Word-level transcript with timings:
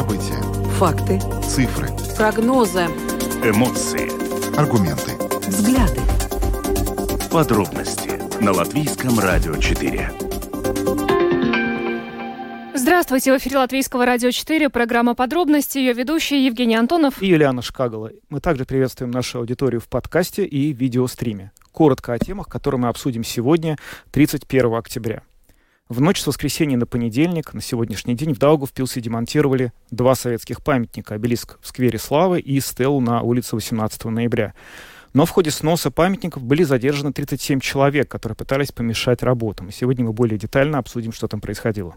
События. 0.00 0.40
Факты. 0.78 1.20
Цифры. 1.42 1.88
Прогнозы. 2.16 2.86
Эмоции. 3.44 4.08
Аргументы. 4.58 5.12
Взгляды. 5.46 6.00
Подробности 7.30 8.18
на 8.42 8.52
Латвийском 8.52 9.18
радио 9.18 9.56
4. 9.56 10.10
Здравствуйте, 12.74 13.34
в 13.34 13.36
эфире 13.36 13.58
Латвийского 13.58 14.06
радио 14.06 14.30
4, 14.30 14.70
программа 14.70 15.14
«Подробности», 15.14 15.76
ее 15.76 15.92
ведущие 15.92 16.46
Евгений 16.46 16.76
Антонов 16.76 17.20
и 17.20 17.26
Юлиана 17.26 17.60
Шкагала. 17.60 18.10
Мы 18.30 18.40
также 18.40 18.64
приветствуем 18.64 19.10
нашу 19.10 19.40
аудиторию 19.40 19.82
в 19.82 19.88
подкасте 19.90 20.46
и 20.46 20.72
видеостриме. 20.72 21.52
Коротко 21.72 22.14
о 22.14 22.18
темах, 22.18 22.48
которые 22.48 22.80
мы 22.80 22.88
обсудим 22.88 23.22
сегодня, 23.22 23.76
31 24.12 24.72
октября. 24.76 25.20
В 25.90 26.00
ночь 26.00 26.20
с 26.20 26.26
воскресенья 26.28 26.76
на 26.76 26.86
понедельник, 26.86 27.52
на 27.52 27.60
сегодняшний 27.60 28.14
день, 28.14 28.32
в 28.32 28.38
Даугавпилсе 28.38 29.00
демонтировали 29.00 29.72
два 29.90 30.14
советских 30.14 30.62
памятника– 30.62 31.14
обелиск 31.16 31.58
в 31.60 31.66
сквере 31.66 31.98
Славы 31.98 32.38
и 32.38 32.60
стелу 32.60 33.00
на 33.00 33.22
улице 33.22 33.56
18 33.56 34.04
ноября. 34.04 34.54
Но 35.14 35.26
в 35.26 35.30
ходе 35.30 35.50
сноса 35.50 35.90
памятников 35.90 36.44
были 36.44 36.62
задержаны 36.62 37.12
37 37.12 37.58
человек, 37.58 38.08
которые 38.08 38.36
пытались 38.36 38.70
помешать 38.70 39.24
работам. 39.24 39.70
И 39.70 39.72
сегодня 39.72 40.04
мы 40.04 40.12
более 40.12 40.38
детально 40.38 40.78
обсудим, 40.78 41.10
что 41.10 41.26
там 41.26 41.40
происходило. 41.40 41.96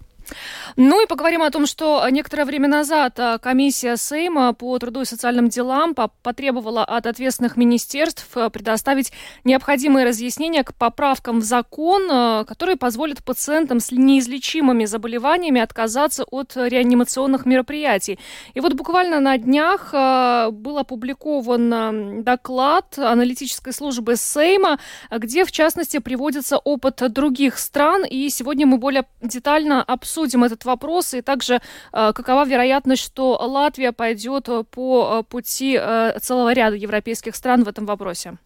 Ну 0.76 1.04
и 1.04 1.08
поговорим 1.08 1.44
о 1.44 1.52
том, 1.52 1.66
что 1.66 2.08
некоторое 2.09 2.45
время 2.45 2.68
назад 2.68 3.20
а, 3.20 3.38
комиссия 3.38 3.95
Сейма 3.98 4.54
по 4.54 4.77
труду 4.80 5.02
и 5.02 5.05
социальным 5.05 5.50
делам 5.50 5.95
потребовала 6.23 6.84
от 6.84 7.05
ответственных 7.05 7.58
министерств 7.58 8.28
а, 8.36 8.50
предоставить 8.50 9.12
необходимые 9.44 10.05
разъяснения 10.05 10.64
к 10.64 10.73
поправкам 10.73 11.40
в 11.40 11.44
закон, 11.44 12.08
а, 12.09 12.44
которые 12.45 12.78
позволят 12.78 13.23
пациентам 13.23 13.80
с 13.80 13.91
неизлечимыми 13.91 14.86
заболеваниями 14.86 15.62
отказаться 15.62 16.23
от 16.23 16.55
реанимационных 16.55 17.45
мероприятий. 17.45 18.17
И 18.53 18.59
вот 18.59 18.73
буквально 18.73 19.20
на 19.20 19.38
днях 19.38 19.92
был 19.94 20.78
опубликован 20.78 22.23
доклад 22.23 22.98
аналитической 22.98 23.73
службы 23.73 24.16
Сейма, 24.16 24.80
где 25.11 25.45
в 25.45 25.52
частности 25.52 26.00
приводится 26.00 26.58
опыт 26.58 27.02
других 27.11 27.59
стран. 27.59 28.05
И 28.05 28.30
сегодня 28.30 28.66
мы 28.66 28.78
более 28.78 29.05
детально 29.22 29.83
обсудим 29.83 30.12
обсудим 30.14 30.44
этот 30.44 30.66
вопрос 30.66 31.14
и 31.14 31.22
также 31.22 31.56
э, 31.92 32.11
какова 32.14 32.45
вероятность, 32.45 33.02
что 33.02 33.31
Латвия 33.42 33.92
пойдет 33.92 34.47
э, 34.47 34.64
по 34.64 35.20
э, 35.20 35.23
пути 35.23 35.80
целого 36.22 36.53
ряда 36.53 36.75
европейских 36.75 37.36
стран 37.36 37.64
в 37.64 37.67
этом 37.67 37.86
вопросе. 37.86 38.38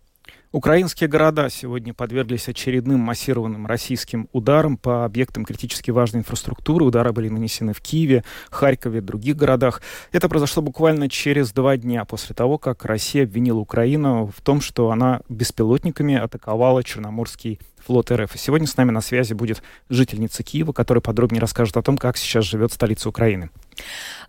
Украинские 0.53 1.09
города 1.09 1.49
сегодня 1.49 1.93
подверглись 1.93 2.47
очередным 2.47 3.01
массированным 3.01 3.67
российским 3.67 4.29
ударам 4.31 4.77
по 4.77 5.03
объектам 5.03 5.43
критически 5.43 5.91
важной 5.91 6.21
инфраструктуры. 6.21 6.85
Удары 6.85 7.11
были 7.11 7.27
нанесены 7.27 7.73
в 7.73 7.81
Киеве, 7.81 8.23
Харькове, 8.49 9.01
других 9.01 9.35
городах. 9.35 9.81
Это 10.13 10.29
произошло 10.29 10.63
буквально 10.63 11.09
через 11.09 11.51
два 11.51 11.75
дня 11.75 12.05
после 12.05 12.33
того, 12.33 12.57
как 12.57 12.85
Россия 12.85 13.23
обвинила 13.23 13.59
Украину 13.59 14.31
в 14.33 14.41
том, 14.41 14.61
что 14.61 14.89
она 14.89 15.19
беспилотниками 15.27 16.15
атаковала 16.15 16.81
Черноморский 16.81 17.59
флот 17.87 18.11
РФ. 18.11 18.35
И 18.35 18.37
сегодня 18.37 18.67
с 18.67 18.75
нами 18.75 18.91
на 18.91 18.99
связи 18.99 19.33
будет 19.33 19.63
жительница 19.89 20.43
Киева, 20.43 20.73
которая 20.73 21.01
подробнее 21.01 21.39
расскажет 21.39 21.77
о 21.77 21.81
том, 21.81 21.97
как 21.97 22.17
сейчас 22.17 22.43
живет 22.43 22.73
столица 22.73 23.07
Украины. 23.07 23.49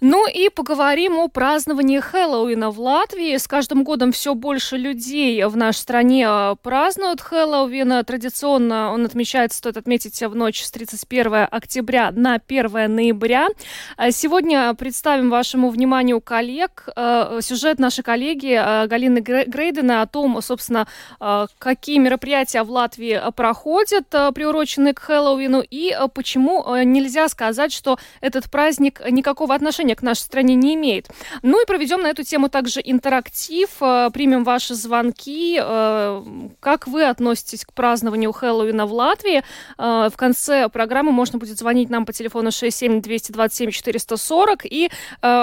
Ну 0.01 0.29
и 0.29 0.49
поговорим 0.49 1.19
о 1.19 1.27
праздновании 1.27 1.99
Хэллоуина 1.99 2.71
в 2.71 2.79
Латвии. 2.79 3.37
С 3.37 3.49
каждым 3.49 3.83
годом 3.83 4.13
все 4.13 4.35
больше 4.35 4.77
людей 4.77 5.45
в 5.45 5.57
нашей 5.57 5.79
стране 5.79 6.25
а, 6.29 6.55
празднуют 6.55 7.21
Хэллоуин. 7.21 8.05
Традиционно 8.05 8.93
он 8.93 9.07
отмечается, 9.07 9.59
стоит 9.59 9.77
отметить, 9.77 10.23
в 10.23 10.37
ночь 10.37 10.63
с 10.63 10.71
31 10.71 11.49
октября 11.51 12.13
на 12.13 12.35
1 12.35 12.95
ноября. 12.95 13.49
А 13.97 14.13
сегодня 14.13 14.73
представим 14.75 15.31
вашему 15.31 15.69
вниманию 15.69 16.21
коллег 16.21 16.89
а, 16.95 17.41
сюжет 17.41 17.81
нашей 17.81 18.05
коллеги 18.05 18.87
Галины 18.87 19.19
Грейдена 19.19 20.03
о 20.03 20.07
том, 20.07 20.41
собственно, 20.43 20.87
какие 21.59 21.99
мероприятия 21.99 22.63
в 22.63 22.71
Латвии 22.71 23.21
проходят, 23.35 24.09
приуроченные 24.09 24.95
к 24.95 25.01
Хэллоуину, 25.01 25.61
и 25.69 25.97
почему 26.15 26.65
нельзя 26.85 27.29
сказать, 27.29 27.73
что 27.73 27.99
этот 28.21 28.49
праздник 28.49 29.01
никакого 29.39 29.55
отношения 29.55 29.95
к 29.95 30.03
нашей 30.03 30.23
стране 30.23 30.57
не 30.57 30.75
имеет. 30.75 31.09
Ну 31.43 31.63
и 31.63 31.67
проведем 31.67 32.03
на 32.03 32.09
эту 32.09 32.25
тему 32.25 32.49
также 32.49 32.81
интерактив, 32.85 33.69
э, 33.81 34.11
примем 34.13 34.43
ваши 34.43 34.75
звонки. 34.75 35.61
Э, 35.63 36.23
как 36.59 36.89
вы 36.89 37.05
относитесь 37.05 37.65
к 37.65 37.73
празднованию 37.73 38.33
Хэллоуина 38.33 38.87
в 38.87 38.93
Латвии? 38.93 39.45
Э, 39.79 40.09
в 40.13 40.17
конце 40.17 40.69
программы 40.69 41.13
можно 41.13 41.39
будет 41.39 41.57
звонить 41.57 41.89
нам 41.89 42.05
по 42.05 42.13
телефону 42.13 42.51
67 42.51 43.01
227 43.01 43.71
440 43.71 44.65
и 44.65 44.91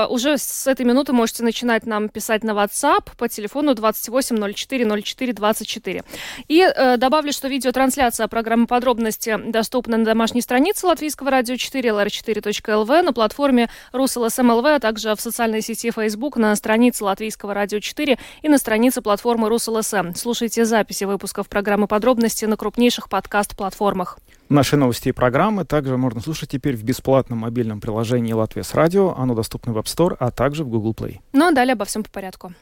уже 0.09 0.37
с 0.37 0.67
этой 0.67 0.85
минуты 0.85 1.13
можете 1.13 1.43
начинать 1.43 1.85
нам 1.85 2.09
писать 2.09 2.43
на 2.43 2.51
WhatsApp 2.51 3.11
по 3.17 3.29
телефону 3.29 3.75
28 3.75 4.53
04 4.53 5.01
04 5.03 5.33
24. 5.33 6.03
И 6.47 6.67
добавлю, 6.97 7.31
что 7.31 7.47
видеотрансляция 7.47 8.27
программы 8.27 8.67
подробности 8.67 9.37
доступна 9.47 9.97
на 9.97 10.05
домашней 10.05 10.41
странице 10.41 10.87
Латвийского 10.87 11.31
радио 11.31 11.55
4 11.55 11.89
lr4.lv 11.89 13.01
на 13.01 13.13
платформе 13.13 13.69
Русл 13.91 14.27
СМЛВ, 14.27 14.65
а 14.65 14.79
также 14.79 15.15
в 15.15 15.21
социальной 15.21 15.61
сети 15.61 15.91
Facebook, 15.91 16.37
на 16.37 16.55
странице 16.55 17.03
Латвийского 17.03 17.53
радио 17.53 17.79
4 17.79 18.17
и 18.41 18.49
на 18.49 18.57
странице 18.57 19.01
платформы 19.01 19.49
РусЛСМ. 19.49 20.13
Слушайте 20.15 20.65
записи 20.65 21.03
выпусков 21.03 21.49
программы 21.49 21.87
«Подробности» 21.87 22.45
на 22.45 22.57
крупнейших 22.57 23.09
подкаст-платформах. 23.09 24.17
Наши 24.49 24.77
новости 24.77 25.09
и 25.09 25.11
программы 25.11 25.65
также 25.65 25.97
можно 25.97 26.21
слушать 26.21 26.49
теперь 26.49 26.75
в 26.75 26.83
бесплатном 26.83 27.39
мобильном 27.39 27.81
приложении 27.81 28.33
«Латвия 28.33 28.63
с 28.63 28.73
радио». 28.73 29.15
Оно 29.17 29.33
доступно 29.33 29.73
в 29.73 29.77
App 29.77 29.85
Store, 29.85 30.15
а 30.19 30.29
также 30.29 30.63
в 30.63 30.69
Google 30.69 30.93
Play. 30.93 31.19
Ну 31.33 31.47
а 31.47 31.51
далее 31.51 31.73
обо 31.73 31.85
всем 31.85 32.03
по 32.03 32.09
порядку. 32.11 32.53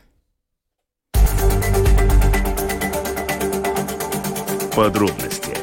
Подробности 4.76 5.56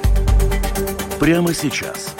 прямо 1.19 1.53
сейчас 1.53 2.15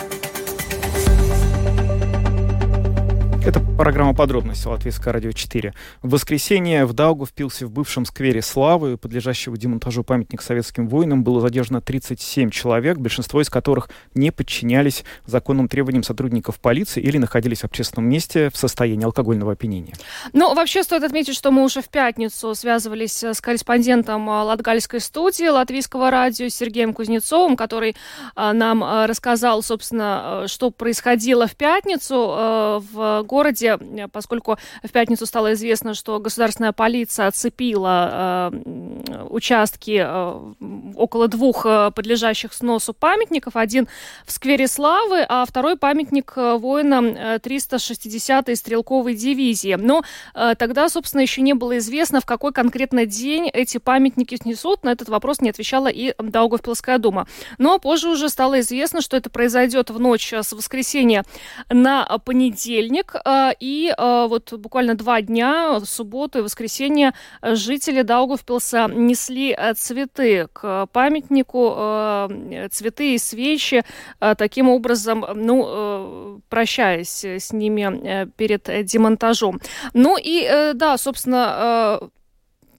Это 3.43 3.59
программа 3.59 4.13
подробности 4.13 4.67
Латвийское 4.67 5.11
радио 5.11 5.31
4. 5.31 5.73
В 6.03 6.09
воскресенье 6.11 6.85
в 6.85 6.93
Даугу 6.93 7.25
впился 7.25 7.65
в 7.65 7.71
бывшем 7.71 8.05
сквере 8.05 8.43
Славы, 8.43 8.97
подлежащего 8.97 9.57
демонтажу 9.57 10.03
памятник 10.03 10.43
советским 10.43 10.87
воинам, 10.87 11.23
было 11.23 11.41
задержано 11.41 11.81
37 11.81 12.51
человек, 12.51 12.99
большинство 12.99 13.41
из 13.41 13.49
которых 13.49 13.89
не 14.13 14.29
подчинялись 14.29 15.03
законным 15.25 15.67
требованиям 15.67 16.03
сотрудников 16.03 16.59
полиции 16.59 17.01
или 17.01 17.17
находились 17.17 17.61
в 17.61 17.65
общественном 17.65 18.07
месте 18.07 18.51
в 18.51 18.57
состоянии 18.57 19.05
алкогольного 19.05 19.53
опьянения. 19.53 19.95
Ну, 20.33 20.53
вообще 20.53 20.83
стоит 20.83 21.03
отметить, 21.03 21.35
что 21.35 21.49
мы 21.49 21.63
уже 21.63 21.81
в 21.81 21.89
пятницу 21.89 22.53
связывались 22.53 23.23
с 23.23 23.41
корреспондентом 23.41 24.29
а, 24.29 24.43
Латгальской 24.43 24.99
студии 24.99 25.47
Латвийского 25.47 26.11
радио 26.11 26.47
Сергеем 26.49 26.93
Кузнецовым, 26.93 27.57
который 27.57 27.95
а, 28.35 28.53
нам 28.53 28.83
рассказал, 29.07 29.63
собственно, 29.63 30.45
что 30.45 30.69
происходило 30.69 31.47
в 31.47 31.55
пятницу 31.55 32.81
в 32.91 33.23
городе, 33.31 33.77
э, 33.79 34.07
поскольку 34.11 34.57
в 34.83 34.91
пятницу 34.91 35.25
стало 35.25 35.53
известно, 35.53 35.93
что 35.93 36.19
государственная 36.19 36.73
полиция 36.73 37.27
оцепила 37.27 38.51
э, 38.51 39.25
участки 39.29 40.03
э, 40.05 40.53
около 40.95 41.27
двух 41.27 41.65
э, 41.65 41.91
подлежащих 41.95 42.53
сносу 42.53 42.93
памятников. 42.93 43.55
Один 43.55 43.87
в 44.25 44.31
сквере 44.31 44.67
Славы, 44.67 45.25
а 45.27 45.45
второй 45.45 45.77
памятник 45.77 46.33
э, 46.35 46.57
воинам 46.57 47.05
360-й 47.07 48.55
стрелковой 48.55 49.15
дивизии. 49.15 49.75
Но 49.79 50.03
э, 50.35 50.55
тогда, 50.57 50.89
собственно, 50.89 51.21
еще 51.21 51.41
не 51.41 51.53
было 51.53 51.77
известно, 51.77 52.19
в 52.19 52.25
какой 52.25 52.51
конкретно 52.51 53.05
день 53.05 53.49
эти 53.53 53.77
памятники 53.77 54.35
снесут. 54.35 54.83
На 54.83 54.91
этот 54.91 55.09
вопрос 55.09 55.41
не 55.41 55.49
отвечала 55.49 55.87
и 55.87 56.13
Даугавпилская 56.19 56.97
дума. 56.97 57.27
Но 57.57 57.79
позже 57.79 58.09
уже 58.09 58.29
стало 58.29 58.59
известно, 58.59 59.01
что 59.01 59.15
это 59.17 59.29
произойдет 59.29 59.89
в 59.89 59.99
ночь 59.99 60.33
с 60.33 60.51
воскресенья 60.51 61.23
на 61.69 62.05
понедельник. 62.25 63.15
А, 63.25 63.53
и 63.59 63.93
а, 63.97 64.27
вот 64.27 64.53
буквально 64.53 64.95
два 64.95 65.21
дня, 65.21 65.79
в 65.79 65.85
субботу 65.85 66.39
и 66.39 66.41
воскресенье, 66.41 67.13
жители 67.41 68.01
Даугавпилса 68.01 68.87
несли 68.93 69.55
э, 69.57 69.73
цветы 69.73 70.47
к 70.53 70.87
памятнику, 70.87 71.73
э, 71.75 72.67
цветы 72.71 73.15
и 73.15 73.17
свечи, 73.17 73.83
э, 74.19 74.35
таким 74.37 74.69
образом, 74.69 75.25
ну, 75.35 76.41
прощаясь 76.49 77.23
с 77.25 77.51
ними 77.53 78.29
перед 78.37 78.85
демонтажом. 78.85 79.59
Ну 79.93 80.17
и, 80.21 80.71
да, 80.73 80.97
собственно, 80.97 81.99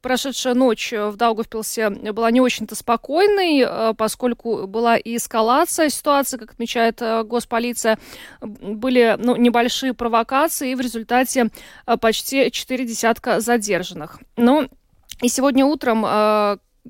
прошедшая 0.03 0.55
ночь 0.55 0.93
в 0.93 1.17
Даугавпилсе 1.17 1.89
была 1.91 2.31
не 2.31 2.41
очень-то 2.41 2.75
спокойной, 2.75 3.65
э, 3.67 3.95
поскольку 3.97 4.67
была 4.67 4.97
и 4.97 5.17
эскалация 5.17 5.89
ситуации, 5.89 6.37
как 6.37 6.53
отмечает 6.53 7.01
э, 7.01 7.23
госполиция, 7.23 7.99
были 8.41 9.17
ну, 9.19 9.37
небольшие 9.37 9.95
провокации, 9.95 10.73
и 10.73 10.75
в 10.75 10.81
результате 10.81 11.51
э, 11.87 11.97
почти 11.97 12.51
четыре 12.51 12.85
десятка 12.85 13.41
задержанных. 13.41 14.19
Ну, 14.37 14.69
и 15.23 15.29
сегодня 15.29 15.65
утром 15.65 16.05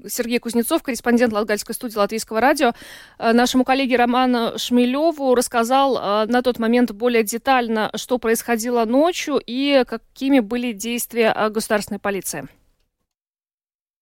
Сергей 0.06 0.38
Кузнецов, 0.38 0.82
корреспондент 0.82 1.34
Латгальской 1.34 1.74
студии 1.74 1.98
Латвийского 1.98 2.40
радио, 2.40 2.72
нашему 3.18 3.62
коллеге 3.62 3.96
Роману 3.96 4.58
Шмелеву 4.58 5.34
рассказал 5.34 6.26
на 6.26 6.40
тот 6.40 6.58
момент 6.58 6.92
более 6.92 7.24
детально, 7.24 7.90
что 7.94 8.16
происходило 8.16 8.86
ночью 8.86 9.38
и 9.44 9.84
какими 9.86 10.40
были 10.40 10.72
действия 10.72 11.34
государственной 11.50 11.98
полиции. 11.98 12.48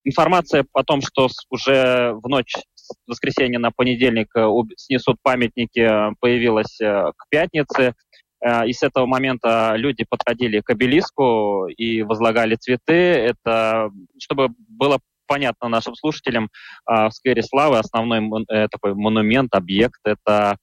Информация 0.04 0.64
о 0.72 0.82
том, 0.82 1.00
что 1.02 1.28
уже 1.50 2.12
в 2.14 2.28
ночь 2.28 2.54
с 2.74 2.94
воскресенья 3.06 3.58
на 3.58 3.70
понедельник 3.70 4.28
снесут 4.76 5.16
памятники, 5.22 6.14
появилась 6.20 6.78
к 6.78 7.28
пятнице. 7.28 7.94
И 8.66 8.72
с 8.72 8.82
этого 8.82 9.04
момента 9.04 9.74
люди 9.76 10.06
подходили 10.08 10.60
к 10.60 10.70
обелиску 10.70 11.66
и 11.66 12.02
возлагали 12.02 12.54
цветы. 12.54 12.94
Это 12.94 13.90
чтобы 14.18 14.48
было 14.56 14.98
понятно 15.30 15.68
нашим 15.68 15.94
слушателям, 15.94 16.48
в 16.86 17.10
сквере 17.12 17.42
Славы 17.42 17.78
основной 17.78 18.20
э, 18.48 18.66
такой 18.66 18.94
монумент, 18.94 19.54
объект, 19.54 20.00
это 20.04 20.56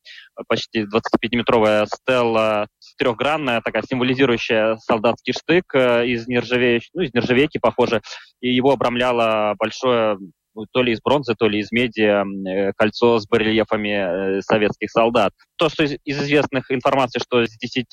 почти 0.47 0.83
25-метровая 0.85 1.85
стела, 1.87 2.67
трехгранная, 2.97 3.61
такая 3.61 3.83
символизирующая 3.83 4.77
солдатский 4.77 5.33
штык 5.33 5.73
э, 5.73 6.07
из 6.07 6.27
нержавейки, 6.27 6.87
ну, 6.93 7.03
из 7.03 7.13
нержавейки, 7.13 7.57
похоже, 7.57 8.01
и 8.41 8.53
его 8.53 8.71
обрамляло 8.71 9.55
большое 9.57 10.17
ну, 10.55 10.65
то 10.71 10.81
ли 10.81 10.93
из 10.93 11.01
бронзы, 11.01 11.35
то 11.37 11.47
ли 11.47 11.59
из 11.59 11.71
меди 11.71 12.01
э, 12.01 12.71
кольцо 12.75 13.19
с 13.19 13.27
барельефами 13.27 14.41
советских 14.41 14.89
солдат 14.89 15.33
то, 15.57 15.69
что 15.69 15.83
из, 15.83 15.97
из 16.05 16.21
известных 16.21 16.71
информаций, 16.71 17.19
что 17.19 17.45
с 17.45 17.57
10 17.57 17.85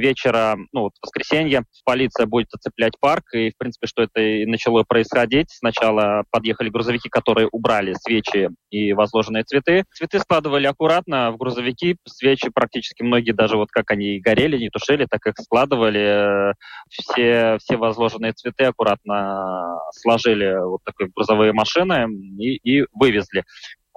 вечера, 0.00 0.56
ну, 0.72 0.82
вот 0.82 0.92
воскресенье, 1.02 1.64
полиция 1.84 2.26
будет 2.26 2.48
оцеплять 2.52 2.92
парк, 3.00 3.24
и, 3.34 3.50
в 3.50 3.56
принципе, 3.58 3.86
что 3.86 4.02
это 4.02 4.20
и 4.20 4.46
начало 4.46 4.84
происходить. 4.86 5.48
Сначала 5.50 6.24
подъехали 6.30 6.68
грузовики, 6.68 7.08
которые 7.08 7.48
убрали 7.50 7.94
свечи 7.94 8.50
и 8.70 8.92
возложенные 8.92 9.44
цветы. 9.44 9.84
Цветы 9.92 10.18
складывали 10.18 10.66
аккуратно 10.66 11.30
в 11.30 11.36
грузовики, 11.36 11.96
свечи 12.06 12.50
практически 12.50 13.02
многие 13.02 13.32
даже 13.32 13.56
вот 13.56 13.70
как 13.70 13.90
они 13.90 14.18
горели, 14.18 14.58
не 14.58 14.70
тушили, 14.70 15.06
так 15.08 15.26
их 15.26 15.34
складывали. 15.38 16.54
Все, 16.88 17.58
все 17.60 17.76
возложенные 17.76 18.32
цветы 18.32 18.64
аккуратно 18.64 19.78
сложили 19.92 20.64
вот 20.64 20.80
такие 20.84 21.10
грузовые 21.14 21.52
машины 21.52 22.06
и, 22.38 22.56
и 22.56 22.86
вывезли. 22.92 23.44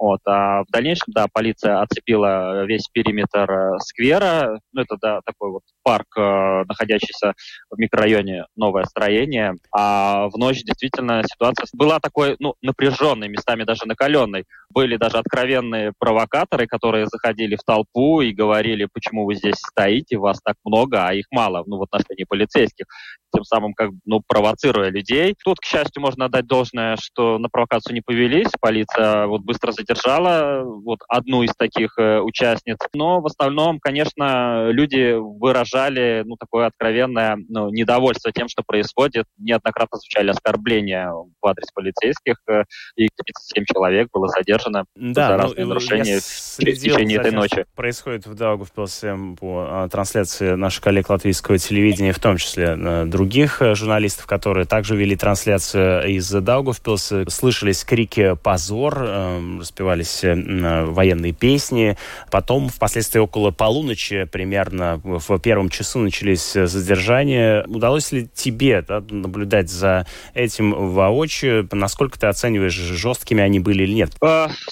Вот. 0.00 0.20
А 0.26 0.62
в 0.62 0.66
дальнейшем, 0.72 1.08
да, 1.08 1.26
полиция 1.30 1.82
оцепила 1.82 2.64
весь 2.64 2.88
периметр 2.90 3.50
э, 3.50 3.78
сквера. 3.80 4.58
Ну, 4.72 4.80
это, 4.80 4.96
да, 4.98 5.20
такой 5.26 5.50
вот 5.50 5.62
парк, 5.82 6.06
э, 6.16 6.64
находящийся 6.66 7.34
в 7.70 7.78
микрорайоне 7.78 8.46
Новое 8.56 8.84
строение. 8.84 9.56
А 9.76 10.28
в 10.28 10.38
ночь 10.38 10.62
действительно 10.62 11.22
ситуация 11.30 11.66
была 11.74 12.00
такой, 12.00 12.36
ну, 12.38 12.54
напряженной, 12.62 13.28
местами 13.28 13.64
даже 13.64 13.84
накаленной. 13.84 14.44
Были 14.70 14.96
даже 14.96 15.18
откровенные 15.18 15.92
провокаторы, 15.98 16.66
которые 16.66 17.06
заходили 17.06 17.56
в 17.56 17.62
толпу 17.62 18.22
и 18.22 18.32
говорили, 18.32 18.88
почему 18.90 19.26
вы 19.26 19.34
здесь 19.34 19.56
стоите, 19.56 20.16
вас 20.16 20.40
так 20.42 20.56
много, 20.64 21.06
а 21.06 21.12
их 21.12 21.26
мало, 21.30 21.62
ну, 21.66 21.76
в 21.76 21.82
отношении 21.82 22.24
полицейских 22.26 22.86
тем 23.32 23.44
самым 23.44 23.74
как 23.74 23.90
ну, 24.04 24.22
провоцируя 24.26 24.90
людей. 24.90 25.34
Тут, 25.44 25.58
к 25.60 25.64
счастью, 25.64 26.02
можно 26.02 26.26
отдать 26.26 26.46
должное, 26.46 26.96
что 27.00 27.38
на 27.38 27.48
провокацию 27.48 27.94
не 27.94 28.00
повелись. 28.00 28.50
Полиция 28.60 29.26
вот 29.26 29.42
быстро 29.42 29.72
задержала 29.90 30.62
вот 30.64 31.00
одну 31.08 31.42
из 31.42 31.50
таких 31.56 31.98
э, 31.98 32.20
участниц. 32.20 32.78
Но 32.94 33.20
в 33.20 33.26
основном, 33.26 33.78
конечно, 33.80 34.70
люди 34.70 35.14
выражали 35.18 36.22
ну, 36.24 36.36
такое 36.36 36.66
откровенное 36.66 37.38
ну, 37.48 37.70
недовольство 37.70 38.32
тем, 38.32 38.48
что 38.48 38.62
происходит. 38.66 39.26
Неоднократно 39.38 39.98
звучали 39.98 40.30
оскорбления 40.30 41.10
в 41.10 41.46
адрес 41.46 41.70
полицейских, 41.74 42.36
э, 42.48 42.64
и 42.96 43.08
37 43.08 43.64
человек 43.72 44.08
было 44.12 44.28
задержано 44.28 44.84
да, 44.94 45.28
за 45.28 45.36
разные 45.36 45.64
ну, 45.64 45.68
нарушения 45.70 46.20
в 46.20 46.56
течение 46.58 47.18
этой 47.18 47.32
ночи. 47.32 47.64
Происходит 47.74 48.26
в 48.26 48.34
Даугавпилсе 48.34 49.16
по 49.38 49.66
а, 49.68 49.88
трансляции 49.88 50.54
наших 50.54 50.82
коллег 50.82 51.08
латвийского 51.10 51.58
телевидения, 51.58 52.12
в 52.12 52.18
том 52.18 52.36
числе 52.36 52.76
э, 52.78 53.04
других 53.06 53.60
журналистов, 53.74 54.26
которые 54.26 54.66
также 54.66 54.96
вели 54.96 55.16
трансляцию 55.16 56.06
из 56.08 56.30
Даугавпилса. 56.30 57.28
Слышались 57.28 57.84
крики 57.84 58.36
«позор», 58.42 59.60
распевались 59.80 60.24
э, 60.24 60.84
военные 60.84 61.32
песни. 61.32 61.96
Потом, 62.30 62.68
впоследствии, 62.68 63.18
около 63.18 63.50
полуночи 63.50 64.24
примерно, 64.24 65.00
в 65.02 65.38
первом 65.38 65.70
часу 65.70 66.00
начались 66.00 66.52
задержания. 66.52 67.64
Удалось 67.66 68.12
ли 68.12 68.28
тебе 68.28 68.82
да, 68.82 69.02
наблюдать 69.08 69.70
за 69.70 70.06
этим 70.34 70.92
воочию? 70.92 71.68
Насколько 71.72 72.20
ты 72.20 72.26
оцениваешь, 72.26 72.74
жесткими 72.74 73.42
они 73.42 73.60
были 73.60 73.84
или 73.84 73.94
нет? 73.94 74.10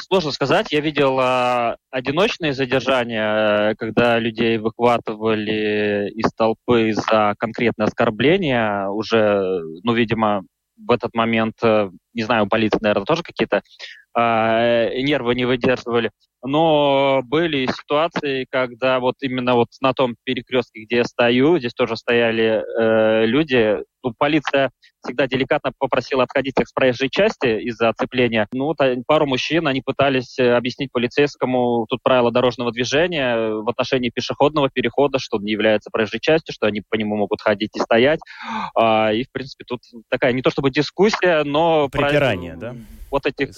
Сложно 0.09 0.31
сказать. 0.31 0.71
Я 0.71 0.81
видел 0.81 1.19
одиночные 1.91 2.53
задержания, 2.53 3.75
когда 3.77 4.19
людей 4.19 4.59
выхватывали 4.59 6.11
из 6.15 6.31
толпы 6.33 6.93
за 6.93 7.35
конкретное 7.39 7.87
оскорбление 7.87 8.89
уже, 8.91 9.63
ну, 9.83 9.95
видимо, 9.95 10.43
в 10.87 10.91
этот 10.91 11.15
момент, 11.15 11.55
э, 11.63 11.91
не 12.15 12.23
знаю, 12.23 12.45
у 12.45 12.49
полиции, 12.49 12.79
наверное, 12.81 13.05
тоже 13.05 13.23
какие-то 13.23 13.57
э, 13.57 13.63
нервы 14.15 15.35
не 15.35 15.45
выдерживали. 15.45 16.11
Но 16.45 17.23
были 17.25 17.67
ситуации, 17.67 18.47
когда 18.51 19.01
вот 19.01 19.17
именно 19.23 19.55
вот 19.55 19.69
на 19.81 19.93
том 19.93 20.15
перекрестке, 20.25 20.85
где 20.85 20.99
я 20.99 21.05
стою, 21.05 21.59
здесь 21.59 21.75
тоже 21.75 21.97
стояли 21.97 22.63
э, 22.63 23.27
люди. 23.27 23.79
Ну, 24.05 24.15
полиция 24.17 24.71
всегда 25.03 25.27
деликатно 25.27 25.73
попросила 25.77 26.23
отходить 26.23 26.55
их 26.61 26.69
с 26.69 26.73
проезжей 26.73 27.09
части 27.11 27.61
из-за 27.63 27.89
оцепления. 27.89 28.47
Ну, 28.53 28.67
вот 28.67 28.77
пару 29.07 29.27
мужчин, 29.27 29.67
они 29.67 29.83
пытались 29.85 30.39
э, 30.39 30.55
объяснить 30.55 30.93
полицейскому 30.93 31.87
тут 31.89 32.01
правила 32.05 32.31
дорожного 32.31 32.71
движения 32.71 33.37
в 33.61 33.69
отношении 33.69 34.11
пешеходного 34.11 34.71
перехода, 34.71 35.19
что 35.19 35.39
он 35.39 35.45
не 35.45 35.53
является 35.53 35.91
проезжей 35.91 36.21
частью, 36.21 36.55
что 36.55 36.67
они 36.67 36.83
по 36.89 36.95
нему 36.95 37.17
могут 37.17 37.41
ходить 37.41 37.75
и 37.75 37.81
стоять. 37.81 38.21
А, 38.77 39.13
и, 39.13 39.25
в 39.25 39.33
принципе, 39.33 39.65
тут 39.67 39.81
такая 40.09 40.33
не 40.33 40.43
то 40.43 40.51
чтобы 40.51 40.71
дискуссия, 40.71 41.43
но... 41.43 41.89
Припирание, 41.89 42.53
про... 42.53 42.61
да? 42.61 42.75
вот 43.11 43.27
этих, 43.27 43.51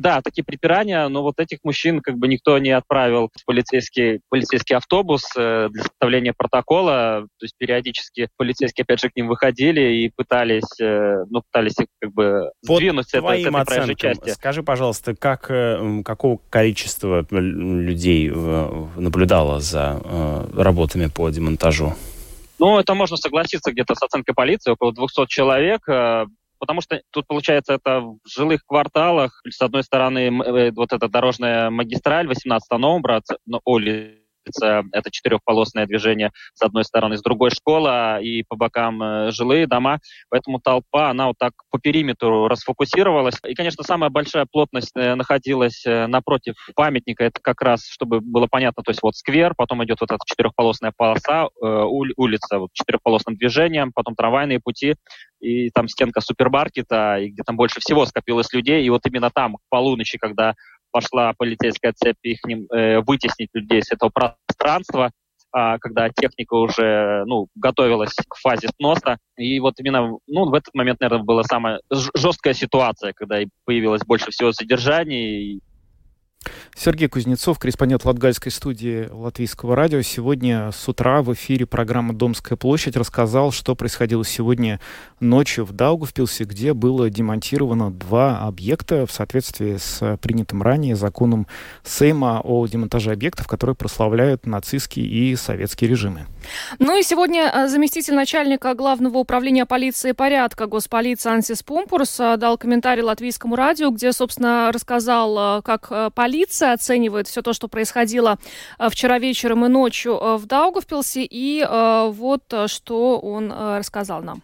да, 0.00 0.20
такие 0.22 0.44
припирания, 0.44 1.06
но 1.08 1.22
вот 1.22 1.38
этих 1.38 1.58
мужчин 1.62 2.00
как 2.00 2.16
бы 2.16 2.28
никто 2.36 2.58
не 2.58 2.70
отправил 2.70 3.28
в 3.34 3.44
полицейский, 3.44 4.20
полицейский 4.28 4.76
автобус 4.76 5.24
э, 5.36 5.68
для 5.70 5.82
составления 5.82 6.34
протокола, 6.36 7.26
то 7.38 7.44
есть 7.44 7.54
периодически 7.58 8.28
полицейские 8.36 8.84
опять 8.84 9.00
же 9.00 9.10
к 9.10 9.16
ним 9.16 9.28
выходили 9.28 9.80
и 9.80 10.10
пытались, 10.14 10.80
э, 10.80 11.24
ну, 11.28 11.42
пытались 11.50 11.78
их 11.78 11.86
как 12.00 12.12
бы 12.12 12.50
Под 12.66 12.76
сдвинуть 12.76 13.08
с 13.08 13.14
этой, 13.14 13.42
с 13.42 13.46
этой 13.46 13.60
оценкам, 13.60 13.96
части. 13.96 14.30
Скажи, 14.30 14.62
пожалуйста, 14.62 15.14
как, 15.14 15.50
э, 15.50 16.02
какого 16.04 16.38
количества 16.50 17.26
людей 17.30 18.30
наблюдало 18.30 19.60
за 19.60 20.00
работами 20.54 21.06
по 21.06 21.28
демонтажу? 21.30 21.94
Ну, 22.58 22.78
это 22.78 22.94
можно 22.94 23.16
согласиться 23.16 23.72
где-то 23.72 23.94
с 23.94 24.02
оценкой 24.02 24.34
полиции, 24.34 24.70
около 24.70 24.92
200 24.92 25.26
человек. 25.26 25.82
Потому 26.58 26.80
что 26.80 27.00
тут, 27.10 27.26
получается, 27.26 27.74
это 27.74 28.00
в 28.00 28.18
жилых 28.26 28.64
кварталах, 28.66 29.42
с 29.48 29.60
одной 29.60 29.82
стороны, 29.82 30.28
э, 30.28 30.70
вот 30.72 30.92
эта 30.92 31.08
дорожная 31.08 31.70
магистраль 31.70 32.26
18 32.26 32.78
номера, 32.78 33.22
улица 34.46 34.84
это 34.92 35.10
четырехполосное 35.10 35.86
движение 35.86 36.30
с 36.54 36.62
одной 36.62 36.84
стороны, 36.84 37.16
с 37.16 37.22
другой 37.22 37.50
школа 37.50 38.20
и 38.20 38.42
по 38.48 38.56
бокам 38.56 39.02
э, 39.02 39.30
жилые 39.30 39.66
дома. 39.66 39.98
Поэтому 40.30 40.60
толпа, 40.60 41.10
она 41.10 41.28
вот 41.28 41.36
так 41.38 41.52
по 41.70 41.78
периметру 41.78 42.48
расфокусировалась. 42.48 43.36
И, 43.46 43.54
конечно, 43.54 43.82
самая 43.84 44.10
большая 44.10 44.46
плотность 44.50 44.92
э, 44.96 45.14
находилась 45.14 45.84
э, 45.86 46.06
напротив 46.06 46.54
памятника. 46.74 47.24
Это 47.24 47.40
как 47.42 47.60
раз, 47.62 47.86
чтобы 47.86 48.20
было 48.20 48.46
понятно, 48.50 48.82
то 48.82 48.90
есть 48.90 49.02
вот 49.02 49.16
сквер, 49.16 49.54
потом 49.56 49.84
идет 49.84 50.00
вот 50.00 50.10
эта 50.10 50.20
четырехполосная 50.24 50.92
полоса, 50.96 51.48
улица 51.60 52.58
вот, 52.58 52.70
четырехполосным 52.72 53.36
движением, 53.36 53.92
потом 53.94 54.14
трамвайные 54.14 54.60
пути, 54.62 54.94
и 55.40 55.70
там 55.70 55.88
стенка 55.88 56.20
супермаркета, 56.20 57.18
и 57.18 57.28
где 57.28 57.42
там 57.44 57.56
больше 57.56 57.80
всего 57.80 58.06
скопилось 58.06 58.52
людей. 58.52 58.84
И 58.84 58.90
вот 58.90 59.02
именно 59.06 59.30
там, 59.30 59.56
к 59.56 59.60
полуночи, 59.68 60.18
когда 60.18 60.54
пошла 60.96 61.34
полицейская 61.36 61.92
цепь 61.92 62.16
их 62.22 62.38
э, 62.48 63.00
вытеснить 63.00 63.50
людей 63.52 63.82
с 63.82 63.92
этого 63.92 64.10
пространства, 64.10 65.10
а, 65.52 65.78
когда 65.78 66.08
техника 66.08 66.54
уже 66.54 67.24
ну, 67.26 67.48
готовилась 67.54 68.14
к 68.14 68.36
фазе 68.36 68.68
сноса. 68.78 69.18
И 69.36 69.60
вот 69.60 69.74
именно 69.78 70.16
ну, 70.26 70.46
в 70.46 70.54
этот 70.54 70.74
момент, 70.74 71.00
наверное, 71.00 71.22
была 71.22 71.42
самая 71.42 71.80
жесткая 71.90 72.54
ситуация, 72.54 73.12
когда 73.12 73.40
появилось 73.66 74.06
больше 74.06 74.30
всего 74.30 74.52
задержаний. 74.52 75.60
Сергей 76.78 77.08
Кузнецов, 77.08 77.58
корреспондент 77.58 78.04
Латгальской 78.04 78.52
студии 78.52 79.08
Латвийского 79.10 79.74
радио, 79.74 80.02
сегодня 80.02 80.70
с 80.72 80.86
утра 80.86 81.22
в 81.22 81.32
эфире 81.32 81.64
программы 81.64 82.12
«Домская 82.12 82.56
площадь» 82.56 82.96
рассказал, 82.96 83.50
что 83.50 83.74
происходило 83.74 84.24
сегодня 84.24 84.78
ночью 85.18 85.64
в 85.64 85.72
Даугавпилсе, 85.72 86.44
где 86.44 86.74
было 86.74 87.08
демонтировано 87.08 87.90
два 87.90 88.40
объекта 88.40 89.06
в 89.06 89.10
соответствии 89.10 89.78
с 89.78 90.18
принятым 90.18 90.62
ранее 90.62 90.96
законом 90.96 91.46
Сейма 91.82 92.42
о 92.44 92.66
демонтаже 92.66 93.10
объектов, 93.10 93.48
которые 93.48 93.74
прославляют 93.74 94.46
нацистские 94.46 95.06
и 95.06 95.34
советские 95.34 95.88
режимы. 95.90 96.26
Ну 96.78 96.98
и 96.98 97.02
сегодня 97.02 97.50
э, 97.52 97.68
заместитель 97.68 98.14
начальника 98.14 98.74
Главного 98.74 99.18
управления 99.18 99.66
полиции 99.66 100.12
порядка 100.12 100.66
госполиции 100.66 101.30
Ансис 101.30 101.62
Пумпурс 101.62 102.20
э, 102.20 102.36
дал 102.36 102.58
комментарий 102.58 103.02
латвийскому 103.02 103.56
радио, 103.56 103.90
где, 103.90 104.12
собственно, 104.12 104.70
рассказал, 104.72 105.58
э, 105.58 105.62
как 105.62 106.14
полиция 106.14 106.35
оценивает 106.44 107.28
все 107.28 107.42
то, 107.42 107.52
что 107.52 107.68
происходило 107.68 108.38
вчера 108.90 109.18
вечером 109.18 109.64
и 109.64 109.68
ночью 109.68 110.18
в 110.36 110.46
Даугавпилсе, 110.46 111.26
и 111.28 111.66
вот 111.68 112.42
что 112.66 113.18
он 113.18 113.52
рассказал 113.52 114.22
нам. 114.22 114.42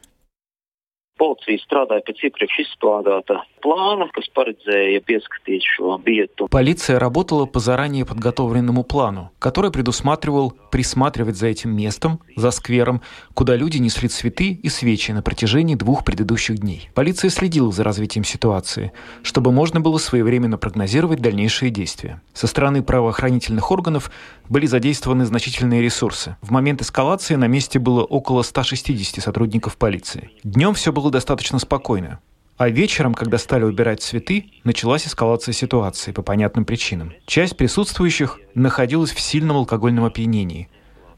Policija 1.23 1.61
strādāja 1.62 2.02
pēc 2.02 2.25
iepriekš 2.26 2.57
izplānota 2.64 3.45
плана, 3.62 4.09
kas 4.11 4.26
парedzēja 4.35 4.99
pieskatīt 5.07 5.62
šo 5.62 6.00
vietu. 6.02 6.49
Полиция 6.50 6.99
работала 6.99 7.47
по 7.47 7.61
заранее 7.61 8.05
подготовленному 8.05 8.83
плану, 8.83 9.31
который 9.38 9.71
предусматривал 9.71 10.52
присматривать 10.73 11.37
за 11.37 11.47
этим 11.47 11.76
местом, 11.76 12.19
за 12.35 12.50
сквером, 12.50 13.02
куда 13.35 13.55
люди 13.55 13.79
несли 13.79 14.09
цветы 14.09 14.59
и 14.62 14.69
свечи 14.69 15.12
на 15.12 15.23
протяжении 15.23 15.76
двух 15.76 16.05
предыдущих 16.05 16.59
дней. 16.59 16.91
Полиция 16.95 17.31
следила 17.31 17.71
за 17.71 17.85
развитием 17.85 18.25
ситуации, 18.25 18.93
чтобы 19.23 19.52
можно 19.52 19.81
было 19.81 19.99
своевременно 19.99 20.59
прогнозировать 20.59 21.21
дальнейшие 21.21 21.71
действия. 21.71 22.21
Со 22.33 22.49
стороны 22.49 22.83
правоохранительных 22.83 23.71
органов 23.71 24.11
были 24.49 24.67
задействованы 24.67 25.25
значительные 25.25 25.83
ресурсы. 25.83 26.37
В 26.43 26.50
момент 26.50 26.83
эскалации 26.83 27.37
на 27.37 27.47
месте 27.47 27.79
было 27.79 28.02
около 28.02 28.43
160 28.43 29.23
сотрудников 29.23 29.76
полиции. 29.76 30.31
Днем 30.43 30.75
все 30.75 30.91
было 30.91 31.12
достаточно 31.12 31.61
спокойно. 31.61 32.19
А 32.57 32.69
вечером, 32.69 33.14
когда 33.14 33.38
стали 33.38 33.64
убирать 33.64 34.02
цветы, 34.02 34.47
началась 34.64 35.07
эскалация 35.07 35.52
ситуации 35.52 36.12
по 36.12 36.23
понятным 36.23 36.64
причинам. 36.64 37.12
Часть 37.26 37.57
присутствующих 37.57 38.40
находилась 38.54 39.12
в 39.12 39.21
сильном 39.21 39.57
алкогольном 39.57 40.04
опьянении, 40.04 40.69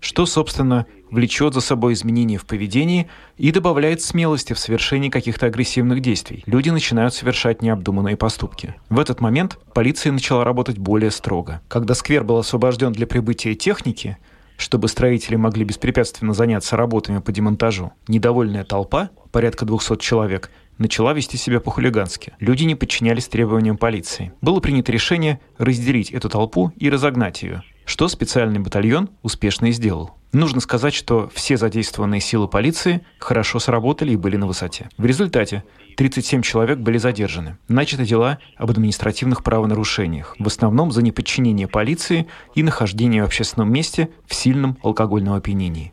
что, 0.00 0.26
собственно, 0.26 0.86
влечет 1.10 1.54
за 1.54 1.60
собой 1.60 1.94
изменения 1.94 2.38
в 2.38 2.46
поведении 2.46 3.08
и 3.36 3.50
добавляет 3.52 4.02
смелости 4.02 4.52
в 4.52 4.58
совершении 4.58 5.10
каких-то 5.10 5.46
агрессивных 5.46 6.00
действий. 6.00 6.42
Люди 6.46 6.70
начинают 6.70 7.14
совершать 7.14 7.62
необдуманные 7.62 8.16
поступки. 8.16 8.74
В 8.88 8.98
этот 8.98 9.20
момент 9.20 9.58
полиция 9.74 10.12
начала 10.12 10.44
работать 10.44 10.78
более 10.78 11.10
строго. 11.10 11.60
Когда 11.68 11.94
сквер 11.94 12.24
был 12.24 12.38
освобожден 12.38 12.92
для 12.92 13.06
прибытия 13.06 13.54
техники, 13.54 14.18
чтобы 14.56 14.88
строители 14.88 15.36
могли 15.36 15.64
беспрепятственно 15.64 16.32
заняться 16.34 16.76
работами 16.76 17.18
по 17.18 17.32
демонтажу, 17.32 17.92
недовольная 18.08 18.64
толпа, 18.64 19.10
порядка 19.32 19.64
200 19.64 19.98
человек, 19.98 20.50
начала 20.78 21.12
вести 21.12 21.36
себя 21.36 21.60
по-хулигански. 21.60 22.34
Люди 22.40 22.64
не 22.64 22.74
подчинялись 22.74 23.28
требованиям 23.28 23.76
полиции. 23.76 24.32
Было 24.40 24.60
принято 24.60 24.92
решение 24.92 25.40
разделить 25.58 26.10
эту 26.10 26.28
толпу 26.28 26.72
и 26.76 26.90
разогнать 26.90 27.42
ее, 27.42 27.62
что 27.84 28.08
специальный 28.08 28.60
батальон 28.60 29.10
успешно 29.22 29.66
и 29.66 29.72
сделал. 29.72 30.12
Нужно 30.32 30.60
сказать, 30.60 30.94
что 30.94 31.30
все 31.32 31.56
задействованные 31.56 32.20
силы 32.20 32.48
полиции 32.48 33.06
хорошо 33.18 33.60
сработали 33.60 34.12
и 34.12 34.16
были 34.16 34.36
на 34.36 34.48
высоте. 34.48 34.88
В 34.98 35.06
результате 35.06 35.62
37 35.96 36.42
человек 36.42 36.78
были 36.78 36.98
задержаны. 36.98 37.56
Начаты 37.68 38.04
дела 38.04 38.38
об 38.56 38.70
административных 38.70 39.44
правонарушениях, 39.44 40.34
в 40.40 40.46
основном 40.48 40.90
за 40.90 41.02
неподчинение 41.02 41.68
полиции 41.68 42.26
и 42.56 42.64
нахождение 42.64 43.22
в 43.22 43.26
общественном 43.26 43.72
месте 43.72 44.08
в 44.26 44.34
сильном 44.34 44.76
алкогольном 44.82 45.34
опьянении. 45.34 45.92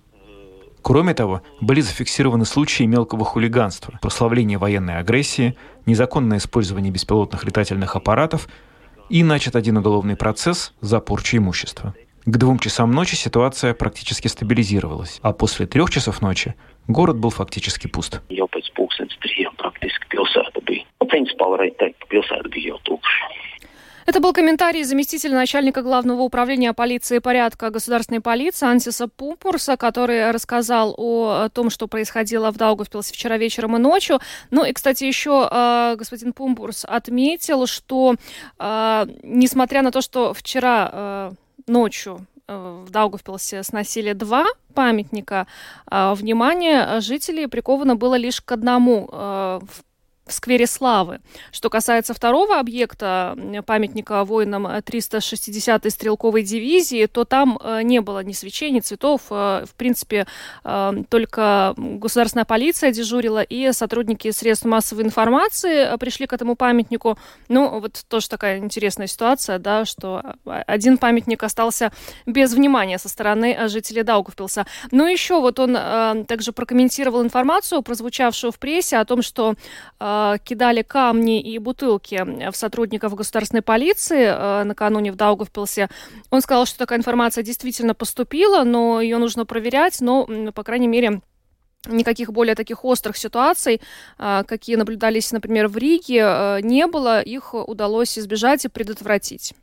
Кроме 0.81 1.13
того, 1.13 1.43
были 1.59 1.81
зафиксированы 1.81 2.45
случаи 2.45 2.83
мелкого 2.83 3.23
хулиганства, 3.23 3.99
прославления 4.01 4.57
военной 4.57 4.97
агрессии, 4.97 5.55
незаконное 5.85 6.39
использование 6.39 6.91
беспилотных 6.91 7.43
летательных 7.43 7.95
аппаратов 7.95 8.47
и 9.11 9.23
начат 9.23 9.57
один 9.57 9.77
уголовный 9.77 10.15
процесс 10.15 10.73
за 10.79 11.01
порчу 11.01 11.37
имущества. 11.37 11.93
К 12.25 12.37
двум 12.37 12.59
часам 12.59 12.91
ночи 12.91 13.15
ситуация 13.15 13.73
практически 13.73 14.29
стабилизировалась, 14.29 15.19
а 15.21 15.33
после 15.33 15.65
трех 15.65 15.89
часов 15.89 16.21
ночи 16.21 16.55
город 16.87 17.17
был 17.17 17.29
фактически 17.29 17.87
пуст. 17.87 18.21
Jau 18.29 18.47
ka 21.99 22.07
pilsēta 22.07 22.47
bija 22.53 22.71
jau 22.71 22.79
tukša. 22.87 23.27
Это 24.11 24.19
был 24.19 24.33
комментарий 24.33 24.83
заместителя 24.83 25.35
начальника 25.35 25.81
Главного 25.81 26.23
управления 26.23 26.73
полиции 26.73 27.15
и 27.15 27.19
порядка 27.21 27.69
государственной 27.69 28.19
полиции 28.19 28.67
Ансиса 28.67 29.07
Пупурса, 29.07 29.77
который 29.77 30.31
рассказал 30.31 30.93
о 30.97 31.47
том, 31.47 31.69
что 31.69 31.87
происходило 31.87 32.51
в 32.51 32.57
Даугавпилсе 32.57 33.13
вчера 33.13 33.37
вечером 33.37 33.77
и 33.77 33.79
ночью. 33.79 34.19
Ну 34.49 34.65
и, 34.65 34.73
кстати, 34.73 35.05
еще 35.05 35.47
э, 35.49 35.95
господин 35.97 36.33
Пумпурс 36.33 36.83
отметил, 36.83 37.67
что 37.67 38.15
э, 38.59 39.05
несмотря 39.23 39.81
на 39.81 39.91
то, 39.91 40.01
что 40.01 40.33
вчера 40.33 40.89
э, 40.91 41.31
ночью 41.67 42.27
в 42.49 42.89
Даугавпилсе 42.89 43.63
сносили 43.63 44.11
два 44.11 44.45
памятника, 44.73 45.47
внимание 45.89 46.99
жителей 46.99 47.47
приковано 47.47 47.95
было 47.95 48.15
лишь 48.15 48.41
к 48.41 48.51
одному 48.51 49.07
в 49.09 49.83
в 50.25 50.33
сквере 50.33 50.67
Славы. 50.67 51.19
Что 51.51 51.69
касается 51.69 52.13
второго 52.13 52.59
объекта, 52.59 53.37
памятника 53.65 54.23
воинам 54.23 54.67
360-й 54.67 55.91
стрелковой 55.91 56.43
дивизии, 56.43 57.05
то 57.07 57.25
там 57.25 57.59
э, 57.61 57.81
не 57.83 58.01
было 58.01 58.23
ни 58.23 58.31
свечей, 58.31 58.71
ни 58.71 58.79
цветов. 58.79 59.21
Э, 59.29 59.65
в 59.65 59.73
принципе, 59.75 60.27
э, 60.63 60.93
только 61.09 61.73
государственная 61.75 62.45
полиция 62.45 62.91
дежурила 62.91 63.41
и 63.41 63.71
сотрудники 63.73 64.31
средств 64.31 64.65
массовой 64.65 65.03
информации 65.03 65.97
пришли 65.97 66.27
к 66.27 66.33
этому 66.33 66.55
памятнику. 66.55 67.17
Ну, 67.49 67.79
вот 67.79 68.03
тоже 68.07 68.29
такая 68.29 68.59
интересная 68.59 69.07
ситуация, 69.07 69.59
да, 69.59 69.85
что 69.85 70.21
один 70.45 70.97
памятник 70.97 71.43
остался 71.43 71.91
без 72.25 72.53
внимания 72.53 72.99
со 72.99 73.09
стороны 73.09 73.67
жителей 73.67 74.03
Даугавпилса. 74.03 74.65
Ну, 74.91 75.05
еще 75.07 75.41
вот 75.41 75.59
он 75.59 75.73
также 76.25 76.51
прокомментировал 76.51 77.23
информацию, 77.23 77.81
прозвучавшую 77.81 78.51
в 78.51 78.59
прессе 78.59 78.97
о 78.97 79.05
том, 79.05 79.21
что 79.21 79.55
кидали 80.43 80.81
камни 80.81 81.41
и 81.41 81.57
бутылки 81.57 82.49
в 82.51 82.55
сотрудников 82.55 83.15
государственной 83.15 83.61
полиции 83.61 84.25
э, 84.25 84.63
накануне 84.63 85.11
в 85.11 85.15
Даугавпилсе. 85.15 85.89
Он 86.29 86.41
сказал, 86.41 86.65
что 86.65 86.79
такая 86.79 86.99
информация 86.99 87.43
действительно 87.43 87.93
поступила, 87.93 88.63
но 88.63 89.01
ее 89.01 89.17
нужно 89.17 89.45
проверять, 89.45 90.01
но, 90.01 90.27
по 90.53 90.63
крайней 90.63 90.87
мере, 90.87 91.21
никаких 91.87 92.31
более 92.31 92.55
таких 92.55 92.85
острых 92.85 93.17
ситуаций, 93.17 93.81
э, 94.19 94.43
какие 94.47 94.75
наблюдались, 94.75 95.31
например, 95.31 95.67
в 95.67 95.77
Риге, 95.77 96.59
не 96.61 96.87
было. 96.87 97.21
Их 97.21 97.53
удалось 97.53 98.17
избежать 98.17 98.65
и 98.65 98.69
предотвратить. 98.69 99.53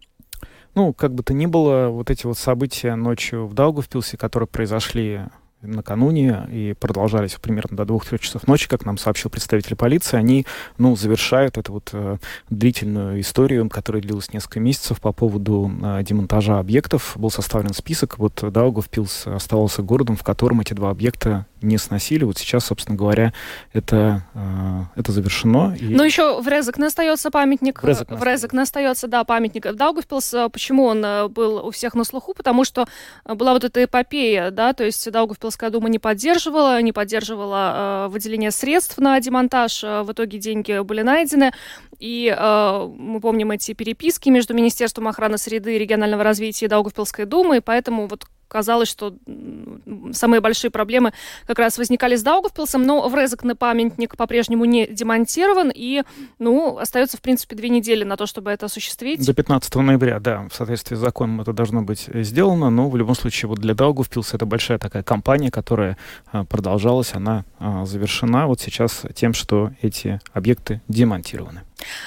Ну, 0.75 0.93
как 0.93 1.15
бы 1.15 1.23
то 1.23 1.35
ни 1.35 1.47
было, 1.47 1.89
вот 1.89 2.11
эти 2.11 2.27
вот 2.27 2.39
события 2.39 2.95
ночью 2.95 3.47
в 3.47 3.55
Даугавпилсе, 3.55 4.17
которые 4.17 4.47
произошли 4.47 5.23
накануне 5.63 6.47
и 6.51 6.75
продолжались 6.79 7.35
примерно 7.35 7.77
до 7.77 7.85
двух-трех 7.85 8.21
часов 8.21 8.47
ночи, 8.47 8.69
как 8.69 8.85
нам 8.85 8.99
сообщил 8.99 9.31
представитель 9.31 9.77
полиции, 9.77 10.17
они, 10.17 10.47
ну, 10.77 10.97
завершают 10.97 11.59
эту 11.59 11.73
вот 11.73 11.91
э, 11.93 12.19
длительную 12.51 13.21
историю, 13.21 13.69
которая 13.69 14.03
длилась 14.03 14.33
несколько 14.33 14.61
месяцев 14.61 15.01
по 15.01 15.13
поводу 15.13 15.71
э, 15.83 16.03
демонтажа 16.03 16.59
объектов. 16.59 17.13
Был 17.17 17.31
составлен 17.31 17.75
список, 17.75 18.19
вот 18.19 18.41
Даугавпилс 18.41 19.27
оставался 19.27 19.83
городом, 19.83 20.17
в 20.17 20.23
котором 20.23 20.61
эти 20.61 20.75
два 20.75 20.91
объекта 20.91 21.47
не 21.63 21.79
сносили. 21.79 22.25
Вот 22.25 22.39
сейчас, 22.39 22.67
собственно 22.67 22.97
говоря, 22.97 23.33
это, 23.73 24.23
э, 24.35 25.01
это 25.01 25.13
завершено. 25.13 25.77
И... 25.79 25.85
Ну, 25.85 26.03
еще 26.05 26.41
в 26.41 26.49
Резекне 26.49 26.87
остается 26.87 27.31
памятник. 27.31 27.83
В 27.83 27.87
Резекне, 27.87 28.17
в 28.17 28.23
Резекне 28.23 28.63
остается, 28.63 29.09
да, 29.09 29.25
памятник. 29.25 29.73
Даугавпилс, 29.73 30.35
э, 30.35 30.49
почему 30.51 30.85
он 30.85 31.05
э, 31.05 31.29
был 31.29 31.67
у 31.67 31.71
всех 31.71 31.95
на 31.95 32.05
слуху? 32.05 32.35
Потому 32.35 32.65
что 32.65 32.87
э, 33.25 33.35
была 33.35 33.53
вот 33.53 33.65
эта 33.65 33.85
эпопея, 33.85 34.51
да, 34.51 34.73
то 34.73 34.85
есть 34.85 35.11
Даугавпилская 35.11 35.71
дума 35.71 35.89
не 35.89 35.99
поддерживала, 35.99 36.81
не 36.83 36.93
поддерживала 36.93 38.07
э, 38.07 38.09
выделение 38.09 38.51
средств 38.51 38.99
на 38.99 39.19
демонтаж. 39.21 39.83
В 39.83 40.13
итоге 40.13 40.39
деньги 40.39 40.81
были 40.83 41.03
найдены. 41.03 41.53
И 41.99 42.35
э, 42.37 42.89
мы 42.97 43.21
помним 43.21 43.51
эти 43.51 43.73
переписки 43.73 44.29
между 44.29 44.55
Министерством 44.55 45.09
охраны 45.09 45.39
среды 45.39 45.77
и 45.77 45.79
регионального 45.79 46.23
развития 46.23 46.67
и 46.67 46.69
Даугавпилской 46.69 47.25
думы, 47.25 47.57
и 47.57 47.61
поэтому 47.61 48.07
вот 48.07 48.27
казалось, 48.49 48.89
что 48.89 49.15
самые 50.13 50.41
большие 50.41 50.71
проблемы 50.71 51.13
как 51.47 51.59
раз 51.59 51.79
возникали 51.79 52.17
с 52.17 52.23
Даугавпилсом, 52.23 52.83
но 52.83 53.09
врезокный 53.09 53.55
памятник 53.55 54.17
по-прежнему 54.17 54.65
не 54.65 54.87
демонтирован, 54.87 55.71
и, 55.75 56.03
ну, 56.39 56.79
остается, 56.79 57.17
в 57.17 57.21
принципе, 57.21 57.55
две 57.57 57.69
недели 57.69 58.05
на 58.05 58.17
то, 58.17 58.27
чтобы 58.27 58.51
это 58.51 58.67
осуществить. 58.67 59.25
До 59.25 59.35
15 59.35 59.75
ноября, 59.77 60.19
да, 60.21 60.47
в 60.51 60.55
соответствии 60.55 60.97
с 60.97 60.99
законом 60.99 61.41
это 61.41 61.53
должно 61.53 61.83
быть 61.83 62.09
сделано, 62.13 62.71
но 62.71 62.89
в 62.89 62.97
любом 62.97 63.15
случае 63.15 63.49
вот 63.49 63.59
для 63.59 63.75
Даугавпилса 63.75 64.37
это 64.37 64.47
большая 64.47 64.79
такая 64.79 65.03
кампания, 65.03 65.51
которая 65.51 65.97
а, 66.33 66.45
продолжалась, 66.45 67.15
она 67.15 67.45
а, 67.59 67.85
завершена 67.85 68.47
вот 68.47 68.61
сейчас 68.61 69.03
тем, 69.15 69.35
что 69.35 69.73
эти 69.83 70.21
объекты 70.33 70.81
демонтированы. 70.89 71.63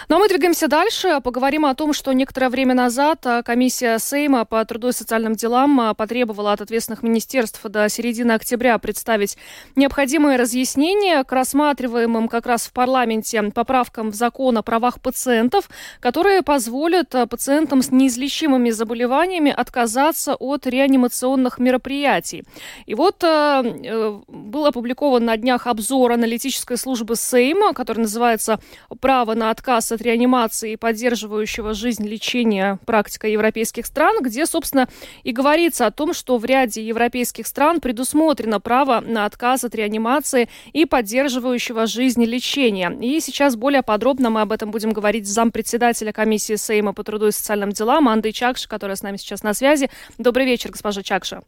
Ну 0.10 0.18
а 0.18 0.20
мы 0.20 0.28
двигаемся 0.28 0.68
дальше. 0.68 1.22
Поговорим 1.24 1.66
о 1.66 1.74
том, 1.75 1.94
что 1.94 2.12
некоторое 2.12 2.50
время 2.50 2.74
назад 2.74 3.25
а, 3.25 3.44
комиссия 3.44 3.98
Сейма 4.00 4.44
по 4.44 4.63
труду 4.66 4.90
и 4.90 4.92
социальным 4.92 5.36
делам 5.36 5.80
а, 5.80 5.94
потребовала 5.94 6.51
от 6.51 6.62
ответственных 6.62 7.04
министерств 7.04 7.62
до 7.63 7.88
середины 7.88 8.34
октября 8.34 8.78
представить 8.80 9.38
необходимые 9.75 10.38
разъяснения 10.38 11.24
к 11.24 11.32
рассматриваемым 11.32 12.28
как 12.28 12.46
раз 12.46 12.68
в 12.68 12.74
парламенте 12.74 13.42
поправкам 13.51 14.12
в 14.12 14.16
закон 14.16 14.58
о 14.58 14.62
правах 14.62 15.00
пациентов, 15.00 15.70
которые 16.01 16.42
позволят 16.42 17.16
а, 17.16 17.25
пациентам 17.25 17.82
с 17.82 17.92
неизлечимыми 17.92 18.72
заболеваниями 18.72 19.51
отказаться 19.51 20.36
от 20.36 20.68
реанимационных 20.68 21.60
мероприятий. 21.60 22.44
И 22.86 22.94
вот 22.94 23.24
э, 23.24 24.22
был 24.28 24.66
опубликован 24.66 25.24
на 25.24 25.38
днях 25.38 25.68
обзор 25.68 26.12
аналитической 26.12 26.78
службы 26.78 27.16
Сейма, 27.16 27.74
который 27.74 28.00
называется 28.00 28.60
«Право 29.00 29.34
на 29.34 29.50
отказ 29.50 29.61
от 29.68 30.01
реанимации 30.01 30.74
и 30.74 30.75
поддерживающего 30.75 31.74
жизнь 31.74 32.08
лечения 32.08 32.80
практика 32.86 33.27
европейских 33.27 33.86
стран, 33.86 34.18
где, 34.22 34.46
собственно, 34.46 34.88
и 35.24 35.32
говорится 35.32 35.86
о 35.86 35.91
том, 35.91 36.13
что 36.13 36.38
в 36.38 36.46
ряде 36.46 36.86
европейских 36.86 37.48
стран 37.48 37.80
предусмотрено 37.80 38.60
право 38.60 39.00
на 39.00 39.25
отказ 39.25 39.63
от 39.63 39.75
реанимации 39.75 40.50
и 40.74 40.86
поддерживающего 40.86 41.86
жизнь 41.86 42.24
лечения. 42.25 42.91
И 43.01 43.20
сейчас 43.20 43.56
более 43.56 43.84
подробно 43.84 44.30
мы 44.30 44.41
об 44.41 44.51
этом 44.51 44.72
будем 44.72 44.91
говорить 44.91 45.27
с 45.27 45.32
зампредседателя 45.32 46.12
комиссии 46.12 46.56
Сейма 46.56 46.94
по 46.94 47.03
труду 47.03 47.27
и 47.27 47.32
социальным 47.32 47.72
делам 47.72 48.10
Анды 48.10 48.32
Чакши, 48.32 48.68
которая 48.68 48.96
с 48.96 49.03
нами 49.03 49.18
сейчас 49.18 49.44
на 49.44 49.53
связи. 49.53 49.89
Добрый 50.18 50.46
вечер, 50.46 50.72
госпожа 50.72 51.03
Чакша. 51.03 51.41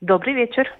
Добрый 0.00 0.32
вечер. 0.34 0.72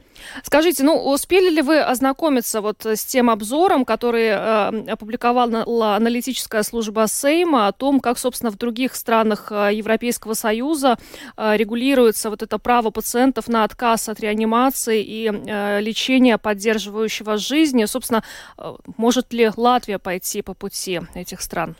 Скажите, 0.44 0.84
ну 0.84 1.10
успели 1.10 1.50
ли 1.50 1.60
вы 1.60 1.80
ознакомиться 1.80 2.60
вот 2.60 2.86
с 2.86 3.04
тем 3.04 3.30
обзором, 3.30 3.84
который 3.84 4.28
э, 4.28 4.92
опубликовала 4.92 5.96
аналитическая 5.96 6.62
служба 6.62 7.06
Сейма 7.08 7.66
о 7.66 7.72
том, 7.72 7.98
как, 7.98 8.16
собственно, 8.16 8.52
в 8.52 8.58
других 8.58 8.94
странах 8.94 9.50
э, 9.50 9.74
Европейского 9.74 10.34
Союза 10.34 10.98
э, 11.36 11.56
регулируется 11.56 12.30
вот 12.30 12.42
это 12.42 12.58
право 12.60 12.90
пациентов 12.90 13.48
на 13.48 13.64
отказ 13.64 14.08
от 14.08 14.20
реанимации 14.20 15.02
и 15.02 15.28
э, 15.28 15.80
лечения, 15.80 16.38
поддерживающего 16.38 17.38
жизни? 17.38 17.86
Собственно, 17.86 18.22
э, 18.56 18.72
может 18.96 19.32
ли 19.32 19.50
Латвия 19.56 19.98
пойти 19.98 20.42
по 20.42 20.54
пути 20.54 21.00
этих 21.16 21.40
стран? 21.40 21.74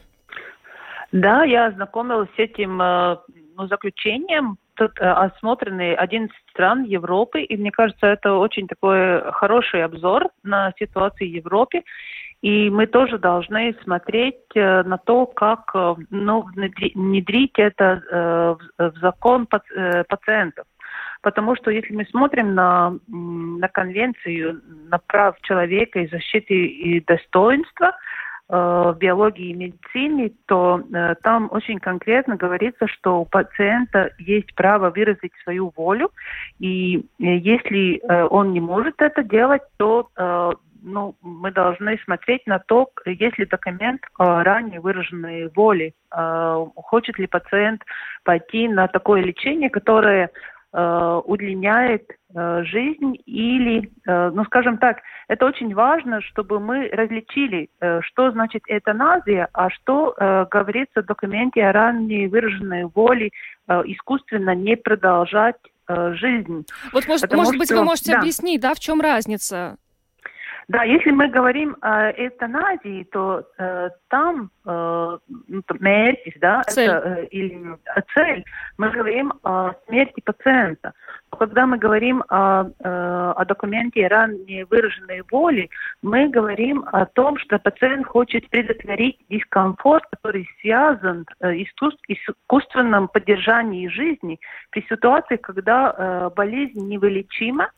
Да, 1.13 1.45
я 1.45 1.67
ознакомилась 1.67 2.31
с 2.35 2.39
этим 2.39 2.83
э, 2.83 3.17
ну, 3.57 3.69
заключением 3.69 4.59
тут 4.79 4.99
э, 5.01 5.05
осмотрены 5.05 5.95
11 5.95 6.35
стран 6.51 6.85
Европы, 6.85 7.43
и 7.43 7.57
мне 7.57 7.71
кажется, 7.71 8.07
это 8.07 8.35
очень 8.35 8.69
такой 8.69 9.21
хороший 9.33 9.85
обзор 9.85 10.29
на 10.45 10.73
ситуацию 10.79 11.29
в 11.29 11.35
Европе. 11.35 11.83
И 12.41 12.71
мы 12.71 12.87
тоже 12.87 13.19
должны 13.19 13.75
смотреть 13.83 14.37
э, 14.55 14.83
на 14.85 14.97
то, 14.97 15.27
как 15.27 15.71
э, 15.75 15.95
ну, 16.11 16.43
внедрить 16.95 17.59
это 17.59 18.57
в 18.79 18.93
закон 19.01 19.47
пациентов. 19.47 20.67
Потому 21.21 21.57
что 21.57 21.71
если 21.73 21.93
мы 21.93 22.05
смотрим 22.05 22.55
на, 22.55 22.97
на 23.09 23.69
конвенцию 23.69 24.63
на 24.89 24.99
прав 24.99 25.41
человека 25.43 25.99
и 25.99 26.09
защиты 26.09 26.55
и 26.55 27.01
достоинства, 27.01 27.97
в 28.49 28.97
биологии 28.99 29.51
и 29.51 29.55
медицине, 29.55 30.33
то 30.47 30.81
э, 30.81 31.15
там 31.23 31.49
очень 31.51 31.79
конкретно 31.79 32.37
говорится, 32.37 32.87
что 32.89 33.21
у 33.21 33.25
пациента 33.27 34.11
есть 34.19 34.55
право 34.55 34.91
выразить 34.91 35.33
свою 35.43 35.73
волю, 35.77 36.11
и 36.59 36.99
э, 36.99 37.03
если 37.19 37.99
э, 37.99 38.25
он 38.25 38.53
не 38.53 38.61
может 38.61 39.03
это 39.03 39.23
делать, 39.23 39.63
то 39.77 40.09
э, 40.17 40.53
ну, 40.83 41.15
мы 41.21 41.51
должны 41.51 41.99
смотреть 42.05 42.47
на 42.47 42.59
то, 42.59 42.89
есть 43.05 43.39
ли 43.39 43.45
документ 43.45 44.01
э, 44.05 44.25
ранее 44.25 44.81
выраженной 44.81 45.51
воли, 45.55 45.93
э, 46.11 46.67
хочет 46.77 47.19
ли 47.19 47.27
пациент 47.27 47.83
пойти 48.25 48.69
на 48.69 48.89
такое 48.89 49.23
лечение, 49.23 49.71
которое 49.71 50.27
э, 50.27 50.29
удлиняет 50.73 52.11
э, 52.35 52.63
жизнь 52.65 53.17
или, 53.25 53.91
э, 54.07 54.31
ну 54.35 54.45
скажем 54.45 54.77
так, 54.79 54.99
это 55.29 55.47
очень 55.47 55.75
важно, 55.75 56.21
чтобы 56.21 56.61
мы 56.61 56.89
различили, 56.89 57.71
э, 57.81 58.01
что 58.03 58.31
значит 58.33 58.63
эвтаназия, 58.69 59.49
а 59.55 59.71
что 59.71 60.15
э, 60.17 60.47
говорится 60.51 61.03
в 61.03 61.07
документе 61.07 61.65
о 61.65 61.73
ранней 61.73 62.27
выраженной 62.27 62.85
воле 62.85 63.31
э, 63.67 63.83
искусственно 63.87 64.55
не 64.55 64.77
продолжать 64.77 65.57
э, 65.89 66.13
жизнь. 66.15 66.67
Вот 66.93 67.09
может, 67.09 67.33
может 67.33 67.57
быть 67.57 67.71
вы 67.71 67.83
можете 67.83 68.13
да. 68.13 68.19
объяснить, 68.19 68.61
да, 68.61 68.75
в 68.75 68.79
чем 68.79 69.01
разница? 69.01 69.79
Да, 70.69 70.83
если 70.83 71.11
мы 71.13 71.29
говорим 71.29 71.77
о 71.81 72.11
эвтаназии, 72.11 73.05
то 73.05 73.43
э, 73.59 73.89
там 74.09 74.51
э, 74.67 75.19
мērķis, 75.81 76.35
ну, 76.35 76.41
да, 76.43 76.63
цель. 76.65 76.91
Это, 76.91 77.09
э, 77.09 77.27
или 77.29 77.77
цель, 78.15 78.45
мы 78.77 78.91
говорим 78.91 79.33
о 79.45 79.73
смерти 79.87 80.21
пациента. 80.21 80.93
Когда 81.31 81.65
мы 81.65 81.79
говорим 81.79 82.23
о, 82.29 82.65
э, 82.65 83.33
о 83.37 83.45
документе 83.47 84.07
ранее 84.09 84.67
выраженной 84.67 85.23
воли, 85.31 85.71
мы 86.03 86.29
говорим 86.29 86.85
о 86.93 87.07
том, 87.07 87.39
что 87.39 87.59
пациент 87.59 88.07
хочет 88.07 88.47
предотвратить 88.51 89.19
дискомфорт, 89.31 90.05
который 90.11 90.47
связан 90.61 91.25
э, 91.41 91.65
с 91.65 91.97
искусственным 92.09 93.09
поддержанием 93.09 93.91
жизни 93.91 94.39
при 94.71 94.83
ситуации, 94.83 95.37
когда 95.37 95.95
э, 95.97 96.31
болезнь 96.37 96.87
невылечима, 96.89 97.71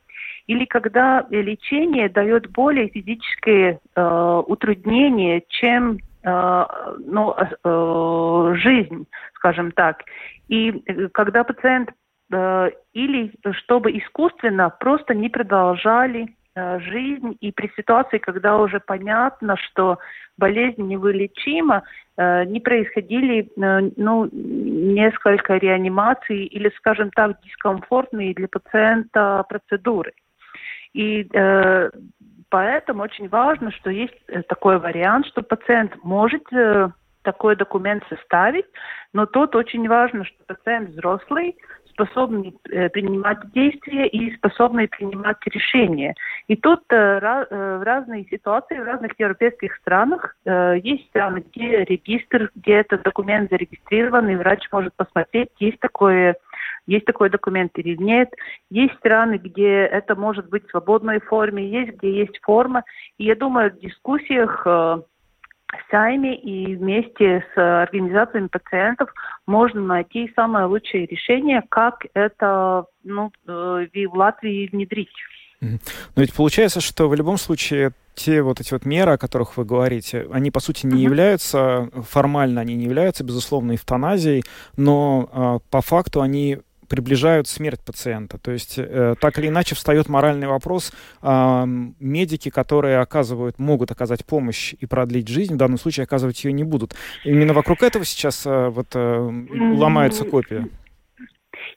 или 0.47 0.65
когда 0.65 1.27
лечение 1.31 2.09
дает 2.09 2.51
более 2.51 2.89
физические 2.89 3.79
э, 3.95 4.43
утруднения, 4.47 5.43
чем 5.49 5.99
э, 6.25 6.65
ну, 7.07 7.35
э, 7.37 8.55
жизнь, 8.57 9.07
скажем 9.35 9.73
так. 9.73 10.03
И 10.49 10.83
э, 10.87 11.09
когда 11.09 11.45
пациент 11.45 11.91
э, 12.33 12.71
или 12.93 13.33
чтобы 13.53 13.97
искусственно 13.97 14.71
просто 14.71 15.15
не 15.15 15.29
продолжали 15.29 16.35
жизнь, 16.57 17.37
и 17.41 17.53
при 17.53 17.71
ситуации, 17.77 18.19
когда 18.19 18.57
уже 18.59 18.81
понятно, 18.81 19.57
что 19.57 19.99
болезнь 20.37 20.83
невылечима, 20.83 21.85
э, 22.17 22.45
не 22.45 22.61
происходили 22.61 23.43
э, 23.43 23.91
ну, 23.97 24.29
несколько 24.33 25.57
реанимаций 25.57 26.45
или, 26.45 26.73
скажем 26.77 27.11
так, 27.11 27.41
дискомфортные 27.43 28.35
для 28.35 28.49
пациента 28.49 29.45
процедуры. 29.49 30.13
И 30.93 31.29
э, 31.33 31.91
поэтому 32.49 33.03
очень 33.03 33.29
важно, 33.29 33.71
что 33.71 33.91
есть 33.91 34.19
э, 34.29 34.43
такой 34.43 34.79
вариант, 34.79 35.27
что 35.27 35.43
пациент 35.43 35.93
может 36.03 36.43
э, 36.53 36.89
такой 37.23 37.55
документ 37.55 38.03
составить, 38.09 38.67
но 39.13 39.27
тут 39.27 39.55
очень 39.55 39.87
важно, 39.89 40.25
что 40.25 40.45
пациент 40.47 40.91
взрослый, 40.91 41.57
способный 42.01 42.55
э, 42.71 42.89
принимать 42.89 43.39
действия 43.53 44.07
и 44.07 44.35
способный 44.37 44.89
принимать 44.89 45.37
решения. 45.47 46.15
И 46.49 46.57
тут 46.57 46.81
э, 46.91 46.97
э, 46.97 47.79
в 47.79 47.83
разные 47.83 48.25
ситуации, 48.31 48.79
в 48.79 48.85
разных 48.85 49.19
европейских 49.19 49.75
странах 49.77 50.37
есть 50.45 51.07
страны, 51.09 51.45
где 51.53 51.85
регистр, 51.85 52.51
где 52.55 52.75
этот 52.75 53.03
документ 53.03 53.51
зарегистрирован, 53.51 54.29
и 54.29 54.37
врач 54.37 54.67
может 54.73 54.95
посмотреть, 54.95 55.49
есть 55.59 55.81
такое 55.81 56.37
есть 56.87 57.05
такой 57.05 57.31
документ 57.31 57.73
или 57.77 57.95
нет. 57.95 58.31
Есть 58.69 58.95
страны, 58.95 59.35
где 59.35 59.83
это 59.83 60.17
может 60.17 60.49
быть 60.49 60.67
в 60.67 60.71
свободной 60.71 61.21
форме, 61.21 61.69
есть 61.69 61.97
где 61.99 62.21
есть 62.21 62.41
форма. 62.43 62.83
И 63.19 63.25
я 63.25 63.37
думаю, 63.37 63.71
в 63.71 63.79
дискуссиях 63.79 64.67
э, 65.73 65.77
сами 65.91 66.35
и 66.35 66.77
вместе 66.77 67.45
с 67.55 67.83
организациями 67.83 68.49
пациентов 68.49 69.13
можно 69.47 69.81
найти 69.81 70.33
самое 70.35 70.67
лучшее 70.67 71.07
решение, 71.07 71.63
как 71.69 72.07
это 72.15 72.85
ну, 73.05 73.31
э, 73.47 73.87
в 74.07 74.15
Латвии 74.15 74.69
внедрить. 74.71 75.09
Но 75.61 75.79
ведь 76.17 76.35
получается, 76.35 76.81
что 76.81 77.09
в 77.09 77.15
любом 77.15 77.37
случае 77.37 77.93
те 78.15 78.43
вот 78.43 78.61
эти 78.61 78.73
вот 78.73 78.85
меры, 78.85 79.13
о 79.13 79.19
которых 79.19 79.57
вы 79.57 79.65
говорите, 79.65 80.27
они, 80.33 80.51
по 80.51 80.61
сути, 80.61 80.87
не 80.87 81.03
uh-huh. 81.03 81.05
являются, 81.05 81.91
формально 82.09 82.61
они 82.61 82.75
не 82.75 82.85
являются, 82.85 83.25
безусловно, 83.25 83.75
эвтаназией, 83.75 84.45
но 84.77 85.29
э, 85.33 85.71
по 85.71 85.81
факту 85.81 86.23
они 86.23 86.59
приближают 86.91 87.47
смерть 87.47 87.81
пациента. 87.81 88.37
То 88.37 88.51
есть 88.51 88.75
э, 88.77 89.15
так 89.21 89.39
или 89.39 89.47
иначе 89.47 89.77
встает 89.77 90.09
моральный 90.09 90.49
вопрос. 90.49 90.93
Э, 91.23 91.65
медики, 91.65 92.51
которые 92.51 92.99
оказывают, 92.99 93.61
могут 93.61 93.93
оказать 93.93 94.27
помощь 94.27 94.75
и 94.81 94.87
продлить 94.87 95.29
жизнь, 95.29 95.55
в 95.55 95.57
данном 95.57 95.79
случае 95.79 96.05
оказывать 96.05 96.45
ее 96.45 96.53
не 96.53 96.65
будут. 96.65 96.97
Именно 97.25 97.53
вокруг 97.53 97.85
этого 97.85 98.05
сейчас 98.05 98.45
э, 98.45 98.69
вот, 98.69 98.89
э, 98.95 99.45
ломается 99.77 100.25
копия. 100.25 100.69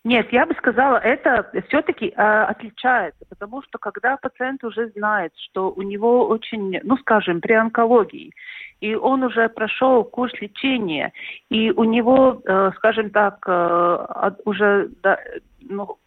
Нет, 0.05 0.33
я 0.33 0.45
бы 0.45 0.53
сказала, 0.55 0.97
это 0.97 1.49
все-таки 1.67 2.07
э, 2.07 2.11
отличается, 2.21 3.23
потому 3.29 3.61
что 3.63 3.77
когда 3.77 4.17
пациент 4.17 4.61
уже 4.65 4.89
знает, 4.89 5.31
что 5.37 5.71
у 5.71 5.81
него 5.81 6.27
очень, 6.27 6.77
ну 6.83 6.97
скажем, 6.97 7.39
при 7.39 7.53
онкологии, 7.53 8.33
и 8.81 8.95
он 8.95 9.23
уже 9.23 9.47
прошел 9.47 10.03
курс 10.03 10.33
лечения, 10.41 11.13
и 11.49 11.71
у 11.71 11.85
него, 11.85 12.41
э, 12.45 12.71
скажем 12.75 13.11
так, 13.11 13.45
э, 13.47 14.31
уже 14.43 14.89
да, 15.01 15.17
ну, 15.61 15.97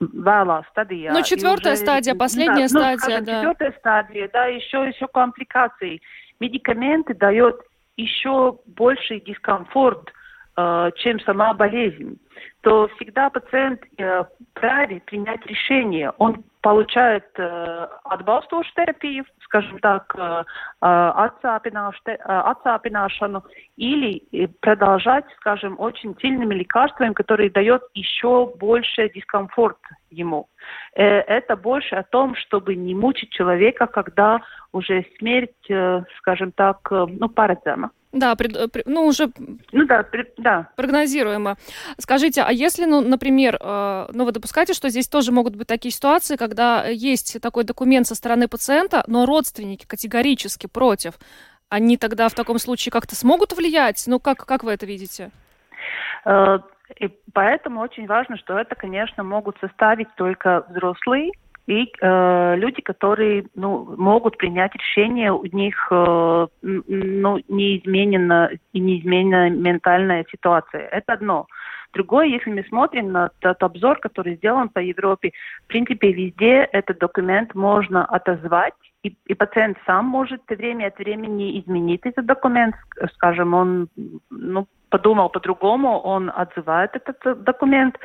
vēlā 0.00 0.62
стадия. 0.70 1.12
Ну, 1.12 1.22
четвертая 1.22 1.74
уже, 1.74 1.82
стадия, 1.82 2.14
последняя 2.14 2.68
да, 2.68 2.68
стадия, 2.68 2.92
ну, 2.92 2.98
скажем, 2.98 3.24
да. 3.24 3.34
Четвертая 3.40 3.72
стадия, 3.78 4.30
да, 4.32 4.46
еще, 4.46 4.88
еще 4.88 5.06
компликации. 5.08 6.00
Медикаменты 6.40 7.14
дают 7.14 7.60
еще 7.96 8.58
больший 8.66 9.20
дискомфорт, 9.20 10.10
чем 10.56 11.20
сама 11.20 11.52
болезнь, 11.52 12.18
то 12.62 12.88
всегда 12.96 13.28
пациент 13.30 13.80
э, 13.96 14.24
вправе 14.50 15.00
принять 15.06 15.46
решение. 15.46 16.10
Он 16.18 16.42
получает 16.62 17.24
э, 17.36 17.86
atbalstošu 18.04 18.68
терапию, 18.74 19.24
скажем 19.44 19.78
так, 19.78 20.12
э, 20.18 20.42
отцапинашану, 20.80 23.44
или 23.76 24.20
продолжать, 24.60 25.24
скажем, 25.36 25.78
очень 25.78 26.16
сильными 26.20 26.54
лекарствами, 26.54 27.12
которые 27.12 27.50
дают 27.50 27.82
еще 27.94 28.52
больше 28.58 29.08
дискомфорт 29.10 29.78
ему. 30.10 30.48
Это 30.94 31.54
больше 31.56 31.94
о 31.94 32.02
том, 32.02 32.34
чтобы 32.34 32.74
не 32.74 32.96
мучить 32.96 33.30
человека, 33.30 33.86
когда 33.86 34.40
уже 34.72 35.04
смерть, 35.18 35.70
скажем 36.18 36.50
так, 36.52 36.78
ну, 36.90 37.28
парадзема. 37.28 37.90
Да, 38.16 38.34
пред, 38.34 38.86
ну 38.86 39.04
уже 39.04 39.30
ну, 39.72 39.86
да, 39.86 40.02
пред, 40.02 40.32
да. 40.38 40.70
прогнозируемо. 40.74 41.56
Скажите, 41.98 42.42
а 42.42 42.50
если, 42.50 42.86
ну, 42.86 43.02
например, 43.02 43.58
э, 43.60 44.06
ну 44.12 44.24
вы 44.24 44.32
допускаете, 44.32 44.72
что 44.72 44.88
здесь 44.88 45.06
тоже 45.06 45.32
могут 45.32 45.54
быть 45.54 45.68
такие 45.68 45.92
ситуации, 45.92 46.36
когда 46.36 46.86
есть 46.86 47.40
такой 47.42 47.64
документ 47.64 48.06
со 48.06 48.14
стороны 48.14 48.48
пациента, 48.48 49.04
но 49.06 49.26
родственники 49.26 49.86
категорически 49.86 50.66
против, 50.66 51.14
они 51.68 51.98
тогда 51.98 52.28
в 52.28 52.34
таком 52.34 52.58
случае 52.58 52.90
как-то 52.90 53.14
смогут 53.14 53.52
влиять? 53.52 54.02
Ну 54.06 54.18
как, 54.18 54.46
как 54.46 54.64
вы 54.64 54.72
это 54.72 54.86
видите? 54.86 55.30
Э, 56.24 56.58
и 56.98 57.08
поэтому 57.34 57.80
очень 57.80 58.06
важно, 58.06 58.38
что 58.38 58.58
это, 58.58 58.74
конечно, 58.74 59.22
могут 59.24 59.58
составить 59.60 60.08
только 60.16 60.64
взрослые 60.70 61.32
и 61.66 61.92
э, 62.00 62.56
люди, 62.56 62.80
которые 62.80 63.46
ну, 63.54 63.94
могут 63.96 64.38
принять 64.38 64.74
решение, 64.74 65.32
у 65.32 65.44
них 65.46 65.88
э, 65.90 66.46
ну, 66.62 67.40
неизменена 67.48 68.50
и 68.72 68.80
неизменна 68.80 69.50
ментальная 69.50 70.24
ситуация. 70.30 70.86
Это 70.88 71.14
одно. 71.14 71.46
Другое, 71.92 72.26
если 72.26 72.50
мы 72.50 72.62
смотрим 72.68 73.10
на 73.10 73.30
тот 73.40 73.62
обзор, 73.62 73.98
который 73.98 74.36
сделан 74.36 74.68
по 74.68 74.78
Европе, 74.78 75.32
в 75.64 75.66
принципе, 75.66 76.12
везде 76.12 76.68
этот 76.72 76.98
документ 76.98 77.54
можно 77.54 78.04
отозвать, 78.04 78.74
и, 79.02 79.16
и 79.26 79.34
пациент 79.34 79.78
сам 79.86 80.04
может 80.06 80.42
время 80.48 80.86
от 80.88 80.98
времени 80.98 81.60
изменить 81.60 82.02
этот 82.04 82.26
документ, 82.26 82.74
скажем, 83.14 83.54
он 83.54 83.88
ну, 84.30 84.66
подумал 84.90 85.28
по-другому, 85.28 85.98
он 85.98 86.30
отзывает 86.34 86.94
этот 86.94 87.42
документ. 87.42 87.98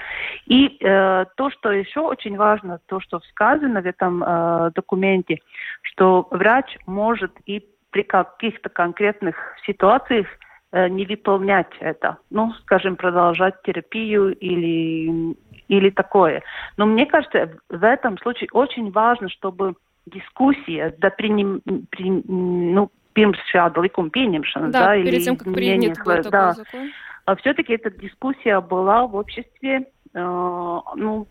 И 0.46 0.78
э, 0.80 1.26
то, 1.36 1.50
что 1.52 1.72
еще 1.72 2.02
очень 2.02 2.38
важно, 2.38 2.80
то, 2.88 3.00
что 3.00 3.20
сказано 3.32 3.82
в 3.82 3.86
этом 3.86 4.24
э, 4.24 4.72
документе, 4.76 5.40
что 5.82 6.28
врач 6.32 6.78
может 6.86 7.32
и 7.46 7.66
при 7.92 8.04
каких-то 8.04 8.70
конкретных 8.70 9.36
ситуациях 9.66 10.28
э, 10.72 10.88
не 10.88 11.06
выполнять 11.06 11.72
это. 11.80 12.18
Ну, 12.30 12.54
скажем, 12.62 12.96
продолжать 12.96 13.62
терапию 13.64 14.36
или, 14.38 15.36
или 15.68 15.90
такое. 15.90 16.42
Но 16.78 16.86
мне 16.86 17.06
кажется, 17.06 17.58
в 17.70 17.84
этом 17.84 18.18
случае 18.18 18.50
очень 18.54 18.92
важно, 18.92 19.30
чтобы 19.30 19.76
дискуссия 20.06 20.96
до 20.98 21.10
приним, 21.10 21.62
при, 21.90 22.10
ну, 22.10 22.90
pirms 23.16 23.40
šāda 23.52 23.84
likuma 23.84 24.12
pieņemšanas, 24.14 24.72
да, 24.72 24.80
да, 24.80 24.96
перед 24.96 25.14
или 25.14 25.24
тем, 25.24 25.38
как 25.38 25.54
принят 25.54 25.98
изменения, 25.98 26.30
да, 26.32 26.56
а 27.26 27.36
все-таки 27.36 27.74
эта 27.74 27.92
дискуссия 27.92 28.60
была 28.62 29.06
в 29.06 29.16
обществе 29.16 29.86
э, 30.14 30.20
ну, 30.20 31.28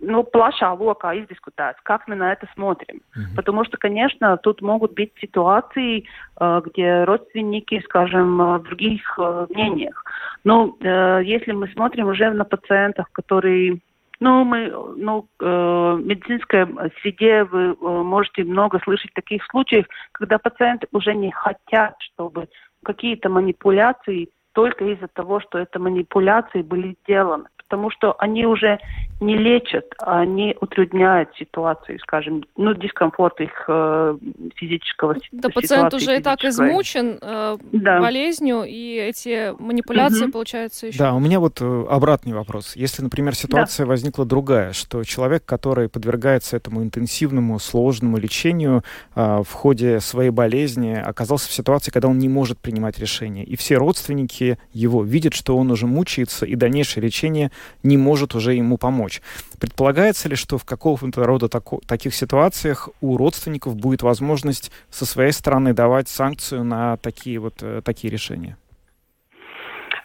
ну, 0.00 0.24
плаша 0.24 0.72
лока 0.72 1.18
издискутать, 1.18 1.76
как 1.84 2.08
мы 2.08 2.16
на 2.16 2.32
это 2.32 2.48
смотрим. 2.54 3.00
Uh-huh. 3.16 3.36
Потому 3.36 3.64
что, 3.64 3.76
конечно, 3.78 4.36
тут 4.38 4.60
могут 4.60 4.94
быть 4.94 5.12
ситуации, 5.20 6.04
э, 6.38 6.60
где 6.66 7.04
родственники, 7.04 7.80
скажем, 7.84 8.38
в 8.38 8.62
других 8.64 9.18
э, 9.18 9.46
мнениях. 9.50 10.04
Но 10.42 10.76
если 11.22 11.52
мы 11.52 11.68
смотрим 11.68 12.08
уже 12.08 12.30
на 12.30 12.44
пациентов, 12.44 13.06
которые 13.12 13.80
ну, 14.20 14.44
мы, 14.44 14.68
ну, 14.96 15.26
э, 15.40 15.44
в 15.44 16.00
медицинской 16.04 16.66
среде 17.00 17.44
вы 17.44 17.70
э, 17.70 17.74
можете 17.80 18.44
много 18.44 18.78
слышать 18.80 19.12
таких 19.14 19.42
случаев, 19.50 19.86
когда 20.12 20.38
пациенты 20.38 20.86
уже 20.92 21.14
не 21.14 21.32
хотят, 21.32 21.94
чтобы 22.00 22.48
какие-то 22.84 23.30
манипуляции 23.30 24.28
только 24.52 24.84
из-за 24.84 25.08
того, 25.08 25.40
что 25.40 25.58
это 25.58 25.78
манипуляции 25.78 26.62
были 26.62 26.96
сделаны 27.02 27.46
потому 27.70 27.90
что 27.90 28.16
они 28.18 28.46
уже 28.46 28.80
не 29.20 29.36
лечат, 29.36 29.84
а 29.98 30.20
они 30.20 30.56
утрудняют 30.60 31.28
ситуацию, 31.38 31.98
скажем, 32.00 32.42
ну, 32.56 32.74
дискомфорт 32.74 33.40
их 33.40 33.64
э, 33.68 34.16
физического 34.56 35.14
Да, 35.30 35.50
пациент 35.50 35.92
уже 35.92 36.16
и 36.16 36.22
так 36.22 36.42
измучен 36.42 37.18
э, 37.20 37.58
да. 37.72 38.00
болезнью, 38.00 38.64
и 38.66 38.94
эти 38.96 39.54
манипуляции, 39.60 40.24
угу. 40.24 40.32
получается, 40.32 40.86
еще... 40.86 40.98
Да, 40.98 41.12
у 41.12 41.20
меня 41.20 41.38
вот 41.38 41.60
э, 41.60 41.84
обратный 41.90 42.32
вопрос. 42.32 42.74
Если, 42.76 43.02
например, 43.02 43.34
ситуация 43.34 43.84
да. 43.84 43.90
возникла 43.90 44.24
другая, 44.24 44.72
что 44.72 45.04
человек, 45.04 45.44
который 45.44 45.90
подвергается 45.90 46.56
этому 46.56 46.82
интенсивному, 46.82 47.58
сложному 47.58 48.16
лечению 48.16 48.82
э, 49.14 49.42
в 49.46 49.52
ходе 49.52 50.00
своей 50.00 50.30
болезни, 50.30 50.94
оказался 50.94 51.50
в 51.50 51.52
ситуации, 51.52 51.90
когда 51.90 52.08
он 52.08 52.18
не 52.18 52.30
может 52.30 52.58
принимать 52.58 52.98
решения, 52.98 53.44
и 53.44 53.54
все 53.56 53.76
родственники 53.76 54.58
его 54.72 55.04
видят, 55.04 55.34
что 55.34 55.58
он 55.58 55.70
уже 55.70 55.86
мучается, 55.86 56.46
и 56.46 56.54
дальнейшее 56.54 57.04
лечение 57.04 57.50
не 57.82 57.96
может 57.96 58.34
уже 58.34 58.54
ему 58.54 58.78
помочь. 58.78 59.22
Предполагается 59.60 60.28
ли, 60.28 60.36
что 60.36 60.58
в 60.58 60.64
какого-то 60.64 61.24
рода 61.24 61.48
тако, 61.48 61.80
таких 61.86 62.14
ситуациях 62.14 62.88
у 63.00 63.16
родственников 63.16 63.76
будет 63.76 64.02
возможность 64.02 64.72
со 64.90 65.06
своей 65.06 65.32
стороны 65.32 65.72
давать 65.72 66.08
санкцию 66.08 66.64
на 66.64 66.96
такие 66.96 67.38
вот 67.38 67.62
э, 67.62 67.82
такие 67.84 68.12
решения? 68.12 68.56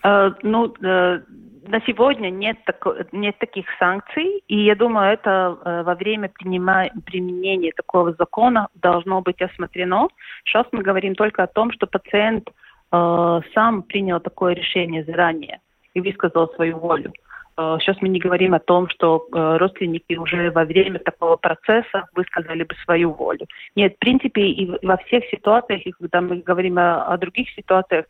Uh, 0.03 0.35
ну, 0.43 0.67
uh 0.67 1.21
на 1.67 1.81
сегодня 1.81 2.29
нет, 2.29 2.57
так, 2.65 2.85
нет 3.11 3.37
таких 3.39 3.65
санкций, 3.79 4.43
и 4.47 4.57
я 4.57 4.75
думаю, 4.75 5.13
это 5.13 5.57
э, 5.63 5.83
во 5.83 5.95
время 5.95 6.29
принима, 6.29 6.89
применения 7.05 7.71
такого 7.75 8.13
закона 8.13 8.67
должно 8.75 9.21
быть 9.21 9.41
осмотрено. 9.41 10.09
Сейчас 10.43 10.65
мы 10.71 10.83
говорим 10.83 11.15
только 11.15 11.43
о 11.43 11.47
том, 11.47 11.71
что 11.71 11.87
пациент 11.87 12.49
э, 12.49 13.41
сам 13.53 13.83
принял 13.83 14.19
такое 14.19 14.53
решение 14.53 15.03
заранее 15.05 15.59
и 15.93 16.01
высказал 16.01 16.49
свою 16.55 16.77
волю. 16.77 17.13
Сейчас 17.57 17.95
мы 18.01 18.09
не 18.09 18.19
говорим 18.19 18.53
о 18.53 18.59
том, 18.59 18.89
что 18.89 19.27
э, 19.31 19.57
родственники 19.57 20.15
уже 20.15 20.51
во 20.51 20.65
время 20.65 20.99
такого 20.99 21.37
процесса 21.37 22.05
высказали 22.13 22.63
бы 22.63 22.75
свою 22.83 23.11
волю. 23.13 23.47
Нет, 23.75 23.95
в 23.95 23.99
принципе, 23.99 24.41
и 24.41 24.85
во 24.85 24.97
всех 24.97 25.23
ситуациях, 25.25 25.81
и 25.85 25.91
когда 25.91 26.19
мы 26.19 26.41
говорим 26.41 26.77
о, 26.77 27.05
о 27.05 27.17
других 27.17 27.49
ситуациях, 27.51 28.05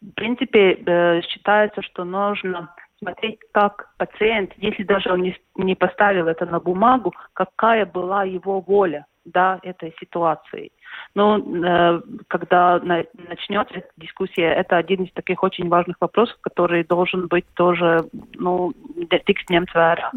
в 0.00 0.12
принципе, 0.12 0.72
э, 0.72 1.20
считается, 1.22 1.82
что 1.82 2.04
нужно 2.04 2.74
смотреть, 2.98 3.38
как 3.52 3.90
пациент, 3.98 4.52
если 4.56 4.82
даже 4.82 5.12
он 5.12 5.22
не, 5.22 5.36
не 5.56 5.74
поставил 5.74 6.28
это 6.28 6.46
на 6.46 6.58
бумагу, 6.58 7.12
какая 7.34 7.84
была 7.84 8.24
его 8.24 8.60
воля 8.60 9.04
до 9.26 9.60
этой 9.62 9.94
ситуации. 10.00 10.70
Но 11.14 11.38
э, 11.38 12.00
когда 12.28 12.78
на, 12.78 13.04
начнется 13.28 13.74
эта 13.74 13.88
дискуссия, 13.96 14.52
это 14.52 14.76
один 14.76 15.04
из 15.04 15.12
таких 15.12 15.42
очень 15.42 15.68
важных 15.68 15.96
вопросов, 16.00 16.36
который 16.40 16.84
должен 16.84 17.26
быть 17.26 17.44
тоже, 17.54 18.08
ну, 18.34 18.72
tiks 19.10 19.44
ņemts 19.50 19.74
vērā. 19.74 20.10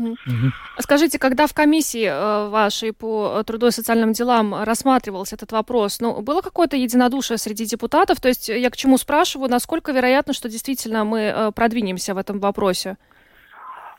Скажите, 0.79 1.19
когда 1.19 1.47
в 1.47 1.53
комиссии 1.53 2.05
э, 2.05 2.49
вашей 2.49 2.93
по 2.93 3.43
труду 3.43 3.67
и 3.67 3.71
социальным 3.71 4.13
делам 4.13 4.63
рассматривался 4.63 5.35
этот 5.35 5.51
вопрос, 5.51 5.99
ну, 5.99 6.21
было 6.21 6.41
какое-то 6.41 6.77
единодушие 6.77 7.37
среди 7.37 7.65
депутатов? 7.65 8.21
То 8.21 8.27
есть 8.27 8.49
я 8.49 8.69
к 8.69 8.77
чему 8.77 8.97
спрашиваю, 8.97 9.49
насколько 9.49 9.91
вероятно, 9.91 10.33
что 10.33 10.49
действительно 10.49 11.03
мы 11.03 11.19
э, 11.19 11.51
продвинемся 11.51 12.13
в 12.13 12.17
этом 12.17 12.39
вопросе? 12.39 12.97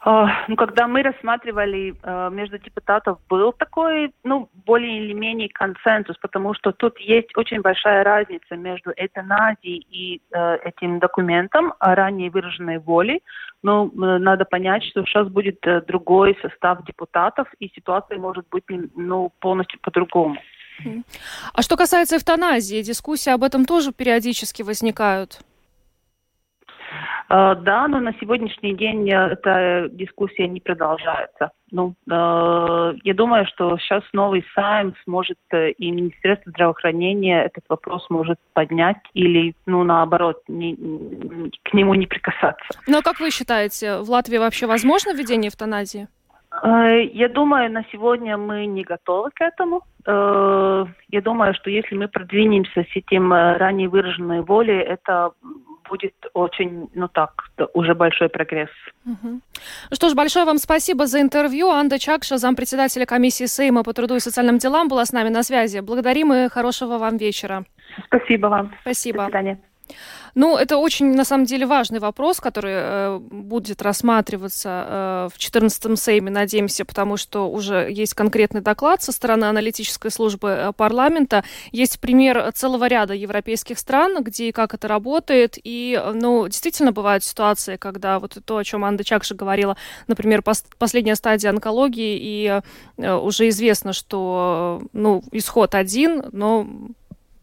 А, 0.03 0.47
ну, 0.49 0.57
когда 0.57 0.87
мы 0.87 1.03
рассматривали 1.03 1.95
э, 2.03 2.31
между 2.33 2.59
депутатов, 2.59 3.19
был 3.29 3.53
такой, 3.53 4.15
ну, 4.25 4.49
более 4.65 5.05
или 5.05 5.13
менее 5.13 5.51
консенсус, 5.51 6.17
потому 6.23 6.55
что 6.55 6.73
тут 6.73 6.99
есть 6.99 7.37
очень 7.37 7.61
большая 7.61 8.03
разница 8.03 8.57
между 8.57 8.93
эвтаназией 8.97 9.87
и 9.91 10.23
э, 10.33 10.57
этим 10.65 11.01
документом 11.01 11.75
о 11.79 11.95
ранее 11.95 12.31
выраженной 12.31 12.79
воле. 12.79 13.21
Но 13.63 13.89
э, 13.89 13.91
надо 14.19 14.47
понять, 14.47 14.85
что 14.85 15.05
сейчас 15.05 15.29
будет 15.29 15.59
э, 15.67 15.83
другой 15.83 16.39
состав 16.41 16.83
депутатов, 16.87 17.49
и 17.59 17.69
ситуация 17.69 18.19
может 18.19 18.47
быть 18.51 18.65
ну, 18.97 19.31
полностью 19.39 19.79
по-другому. 19.81 20.39
А 21.53 21.61
что 21.61 21.77
касается 21.77 22.17
эвтаназии, 22.17 22.81
дискуссии 22.81 23.29
об 23.29 23.45
этом 23.45 23.67
тоже 23.67 23.93
периодически 23.93 24.63
возникают? 24.63 25.41
Э, 27.29 27.55
да, 27.55 27.87
но 27.89 28.01
на 28.01 28.13
сегодняшний 28.21 28.75
день 28.75 29.09
э, 29.09 29.33
эта 29.33 29.89
дискуссия 29.91 30.49
не 30.49 30.61
продолжается. 30.61 31.53
Ну, 31.71 31.95
э, 32.11 32.95
я 33.05 33.15
думаю, 33.15 33.47
что 33.47 33.79
сейчас 33.79 34.03
новый 34.13 34.45
Сайм 34.55 34.95
сможет 35.05 35.39
и 35.53 35.91
Министерство 35.91 36.51
здравоохранения 36.51 37.45
этот 37.45 37.65
вопрос 37.69 38.05
может 38.11 38.39
поднять 38.53 38.99
или, 39.15 39.55
ну, 39.67 39.85
наоборот, 39.85 40.43
не, 40.49 40.75
к 41.63 41.73
нему 41.73 41.95
не 41.95 42.07
прикасаться. 42.07 42.69
Но 42.87 42.99
ну, 42.99 43.03
как 43.03 43.21
вы 43.21 43.31
считаете, 43.31 43.99
в 43.99 44.11
Латвии 44.11 44.39
вообще 44.39 44.67
возможно 44.67 45.13
введение 45.13 45.51
эвтаназии? 45.51 46.09
Я 46.65 47.29
думаю, 47.29 47.71
на 47.71 47.85
сегодня 47.93 48.37
мы 48.37 48.67
не 48.67 48.83
готовы 48.83 49.31
к 49.31 49.41
этому. 49.41 49.83
Я 50.07 51.21
думаю, 51.23 51.55
что 51.55 51.71
если 51.71 51.95
мы 51.95 52.09
продвинемся 52.09 52.83
с 52.83 52.97
этим 52.97 53.33
ранее 53.33 53.89
выраженной 53.89 54.41
волей, 54.41 54.79
это 54.79 55.33
будет 55.89 56.15
очень, 56.35 56.89
ну 56.95 57.09
так, 57.09 57.51
уже 57.75 57.95
большой 57.95 58.29
прогресс. 58.29 58.71
Угу. 59.05 59.41
Что 59.93 60.09
ж, 60.09 60.15
большое 60.15 60.47
вам 60.47 60.59
спасибо 60.59 61.07
за 61.07 61.21
интервью. 61.21 61.69
Анда 61.69 61.99
Чакша, 61.99 62.39
зампредседателя 62.39 63.07
комиссии 63.07 63.47
Сейма 63.47 63.83
по 63.83 63.93
труду 63.93 64.15
и 64.15 64.21
социальным 64.21 64.59
делам, 64.59 64.89
была 64.89 65.05
с 65.05 65.13
нами 65.13 65.29
на 65.29 65.43
связи. 65.43 65.81
Благодарим 65.81 66.33
и 66.33 66.49
хорошего 66.49 66.99
вам 66.99 67.17
вечера. 67.17 67.65
Спасибо 68.07 68.47
вам. 68.47 68.73
Спасибо. 68.83 69.19
До 69.19 69.25
свидания. 69.25 69.61
Ну, 70.35 70.57
это 70.57 70.77
очень, 70.77 71.15
на 71.15 71.25
самом 71.25 71.45
деле, 71.45 71.67
важный 71.67 71.99
вопрос, 71.99 72.41
который 72.41 72.73
э, 72.75 73.19
будет 73.19 73.83
рассматриваться 73.83 74.69
э, 74.69 75.29
в 75.35 75.39
14-м 75.39 75.97
Сейме, 75.97 76.31
надеемся, 76.31 76.85
потому 76.85 77.17
что 77.17 77.51
уже 77.51 77.89
есть 77.91 78.15
конкретный 78.15 78.61
доклад 78.61 79.03
со 79.03 79.13
стороны 79.13 79.47
аналитической 79.47 80.11
службы 80.11 80.49
э, 80.49 80.73
парламента. 80.73 81.43
Есть 81.73 82.01
пример 82.01 82.53
целого 82.53 82.87
ряда 82.87 83.15
европейских 83.15 83.79
стран, 83.79 84.23
где 84.23 84.49
и 84.49 84.53
как 84.53 84.75
это 84.75 84.89
работает. 84.89 85.59
И, 85.63 86.01
э, 86.01 86.13
ну, 86.13 86.47
действительно 86.47 86.93
бывают 86.93 87.25
ситуации, 87.25 87.77
когда 87.77 88.19
вот 88.19 88.39
то, 88.45 88.57
о 88.57 88.65
чем 88.65 88.85
Анда 88.85 89.05
Чакша 89.05 89.35
говорила, 89.35 89.77
например, 90.07 90.43
пос 90.43 90.65
последняя 90.79 91.17
стадия 91.17 91.51
онкологии, 91.51 92.19
и 92.21 92.61
э, 92.99 93.15
уже 93.15 93.49
известно, 93.49 93.93
что, 93.93 94.83
ну, 94.93 95.23
исход 95.33 95.75
один, 95.75 96.25
но 96.33 96.67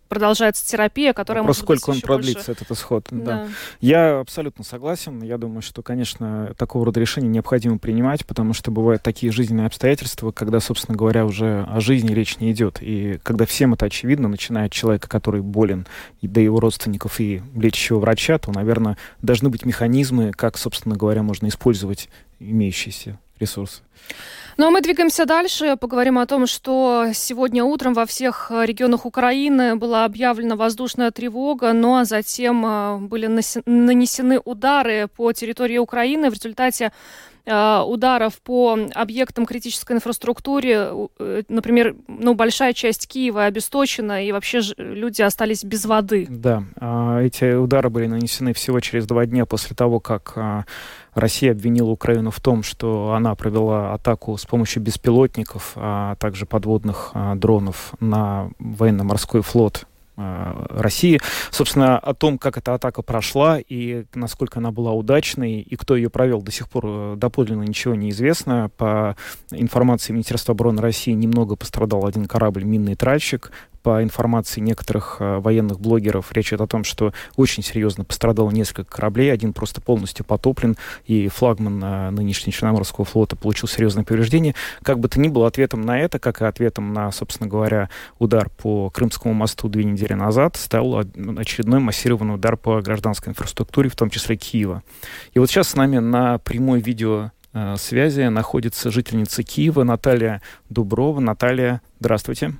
продолжается 0.07 0.65
терапия, 0.65 1.13
которая 1.13 1.43
Вопрос, 1.43 1.57
может 1.57 1.81
сколько 1.81 1.95
он 1.95 2.01
продлится, 2.01 2.47
больше... 2.47 2.51
этот 2.51 2.71
исход. 2.71 3.07
Да. 3.11 3.25
Да. 3.25 3.47
Я 3.79 4.19
абсолютно 4.19 4.63
согласен. 4.63 5.21
Я 5.21 5.37
думаю, 5.37 5.61
что, 5.61 5.81
конечно, 5.81 6.53
такого 6.57 6.85
рода 6.85 6.99
решения 6.99 7.27
необходимо 7.27 7.77
принимать, 7.77 8.25
потому 8.25 8.53
что 8.53 8.71
бывают 8.71 9.03
такие 9.03 9.31
жизненные 9.31 9.67
обстоятельства, 9.67 10.31
когда, 10.31 10.59
собственно 10.59 10.97
говоря, 10.97 11.25
уже 11.25 11.65
о 11.69 11.79
жизни 11.79 12.13
речь 12.13 12.39
не 12.39 12.51
идет. 12.51 12.77
И 12.81 13.19
когда 13.23 13.45
всем 13.45 13.73
это 13.73 13.85
очевидно, 13.85 14.27
начиная 14.27 14.65
от 14.65 14.71
человека, 14.71 15.07
который 15.07 15.41
болен, 15.41 15.87
и 16.21 16.27
до 16.27 16.39
его 16.39 16.59
родственников 16.59 17.19
и 17.19 17.41
лечащего 17.55 17.99
врача, 17.99 18.37
то, 18.37 18.51
наверное, 18.51 18.97
должны 19.21 19.49
быть 19.49 19.65
механизмы, 19.65 20.31
как, 20.31 20.57
собственно 20.57 20.95
говоря, 20.95 21.23
можно 21.23 21.47
использовать 21.47 22.09
имеющиеся 22.39 23.19
ресурсы. 23.39 23.81
Ну 24.57 24.65
а 24.65 24.69
мы 24.71 24.81
двигаемся 24.81 25.25
дальше, 25.25 25.75
поговорим 25.79 26.17
о 26.17 26.25
том, 26.25 26.47
что 26.47 27.07
сегодня 27.13 27.63
утром 27.63 27.93
во 27.93 28.07
всех 28.07 28.49
регионах 28.49 29.05
Украины 29.05 29.75
была 29.75 30.03
объявлена 30.03 30.55
воздушная 30.55 31.11
тревога, 31.11 31.73
ну 31.73 31.97
а 31.97 32.05
затем 32.05 32.65
э, 32.65 32.97
были 32.97 33.27
нанесены 33.27 34.39
удары 34.43 35.07
по 35.15 35.31
территории 35.31 35.77
Украины. 35.77 36.31
В 36.31 36.33
результате 36.33 36.91
ударов 37.47 38.41
по 38.41 38.77
объектам 38.93 39.45
критической 39.45 39.95
инфраструктуре, 39.95 40.91
например, 41.47 41.95
ну, 42.07 42.33
большая 42.33 42.73
часть 42.73 43.07
Киева 43.07 43.45
обесточена, 43.45 44.25
и 44.25 44.31
вообще 44.31 44.61
люди 44.77 45.21
остались 45.21 45.63
без 45.63 45.85
воды. 45.85 46.27
Да, 46.29 46.63
а, 46.79 47.21
эти 47.21 47.53
удары 47.55 47.89
были 47.89 48.07
нанесены 48.07 48.53
всего 48.53 48.79
через 48.79 49.05
два 49.07 49.25
дня 49.25 49.45
после 49.45 49.75
того, 49.75 49.99
как 49.99 50.33
а, 50.35 50.65
Россия 51.13 51.51
обвинила 51.51 51.89
Украину 51.89 52.31
в 52.31 52.39
том, 52.39 52.63
что 52.63 53.13
она 53.13 53.33
провела 53.35 53.93
атаку 53.93 54.37
с 54.37 54.45
помощью 54.45 54.83
беспилотников, 54.83 55.73
а 55.75 56.15
также 56.15 56.45
подводных 56.45 57.11
а, 57.13 57.35
дронов 57.35 57.93
на 57.99 58.49
военно-морской 58.59 59.41
флот 59.41 59.85
России. 60.17 61.19
Собственно, 61.51 61.99
о 61.99 62.13
том, 62.13 62.37
как 62.39 62.57
эта 62.57 62.73
атака 62.73 63.03
прошла 63.03 63.59
и 63.59 64.05
насколько 64.15 64.59
она 64.59 64.71
была 64.71 64.91
удачной, 64.91 65.61
и 65.61 65.75
кто 65.75 65.95
ее 65.95 66.09
провел, 66.09 66.41
до 66.41 66.51
сих 66.51 66.69
пор 66.69 66.85
э, 66.87 67.15
доподлинно 67.17 67.63
ничего 67.63 67.93
не 67.93 68.09
известно. 68.09 68.71
По 68.77 69.15
информации 69.51 70.13
Министерства 70.13 70.53
обороны 70.53 70.81
России 70.81 71.11
немного 71.11 71.55
пострадал 71.55 72.05
один 72.07 72.25
корабль 72.25 72.63
«Минный 72.63 72.95
тральщик», 72.95 73.51
по 73.87 74.03
информации 74.03 74.59
некоторых 74.59 75.15
э, 75.21 75.37
военных 75.37 75.79
блогеров, 75.79 76.33
речь 76.33 76.49
идет 76.49 76.59
о 76.59 76.67
том, 76.67 76.83
что 76.83 77.13
очень 77.37 77.63
серьезно 77.63 78.03
пострадало 78.03 78.51
несколько 78.51 78.83
кораблей, 78.83 79.31
один 79.31 79.53
просто 79.53 79.79
полностью 79.79 80.25
потоплен, 80.25 80.75
и 81.05 81.29
флагман 81.29 81.81
э, 81.81 82.09
нынешнего 82.09 82.51
Черноморского 82.51 83.05
флота 83.05 83.37
получил 83.37 83.69
серьезное 83.69 84.03
повреждение. 84.03 84.55
Как 84.83 84.99
бы 84.99 85.07
то 85.07 85.21
ни 85.21 85.29
было, 85.29 85.47
ответом 85.47 85.83
на 85.83 85.97
это, 85.97 86.19
как 86.19 86.41
и 86.41 86.45
ответом 86.45 86.91
на, 86.91 87.13
собственно 87.13 87.49
говоря, 87.49 87.89
удар 88.19 88.49
по 88.49 88.89
Крымскому 88.89 89.33
мосту 89.33 89.69
две 89.69 89.85
недели 89.85 90.11
назад, 90.11 90.57
стал 90.57 90.97
очередной 90.97 91.79
массированный 91.79 92.35
удар 92.35 92.57
по 92.57 92.81
гражданской 92.81 93.31
инфраструктуре, 93.31 93.87
в 93.89 93.95
том 93.95 94.09
числе 94.09 94.35
Киева. 94.35 94.83
И 95.31 95.39
вот 95.39 95.49
сейчас 95.49 95.69
с 95.69 95.75
нами 95.75 95.99
на 95.99 96.39
прямой 96.39 96.81
видео 96.81 97.31
э, 97.53 97.77
связи 97.77 98.23
находится 98.23 98.91
жительница 98.91 99.43
Киева 99.43 99.83
Наталья 99.83 100.41
Дуброва. 100.67 101.21
Наталья, 101.21 101.79
здравствуйте. 102.01 102.51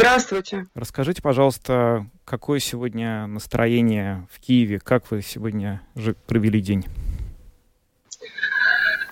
Здравствуйте. 0.00 0.64
Расскажите, 0.74 1.20
пожалуйста, 1.20 2.06
какое 2.24 2.58
сегодня 2.58 3.26
настроение 3.26 4.26
в 4.32 4.40
Киеве? 4.40 4.80
Как 4.80 5.10
вы 5.10 5.20
сегодня 5.20 5.82
же 5.94 6.16
провели 6.26 6.58
день? 6.62 6.86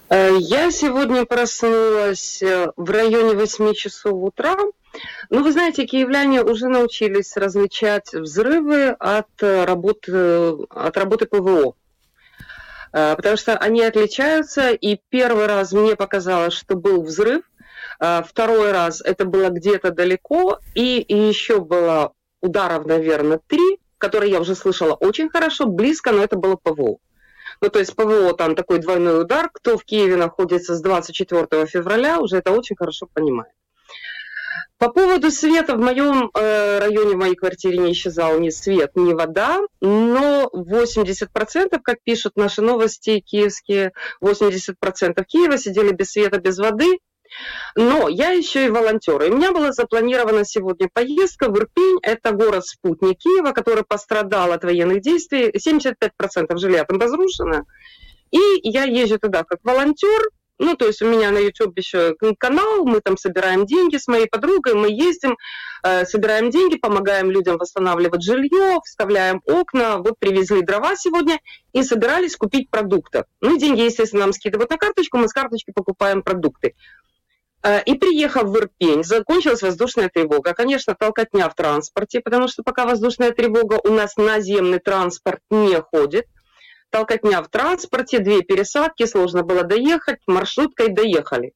Э, 0.08 0.30
я 0.38 0.70
сегодня 0.70 1.26
проснулась 1.26 2.42
э, 2.42 2.72
в 2.74 2.90
районе 2.90 3.34
8 3.34 3.74
часов 3.74 4.14
утра. 4.14 4.56
Ну, 5.28 5.42
вы 5.42 5.52
знаете, 5.52 5.84
киевляне 5.84 6.42
уже 6.42 6.68
научились 6.68 7.36
различать 7.36 8.14
взрывы 8.14 8.88
от 8.88 9.28
э, 9.42 9.66
работы, 9.66 10.52
от 10.70 10.96
работы 10.96 11.26
ПВО. 11.26 11.74
Потому 12.92 13.36
что 13.36 13.58
они 13.58 13.82
отличаются, 13.82 14.70
и 14.70 14.98
первый 15.10 15.44
раз 15.44 15.72
мне 15.72 15.96
показалось, 15.96 16.54
что 16.54 16.76
был 16.76 17.02
взрыв– 17.02 17.42
второй 17.98 18.72
раз 18.72 19.00
это 19.00 19.24
было 19.24 19.48
где-то 19.48 19.90
далеко, 19.90 20.60
и, 20.74 21.00
и 21.00 21.16
еще 21.16 21.60
было 21.60 22.12
ударов, 22.40 22.86
наверное, 22.86 23.40
три, 23.46 23.78
которые 23.98 24.32
я 24.32 24.40
уже 24.40 24.54
слышала 24.54 24.94
очень 24.94 25.28
хорошо, 25.28 25.66
близко, 25.66 26.12
но 26.12 26.22
это 26.22 26.36
было 26.36 26.56
ПВО. 26.56 26.98
Ну, 27.60 27.68
то 27.70 27.78
есть 27.78 27.94
ПВО 27.96 28.34
там 28.34 28.54
такой 28.54 28.78
двойной 28.78 29.22
удар. 29.22 29.50
Кто 29.52 29.76
в 29.76 29.84
Киеве 29.84 30.16
находится 30.16 30.76
с 30.76 30.80
24 30.80 31.66
февраля, 31.66 32.20
уже 32.20 32.36
это 32.38 32.52
очень 32.52 32.76
хорошо 32.76 33.08
понимает. 33.12 33.52
По 34.78 34.90
поводу 34.90 35.32
света 35.32 35.74
в 35.74 35.80
моем 35.80 36.30
э, 36.34 36.78
районе, 36.78 37.14
в 37.14 37.18
моей 37.18 37.34
квартире 37.34 37.78
не 37.78 37.92
исчезал 37.92 38.38
ни 38.38 38.50
свет, 38.50 38.92
ни 38.94 39.12
вода, 39.12 39.58
но 39.80 40.48
80%, 40.54 41.80
как 41.82 41.96
пишут 42.04 42.36
наши 42.36 42.62
новости 42.62 43.18
киевские, 43.18 43.92
80% 44.22 45.24
Киева 45.24 45.58
сидели 45.58 45.90
без 45.90 46.12
света, 46.12 46.38
без 46.38 46.58
воды, 46.58 47.00
но 47.76 48.08
я 48.08 48.30
еще 48.30 48.66
и 48.66 48.70
волонтер. 48.70 49.22
И 49.22 49.30
у 49.30 49.36
меня 49.36 49.52
была 49.52 49.72
запланирована 49.72 50.44
сегодня 50.44 50.88
поездка 50.92 51.48
в 51.48 51.56
Ирпень. 51.56 51.98
Это 52.02 52.32
город-спутник 52.32 53.18
Киева, 53.18 53.52
который 53.52 53.84
пострадал 53.84 54.52
от 54.52 54.64
военных 54.64 55.00
действий. 55.00 55.50
75% 55.50 56.56
жилья 56.56 56.84
там 56.84 56.98
разрушено. 56.98 57.64
И 58.30 58.40
я 58.62 58.84
езжу 58.84 59.18
туда 59.18 59.44
как 59.44 59.60
волонтер. 59.62 60.30
Ну, 60.58 60.74
то 60.74 60.86
есть 60.86 61.02
у 61.02 61.08
меня 61.08 61.30
на 61.30 61.38
YouTube 61.38 61.78
еще 61.78 62.16
канал, 62.38 62.84
мы 62.84 63.00
там 63.00 63.16
собираем 63.16 63.64
деньги 63.64 63.96
с 63.96 64.08
моей 64.08 64.26
подругой, 64.26 64.74
мы 64.74 64.90
ездим, 64.90 65.36
э, 65.84 66.04
собираем 66.04 66.50
деньги, 66.50 66.76
помогаем 66.76 67.30
людям 67.30 67.58
восстанавливать 67.58 68.24
жилье, 68.24 68.80
вставляем 68.84 69.40
окна. 69.46 69.98
Вот 69.98 70.18
привезли 70.18 70.62
дрова 70.62 70.96
сегодня 70.96 71.38
и 71.72 71.84
собирались 71.84 72.36
купить 72.36 72.70
продуктов. 72.70 73.26
Ну, 73.40 73.56
деньги, 73.56 73.82
естественно, 73.82 74.22
нам 74.22 74.32
скидывают 74.32 74.70
на 74.70 74.78
карточку, 74.78 75.18
мы 75.18 75.28
с 75.28 75.32
карточки 75.32 75.70
покупаем 75.70 76.22
продукты. 76.22 76.74
Э, 77.62 77.82
и 77.82 77.94
приехав 77.94 78.44
в 78.44 78.56
Ирпень, 78.56 79.04
закончилась 79.04 79.62
воздушная 79.62 80.08
тревога. 80.08 80.54
Конечно, 80.54 80.94
толкотня 80.94 81.48
в 81.48 81.54
транспорте, 81.54 82.20
потому 82.20 82.48
что 82.48 82.62
пока 82.62 82.86
воздушная 82.86 83.32
тревога 83.32 83.80
у 83.84 83.90
нас 83.90 84.16
наземный 84.16 84.78
транспорт 84.78 85.40
не 85.50 85.80
ходит. 85.80 86.26
Толкотня 86.90 87.42
в 87.42 87.48
транспорте, 87.48 88.18
две 88.20 88.42
пересадки, 88.42 89.06
сложно 89.06 89.42
было 89.42 89.62
доехать, 89.64 90.20
маршруткой 90.26 90.88
доехали. 90.88 91.52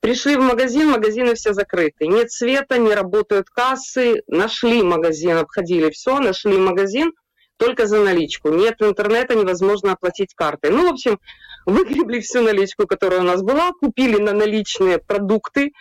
Пришли 0.00 0.36
в 0.36 0.40
магазин, 0.40 0.90
магазины 0.90 1.34
все 1.34 1.54
закрыты. 1.54 2.06
Нет 2.06 2.30
света, 2.30 2.76
не 2.78 2.92
работают 2.92 3.48
кассы. 3.48 4.22
Нашли 4.26 4.82
магазин, 4.82 5.38
обходили 5.38 5.90
все, 5.90 6.18
нашли 6.18 6.58
магазин– 6.58 7.12
только 7.56 7.86
за 7.86 8.00
наличку. 8.00 8.50
Нет 8.50 8.82
интернета, 8.82 9.34
невозможно 9.34 9.92
оплатить 9.92 10.34
картой. 10.34 10.70
Ну, 10.70 10.88
в 10.88 10.92
общем, 10.92 11.18
выгребли 11.66 12.20
всю 12.20 12.40
наличку, 12.42 12.86
которая 12.86 13.20
у 13.20 13.24
нас 13.24 13.42
была, 13.42 13.72
купили 13.72 14.18
на 14.18 14.32
наличные 14.32 14.98
продукты, 14.98 15.72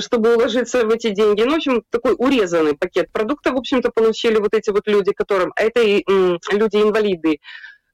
чтобы 0.00 0.34
уложиться 0.34 0.84
в 0.84 0.90
эти 0.90 1.10
деньги. 1.10 1.42
Ну, 1.42 1.52
в 1.52 1.56
общем, 1.56 1.84
такой 1.90 2.14
урезанный 2.18 2.76
пакет 2.76 3.12
продуктов, 3.12 3.54
в 3.54 3.58
общем-то, 3.58 3.90
получили 3.90 4.36
вот 4.36 4.54
эти 4.54 4.70
вот 4.70 4.88
люди, 4.88 5.12
которым... 5.12 5.52
Это 5.56 5.80
и 5.82 6.04
люди-инвалиды, 6.50 7.38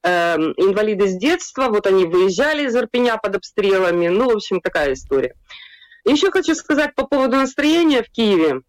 э, 0.03 0.37
инвалиды 0.37 1.09
с 1.09 1.17
детства, 1.17 1.69
вот 1.69 1.87
они 1.87 2.07
выезжали 2.07 2.67
из 2.67 2.77
Ирпеня 2.77 3.19
под 3.19 3.37
обстрелами, 3.37 4.09
ну, 4.09 4.31
в 4.31 4.37
общем, 4.37 4.61
такая 4.61 4.95
история. 4.95 5.35
Еще 6.05 6.31
хочу 6.31 6.55
сказать 6.55 6.95
по 6.95 7.07
поводу 7.07 7.37
настроения 7.37 8.03
в 8.03 8.11
Киеве. 8.11 8.63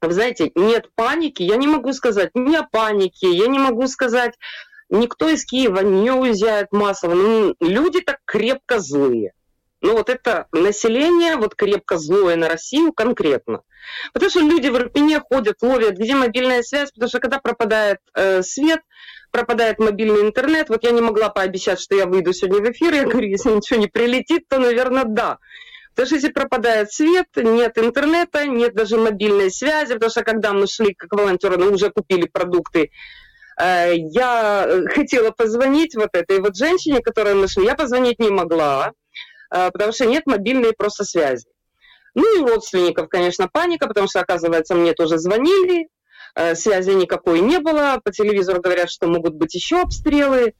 Вы 0.00 0.12
знаете, 0.12 0.50
нет 0.54 0.90
паники, 0.94 1.42
я 1.42 1.56
не 1.56 1.66
могу 1.66 1.92
сказать 1.92 2.30
ни 2.34 2.54
о 2.54 2.64
панике, 2.64 3.30
я 3.30 3.46
не 3.46 3.58
могу 3.58 3.86
сказать, 3.86 4.34
никто 4.88 5.28
из 5.28 5.44
Киева 5.44 5.80
не 5.80 6.10
уезжает 6.10 6.72
массово. 6.72 7.14
Ну, 7.14 7.54
люди 7.60 8.00
так 8.00 8.18
крепко 8.24 8.78
злые. 8.78 9.32
Ну 9.82 9.92
вот 9.92 10.08
это 10.08 10.46
население 10.52 11.36
вот 11.36 11.54
крепко 11.54 11.98
злое 11.98 12.36
на 12.36 12.48
Россию 12.48 12.92
конкретно. 12.92 13.62
Потому 14.12 14.30
что 14.30 14.40
люди 14.40 14.68
в 14.68 14.76
Ирпене 14.76 15.20
ходят, 15.20 15.56
ловят, 15.60 15.96
где 15.96 16.14
мобильная 16.14 16.62
связь, 16.62 16.90
потому 16.90 17.08
что 17.08 17.20
когда 17.20 17.38
пропадает 17.38 17.98
э, 18.14 18.42
свет, 18.42 18.80
пропадает 19.30 19.78
мобильный 19.78 20.22
интернет, 20.22 20.70
вот 20.70 20.82
я 20.82 20.90
не 20.90 21.02
могла 21.02 21.28
пообещать, 21.28 21.78
что 21.78 21.94
я 21.94 22.06
выйду 22.06 22.32
сегодня 22.32 22.62
в 22.62 22.72
эфир, 22.72 22.94
я 22.94 23.04
говорю, 23.04 23.28
если 23.28 23.50
ничего 23.50 23.78
не 23.78 23.86
прилетит, 23.86 24.48
то, 24.48 24.58
наверное, 24.58 25.04
да. 25.04 25.38
Потому 25.90 26.06
что 26.06 26.14
если 26.16 26.30
пропадает 26.30 26.92
свет, 26.92 27.28
нет 27.36 27.78
интернета, 27.78 28.46
нет 28.46 28.74
даже 28.74 28.96
мобильной 28.98 29.50
связи, 29.50 29.94
потому 29.94 30.10
что 30.10 30.24
когда 30.24 30.52
мы 30.52 30.66
шли 30.66 30.94
как 30.94 31.12
волонтеры, 31.12 31.58
мы 31.58 31.70
уже 31.70 31.90
купили 31.90 32.26
продукты, 32.26 32.90
я 33.58 34.68
хотела 34.94 35.30
позвонить 35.30 35.94
вот 35.94 36.10
этой 36.12 36.40
вот 36.40 36.56
женщине, 36.56 37.00
которой 37.00 37.34
мы 37.34 37.48
шли, 37.48 37.64
я 37.64 37.74
позвонить 37.74 38.18
не 38.18 38.30
могла, 38.30 38.92
э, 39.50 39.70
потому 39.70 39.92
что 39.92 40.06
нет 40.06 40.26
мобильной 40.26 40.72
просто 40.72 41.04
связи. 41.04 41.46
Ну 42.14 42.38
и 42.38 42.50
родственников, 42.50 43.08
конечно, 43.08 43.48
паника, 43.48 43.86
потому 43.86 44.08
что, 44.08 44.20
оказывается, 44.20 44.74
мне 44.74 44.94
тоже 44.94 45.18
звонили, 45.18 45.88
э, 46.34 46.54
связи 46.54 46.90
никакой 46.90 47.40
не 47.40 47.58
было, 47.58 48.00
по 48.02 48.10
телевизору 48.12 48.60
говорят, 48.60 48.90
что 48.90 49.06
могут 49.06 49.34
быть 49.34 49.54
еще 49.54 49.80
обстрелы. 49.80 50.54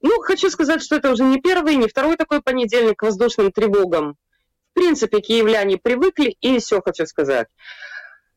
Ну, 0.00 0.20
хочу 0.20 0.48
сказать, 0.50 0.82
что 0.82 0.96
это 0.96 1.10
уже 1.10 1.24
не 1.24 1.40
первый, 1.40 1.76
не 1.76 1.88
второй 1.88 2.16
такой 2.16 2.40
понедельник 2.40 2.98
к 2.98 3.02
воздушным 3.02 3.52
тревогам. 3.52 4.16
В 4.70 4.74
принципе, 4.74 5.20
киевляне 5.20 5.76
привыкли, 5.76 6.36
и 6.40 6.58
все 6.58 6.80
хочу 6.80 7.04
сказать. 7.04 7.48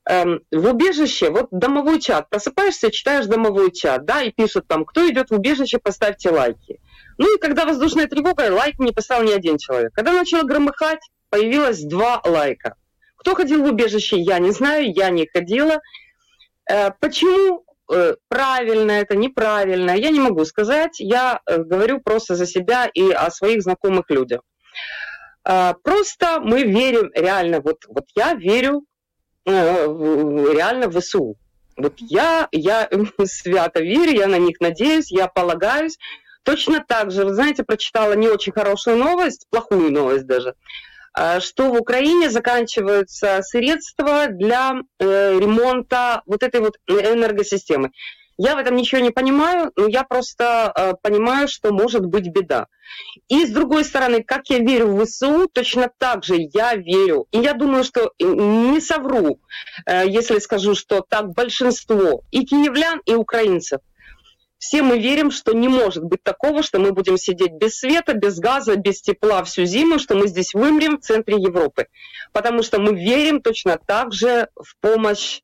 Эм, 0.07 0.41
в 0.51 0.67
убежище, 0.69 1.31
вот 1.31 1.47
домовой 1.49 1.99
чат, 1.99 2.29
просыпаешься, 2.29 2.91
читаешь 2.91 3.25
домовой 3.25 3.71
чат, 3.71 4.05
да, 4.05 4.21
и 4.21 4.31
пишут 4.31 4.67
там, 4.67 4.85
кто 4.85 5.09
идет 5.09 5.31
в 5.31 5.33
убежище, 5.33 5.79
поставьте 5.79 6.29
лайки. 6.29 6.79
Ну 7.17 7.35
и 7.35 7.39
когда 7.39 7.65
воздушная 7.65 8.05
тревога, 8.07 8.53
лайк 8.53 8.77
не 8.77 8.91
поставил 8.91 9.23
ни 9.23 9.33
один 9.33 9.57
человек. 9.57 9.93
Когда 9.93 10.13
начало 10.13 10.43
громыхать, 10.43 10.99
появилось 11.31 11.81
два 11.81 12.21
лайка. 12.23 12.75
Кто 13.17 13.33
ходил 13.33 13.63
в 13.63 13.67
убежище, 13.67 14.17
я 14.17 14.37
не 14.37 14.51
знаю, 14.51 14.93
я 14.93 15.09
не 15.09 15.25
ходила. 15.27 15.79
Э, 16.69 16.91
почему 16.99 17.65
э, 17.91 18.13
правильно 18.27 18.91
это, 18.91 19.15
неправильно, 19.15 19.89
я 19.97 20.11
не 20.11 20.19
могу 20.19 20.45
сказать. 20.45 20.99
Я 20.99 21.39
э, 21.47 21.57
говорю 21.57 21.99
просто 21.99 22.35
за 22.35 22.45
себя 22.45 22.87
и 22.93 23.09
о 23.09 23.31
своих 23.31 23.63
знакомых 23.63 24.09
людях. 24.09 24.41
Просто 25.83 26.39
мы 26.41 26.63
верим 26.63 27.11
реально, 27.13 27.61
вот, 27.61 27.85
вот 27.87 28.05
я 28.15 28.33
верю 28.33 28.83
реально 29.45 30.87
в 30.87 30.99
ВСУ. 30.99 31.35
Вот 31.77 31.93
я, 31.97 32.47
я 32.51 32.89
свято 33.25 33.81
верю, 33.81 34.11
я 34.11 34.27
на 34.27 34.37
них 34.37 34.59
надеюсь, 34.59 35.11
я 35.11 35.27
полагаюсь. 35.27 35.97
Точно 36.43 36.83
так 36.87 37.11
же, 37.11 37.25
вы 37.25 37.33
знаете, 37.33 37.63
прочитала 37.63 38.13
не 38.13 38.27
очень 38.27 38.53
хорошую 38.53 38.97
новость, 38.97 39.47
плохую 39.49 39.91
новость 39.91 40.27
даже, 40.27 40.53
а, 41.13 41.39
что 41.39 41.71
в 41.71 41.81
Украине 41.81 42.29
заканчиваются 42.29 43.41
средства 43.41 44.27
для 44.27 44.75
э, 44.99 45.39
ремонта 45.39 46.21
вот 46.27 46.43
этой 46.43 46.59
вот 46.59 46.75
энергосистемы. 46.87 47.91
Я 48.37 48.55
в 48.55 48.59
этом 48.59 48.75
ничего 48.75 49.01
не 49.01 49.11
понимаю, 49.11 49.71
но 49.75 49.87
я 49.87 50.03
просто 50.03 50.71
э, 50.75 50.93
понимаю, 51.01 51.47
что 51.47 51.71
может 51.71 52.05
быть 52.05 52.27
беда. 52.27 52.67
И 53.29 53.45
с 53.45 53.51
другой 53.51 53.85
стороны, 53.85 54.23
как 54.23 54.49
я 54.49 54.59
верю 54.59 54.87
в 54.87 55.05
ВСУ, 55.05 55.47
точно 55.51 55.89
так 55.97 56.23
же 56.23 56.35
я 56.53 56.75
верю. 56.75 57.27
И 57.31 57.39
я 57.39 57.53
думаю, 57.53 57.83
что 57.83 58.11
не 58.19 58.81
совру, 58.81 59.39
э, 59.85 60.07
если 60.07 60.39
скажу, 60.39 60.75
что 60.75 61.01
так 61.01 61.29
большинство 61.29 62.23
и 62.31 62.45
киевлян, 62.45 63.01
и 63.05 63.15
украинцев– 63.15 63.79
все 64.57 64.81
мы 64.81 64.99
верим, 64.99 65.31
что 65.31 65.53
не 65.53 65.67
может 65.67 66.03
быть 66.03 66.23
такого, 66.23 66.63
что 66.63 66.79
мы 66.79 66.91
будем 66.91 67.17
сидеть 67.17 67.53
без 67.53 67.79
света, 67.79 68.13
без 68.13 68.39
газа, 68.39 68.75
без 68.75 69.01
тепла 69.01 69.43
всю 69.43 69.65
зиму, 69.65 69.99
что 69.99 70.15
мы 70.15 70.27
здесь 70.27 70.53
вымрем 70.53 70.97
в 70.97 71.01
центре 71.01 71.35
Европы. 71.35 71.87
Потому 72.31 72.63
что 72.63 72.79
мы 72.79 72.95
верим 72.95 73.41
точно 73.41 73.77
так 73.85 74.13
же 74.13 74.47
в 74.55 74.75
помощь, 74.79 75.41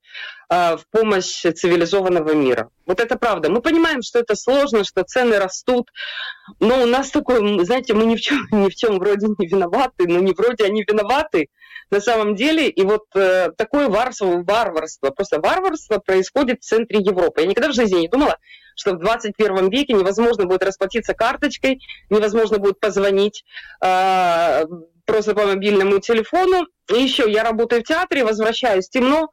э, 0.50 0.78
в 0.78 0.86
помощь 0.90 1.42
цивилизованного 1.42 2.34
мира. 2.34 2.70
Вот 2.86 3.00
это 3.00 3.18
правда. 3.18 3.50
Мы 3.50 3.62
понимаем, 3.62 4.02
что 4.02 4.20
это 4.20 4.36
сложно, 4.36 4.84
что 4.84 5.04
цены 5.04 5.38
растут, 5.40 5.92
но 6.60 6.82
у 6.82 6.86
нас 6.86 7.12
такое, 7.12 7.64
знаете, 7.64 7.94
мы 7.94 8.06
ни 8.06 8.16
в 8.16 8.22
чем, 8.22 8.48
ни 8.52 8.70
в 8.70 8.76
чем 8.76 8.98
вроде 8.98 9.28
не 9.28 9.48
виноваты, 9.48 10.08
но 10.08 10.20
не 10.20 10.34
вроде 10.34 10.66
они 10.66 10.84
виноваты 10.88 11.50
на 11.92 12.00
самом 12.00 12.36
деле. 12.36 12.70
И 12.70 12.82
вот 12.84 13.04
э, 13.16 13.52
такое 13.58 13.90
варварство, 13.90 14.42
варварство, 14.42 15.12
просто 15.12 15.40
варварство 15.40 16.00
происходит 16.00 16.62
в 16.62 16.66
центре 16.66 17.00
Европы. 17.00 17.42
Я 17.42 17.48
никогда 17.48 17.70
в 17.70 17.76
жизни 17.76 18.00
не 18.00 18.08
думала, 18.08 18.38
что 18.76 18.94
в 18.94 19.00
21 19.00 19.70
веке 19.70 19.94
невозможно 19.94 20.46
будет 20.46 20.64
расплатиться 20.64 21.14
карточкой, 21.14 21.80
невозможно 22.10 22.58
будет 22.58 22.80
позвонить 22.80 23.44
э, 23.84 24.66
просто 25.06 25.34
по 25.36 25.46
мобильному 25.46 26.00
телефону. 26.00 26.66
И 26.94 27.00
еще 27.02 27.30
я 27.30 27.44
работаю 27.44 27.82
в 27.82 27.86
театре, 27.86 28.24
возвращаюсь 28.24 28.90
темно, 28.90 29.30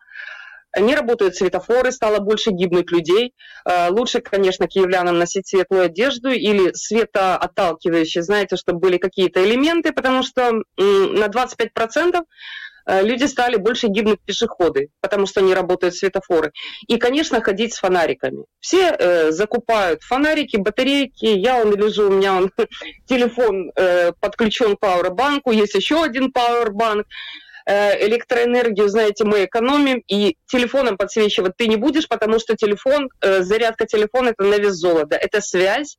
не 0.78 0.94
работают 0.94 1.34
светофоры, 1.34 1.92
стало 1.92 2.18
больше 2.18 2.50
гибнуть 2.50 2.90
людей. 2.90 3.34
Э, 3.64 3.90
лучше, 3.90 4.20
конечно, 4.20 4.66
киевлянам 4.66 5.18
носить 5.18 5.48
светлую 5.48 5.84
одежду 5.84 6.30
или 6.30 6.72
светоотталкивающие, 6.74 8.22
знаете, 8.22 8.56
чтобы 8.56 8.80
были 8.80 8.98
какие-то 8.98 9.44
элементы, 9.44 9.92
потому 9.92 10.22
что 10.22 10.52
на 10.76 11.26
25% 11.26 12.20
Э, 12.20 12.22
люди 12.88 13.24
стали 13.24 13.56
больше 13.56 13.88
гибнуть 13.88 14.20
пешеходы, 14.24 14.88
потому 15.00 15.26
что 15.26 15.40
не 15.40 15.54
работают 15.54 15.94
светофоры. 15.94 16.52
И, 16.86 16.96
конечно, 16.98 17.40
ходить 17.42 17.74
с 17.74 17.78
фонариками. 17.78 18.44
Все 18.60 18.90
э, 18.90 19.30
закупают 19.30 20.02
фонарики, 20.02 20.56
батарейки. 20.56 21.26
Я 21.26 21.60
он 21.60 21.74
лежу, 21.74 22.08
у 22.08 22.12
меня 22.12 22.34
он 22.34 22.50
телефон 23.06 23.70
э, 23.76 24.12
подключен 24.20 24.76
к 24.76 24.80
пауэрбанку, 24.80 25.50
есть 25.52 25.74
еще 25.74 26.02
один 26.02 26.32
пауэрбанк 26.32 27.06
э, 27.66 28.06
электроэнергию, 28.06 28.88
знаете, 28.88 29.24
мы 29.24 29.44
экономим, 29.44 30.02
и 30.08 30.36
телефоном 30.46 30.96
подсвечивать 30.96 31.56
ты 31.56 31.66
не 31.66 31.76
будешь, 31.76 32.08
потому 32.08 32.38
что 32.38 32.56
телефон, 32.56 33.10
э, 33.20 33.42
зарядка 33.42 33.86
телефона– 33.86 34.28
это 34.38 34.44
на 34.44 34.56
вес 34.56 34.74
золота, 34.74 35.16
это 35.16 35.40
связь, 35.40 35.98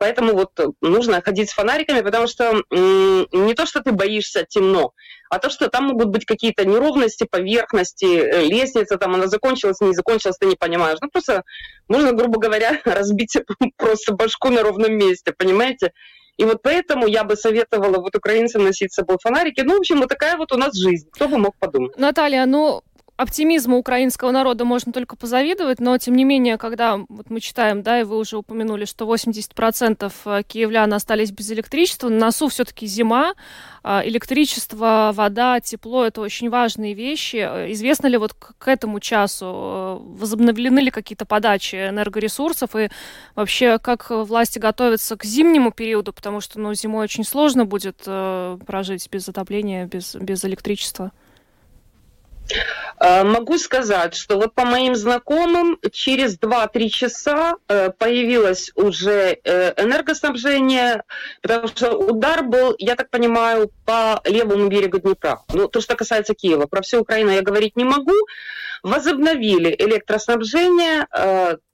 поэтому 0.00 0.32
вот 0.32 0.50
нужно 0.80 1.20
ходить 1.20 1.50
с 1.50 1.52
фонариками, 1.52 2.00
потому 2.00 2.26
что 2.26 2.62
не 2.70 3.54
то, 3.54 3.66
что 3.66 3.80
ты 3.80 3.92
боишься 3.92 4.46
темно, 4.48 4.92
а 5.28 5.38
то, 5.38 5.50
что 5.50 5.68
там 5.68 5.84
могут 5.84 6.08
быть 6.08 6.24
какие-то 6.24 6.64
неровности, 6.64 7.24
поверхности, 7.30 8.06
э, 8.06 8.44
лестница 8.46 8.96
там, 8.96 9.14
она 9.14 9.28
закончилась, 9.28 9.80
не 9.80 9.94
закончилась, 9.94 10.38
ты 10.38 10.46
не 10.46 10.56
понимаешь. 10.56 10.98
Ну, 11.00 11.08
просто 11.08 11.44
можно, 11.86 12.12
грубо 12.12 12.40
говоря, 12.40 12.80
разбить 12.84 13.36
просто 13.76 14.14
башку 14.14 14.48
на 14.48 14.62
ровном 14.62 14.96
месте, 14.96 15.32
понимаете? 15.36 15.92
И 16.36 16.44
вот 16.44 16.62
поэтому 16.62 17.06
я 17.06 17.22
бы 17.24 17.36
советовала 17.36 17.98
вот 17.98 18.16
украинцам 18.16 18.64
носить 18.64 18.92
с 18.92 18.96
собой 18.96 19.18
фонарики. 19.22 19.60
Ну, 19.60 19.76
в 19.76 19.80
общем, 19.80 19.98
вот 20.00 20.08
такая 20.08 20.38
вот 20.38 20.52
у 20.52 20.56
нас 20.56 20.74
жизнь. 20.74 21.06
Кто 21.12 21.28
бы 21.28 21.36
мог 21.36 21.54
подумать. 21.58 21.96
Наталья, 21.98 22.46
ну, 22.46 22.82
оптимизму 23.20 23.76
украинского 23.76 24.30
народа 24.30 24.64
можно 24.64 24.92
только 24.92 25.14
позавидовать, 25.14 25.78
но 25.78 25.98
тем 25.98 26.16
не 26.16 26.24
менее, 26.24 26.56
когда 26.56 26.96
вот 26.96 27.28
мы 27.28 27.40
читаем, 27.40 27.82
да, 27.82 28.00
и 28.00 28.04
вы 28.04 28.16
уже 28.16 28.38
упомянули, 28.38 28.86
что 28.86 29.04
80% 29.04 30.12
э, 30.24 30.42
киевлян 30.46 30.92
остались 30.94 31.30
без 31.30 31.50
электричества, 31.52 32.08
на 32.08 32.18
носу 32.18 32.48
все-таки 32.48 32.86
зима, 32.86 33.34
а, 33.82 34.02
электричество, 34.04 35.10
вода, 35.14 35.60
тепло– 35.60 36.04
это 36.06 36.20
очень 36.20 36.48
важные 36.48 36.94
вещи. 36.94 37.36
Известно 37.72 38.06
ли 38.06 38.16
вот 38.16 38.32
к 38.34 38.68
этому 38.68 39.00
часу, 39.00 39.46
э, 39.46 39.98
возобновлены 40.18 40.78
ли 40.78 40.90
какие-то 40.90 41.26
подачи 41.26 41.76
энергоресурсов 41.76 42.74
и 42.76 42.90
вообще 43.34 43.78
как 43.78 44.10
власти 44.10 44.58
готовятся 44.58 45.16
к 45.16 45.24
зимнему 45.24 45.72
периоду, 45.72 46.12
потому 46.12 46.40
что 46.40 46.58
ну, 46.58 46.72
зимой 46.72 47.04
очень 47.04 47.24
сложно 47.24 47.66
будет 47.66 48.02
э, 48.06 48.58
прожить 48.66 49.08
без 49.10 49.28
отопления, 49.28 49.86
без, 49.86 50.14
без 50.14 50.44
электричества? 50.44 51.12
Э, 52.98 53.24
могу 53.24 53.58
сказать, 53.58 54.14
что 54.14 54.36
вот 54.36 54.54
по 54.54 54.64
моим 54.64 54.94
знакомым 54.94 55.78
через 55.92 56.38
2-3 56.38 56.88
часа 56.88 57.56
э, 57.68 57.90
появилось 57.90 58.72
уже 58.74 59.38
э, 59.42 59.82
энергоснабжение, 59.82 61.04
потому 61.42 61.68
что 61.68 61.96
удар 61.96 62.42
был, 62.42 62.74
я 62.78 62.96
так 62.96 63.10
понимаю, 63.10 63.70
по 63.84 64.20
левому 64.24 64.68
берегу 64.68 64.98
Днепра. 64.98 65.40
Ну, 65.52 65.68
то, 65.68 65.80
что 65.80 65.96
касается 65.96 66.34
Киева. 66.34 66.66
Про 66.66 66.82
всю 66.82 67.00
Украину 67.00 67.30
я 67.30 67.42
говорить 67.42 67.76
не 67.76 67.84
могу. 67.84 68.14
Возобновили 68.82 69.74
электроснабжение 69.78 71.06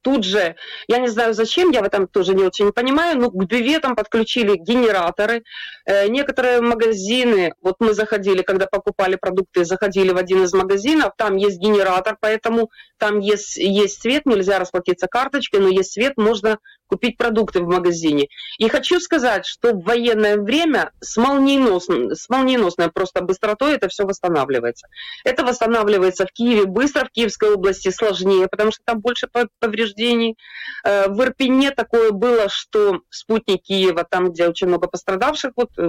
тут 0.07 0.23
же, 0.23 0.55
я 0.87 0.99
не 0.99 1.09
знаю 1.09 1.35
зачем, 1.35 1.73
я 1.73 1.81
в 1.81 1.85
этом 1.85 2.07
тоже 2.07 2.33
не 2.33 2.45
очень 2.45 2.71
понимаю, 2.71 3.19
но 3.19 3.29
к 3.29 3.45
бюветам 3.45 3.97
подключили 3.97 4.57
генераторы. 4.57 5.43
Э, 5.85 6.07
некоторые 6.07 6.61
магазины, 6.61 7.55
вот 7.61 7.75
мы 7.81 7.93
заходили, 7.93 8.43
когда 8.43 8.67
покупали 8.67 9.17
продукты, 9.17 9.65
заходили 9.65 10.13
в 10.13 10.17
один 10.17 10.45
из 10.45 10.53
магазинов, 10.53 11.15
там 11.19 11.35
есть 11.35 11.59
генератор, 11.59 12.17
поэтому 12.21 12.71
там 12.99 13.19
есть, 13.19 13.57
есть 13.57 14.01
свет, 14.01 14.27
нельзя 14.27 14.61
расплатиться 14.61 15.09
карточкой, 15.09 15.59
но 15.59 15.69
есть 15.69 15.95
свет, 15.95 16.13
можно 16.17 16.59
купить 16.87 17.17
продукты 17.17 17.59
в 17.61 17.67
магазине. 17.67 18.29
И 18.59 18.69
хочу 18.69 19.01
сказать, 19.01 19.45
что 19.45 19.73
в 19.73 19.83
военное 19.83 20.37
время 20.37 20.93
с, 21.01 21.17
молниеносной, 21.17 22.15
с 22.15 22.29
молниеносной 22.29 22.93
просто 22.93 23.23
быстротой 23.23 23.75
это 23.75 23.89
все 23.89 24.05
восстанавливается. 24.05 24.87
Это 25.25 25.45
восстанавливается 25.45 26.27
в 26.27 26.33
Киеве 26.33 26.67
быстро, 26.67 27.07
в 27.07 27.11
Киевской 27.11 27.55
области 27.55 27.91
сложнее, 27.91 28.47
потому 28.49 28.71
что 28.71 28.83
там 28.85 29.01
больше 29.01 29.29
повреждений. 29.59 29.96
Э, 29.99 31.09
в 31.09 31.23
Ирпене 31.23 31.71
такое 31.71 32.13
было, 32.13 32.49
что 32.49 33.01
спутник 33.11 33.63
Киева, 33.63 34.05
там, 34.09 34.31
где 34.31 34.49
очень 34.49 34.69
много 34.69 34.89
пострадавших, 34.89 35.53
вот, 35.57 35.71
э, 35.79 35.89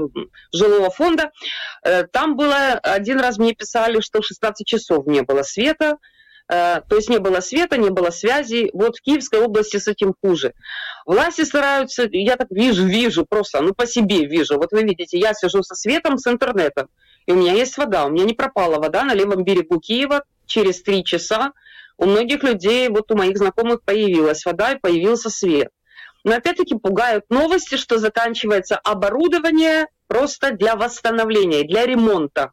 жилого 0.54 0.90
фонда, 0.90 1.32
э, 1.84 2.04
там 2.06 2.36
было, 2.36 2.74
один 2.82 3.20
раз 3.20 3.38
мне 3.38 3.54
писали, 3.54 4.00
что 4.02 4.22
16 4.22 4.66
часов 4.66 5.06
не 5.08 5.22
было 5.22 5.44
света, 5.44 5.98
то 6.50 6.96
есть 6.96 7.10
не 7.10 7.20
было 7.20 7.42
света, 7.42 7.76
не 7.76 7.90
было 7.90 8.10
связи. 8.10 8.70
Вот 8.72 8.96
в 8.96 9.02
Киевской 9.02 9.42
области 9.42 9.76
с 9.76 9.90
этим 9.90 10.14
хуже. 10.22 10.54
Власти 11.06 11.44
стараются, 11.44 12.08
я 12.10 12.38
так 12.38 12.48
вижу, 12.50 12.86
вижу 12.86 13.26
просто, 13.26 13.60
ну 13.60 13.74
по 13.74 13.86
себе 13.86 14.26
вижу. 14.26 14.56
Вот 14.56 14.72
вы 14.72 14.84
видите, 14.84 15.20
я 15.20 15.34
сижу 15.34 15.62
со 15.62 15.76
светом, 15.76 16.18
с 16.18 16.26
интернетом, 16.26 16.88
и 17.26 17.34
у 17.34 17.36
меня 17.36 17.52
есть 17.52 17.76
вода. 17.78 18.06
У 18.06 18.12
меня 18.12 18.24
не 18.24 18.34
пропала 18.34 18.80
вода 18.80 19.04
на 19.04 19.14
левом 19.14 19.44
берегу 19.44 19.82
Киева 19.82 20.24
через 20.46 20.82
три 20.82 21.04
часа. 21.04 21.52
У 21.98 22.06
многих 22.06 22.44
людей, 22.44 22.90
вот 22.90 23.12
у 23.12 23.18
моих 23.18 23.38
знакомых 23.38 23.84
появилась 23.84 24.46
вода 24.46 24.74
и 24.74 24.80
появился 24.80 25.30
свет. 25.30 25.70
Но 26.24 26.36
опять-таки 26.36 26.76
пугают 26.76 27.26
новости, 27.30 27.76
что 27.76 27.98
заканчивается 27.98 28.78
оборудование 28.78 29.88
просто 30.08 30.52
для 30.52 30.76
восстановления, 30.76 31.64
для 31.64 31.86
ремонта. 31.86 32.52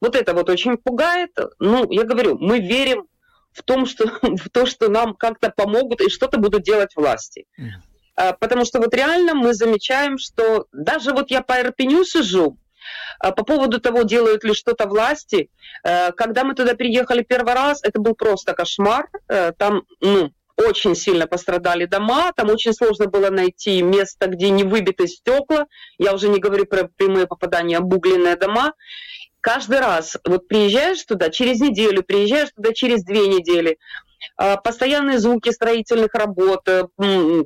Вот 0.00 0.16
это 0.16 0.34
вот 0.34 0.48
очень 0.48 0.76
пугает. 0.76 1.30
Ну, 1.58 1.90
я 1.90 2.04
говорю, 2.04 2.38
мы 2.38 2.60
верим 2.60 3.06
в 3.52 3.62
том, 3.62 3.86
что, 3.86 4.06
в 4.22 4.48
то, 4.50 4.66
что 4.66 4.88
нам 4.88 5.14
как-то 5.14 5.50
помогут 5.50 6.00
и 6.00 6.08
что-то 6.08 6.38
будут 6.38 6.62
делать 6.62 6.96
власти. 6.96 7.46
Mm. 7.60 8.36
Потому 8.40 8.64
что 8.64 8.78
вот 8.78 8.94
реально 8.94 9.34
мы 9.34 9.54
замечаем, 9.54 10.18
что 10.18 10.66
даже 10.72 11.12
вот 11.12 11.30
я 11.30 11.42
по 11.42 11.60
Ирпеню 11.60 12.04
сижу, 12.04 12.52
а, 12.52 12.54
по 13.18 13.44
поводу 13.44 13.80
того, 13.80 14.02
делают 14.02 14.44
ли 14.44 14.54
что-то 14.54 14.86
власти, 14.86 15.50
э, 15.84 16.12
когда 16.12 16.44
мы 16.44 16.54
туда 16.54 16.74
приехали 16.74 17.22
первый 17.22 17.54
раз, 17.54 17.82
это 17.82 18.00
был 18.00 18.14
просто 18.14 18.54
кошмар. 18.54 19.08
Э, 19.28 19.52
там, 19.56 19.82
ну, 20.00 20.32
очень 20.56 20.94
сильно 20.94 21.26
пострадали 21.26 21.86
дома, 21.86 22.32
там 22.36 22.50
очень 22.50 22.72
сложно 22.74 23.06
было 23.06 23.30
найти 23.30 23.82
место, 23.82 24.26
где 24.26 24.50
не 24.50 24.64
выбиты 24.64 25.06
стекла. 25.06 25.66
Я 25.98 26.14
уже 26.14 26.28
не 26.28 26.38
говорю 26.38 26.66
про 26.66 26.88
прямые 26.96 27.26
попадания, 27.26 27.78
обугленные 27.78 28.36
дома 28.36 28.72
каждый 29.42 29.80
раз, 29.80 30.16
вот 30.24 30.48
приезжаешь 30.48 31.02
туда 31.02 31.28
через 31.28 31.60
неделю, 31.60 32.02
приезжаешь 32.02 32.50
туда 32.54 32.72
через 32.72 33.04
две 33.04 33.26
недели, 33.26 33.72
а, 33.72 34.11
постоянные 34.62 35.18
звуки 35.18 35.50
строительных 35.50 36.14
работ, 36.14 36.68
э, 36.68 36.84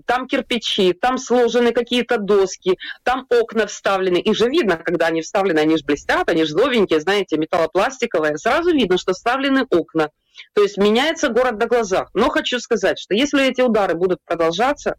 там 0.07 0.27
кирпичи, 0.27 0.93
там 0.93 1.19
сложены 1.19 1.73
какие-то 1.73 2.19
доски, 2.19 2.79
там 3.03 3.27
окна 3.31 3.67
вставлены. 3.67 4.19
И 4.19 4.35
же 4.35 4.49
видно, 4.49 4.77
когда 4.77 5.07
они 5.07 5.23
вставлены, 5.23 5.61
они 5.61 5.77
же 5.77 5.85
блестят, 5.85 6.29
они 6.29 6.45
же 6.45 6.57
новенькие, 6.57 7.01
знаете, 7.01 7.37
металлопластиковые. 7.37 8.39
Сразу 8.39 8.71
видно, 8.71 8.99
что 8.99 9.13
вставлены 9.13 9.67
окна. 9.71 10.11
То 10.55 10.63
есть 10.63 10.77
меняется 10.77 11.29
город 11.29 11.59
на 11.59 11.67
глазах. 11.67 12.11
Но 12.15 12.29
хочу 12.29 12.61
сказать, 12.61 12.99
что 12.99 13.15
если 13.15 13.47
эти 13.47 13.61
удары 13.63 13.95
будут 13.95 14.19
продолжаться, 14.25 14.97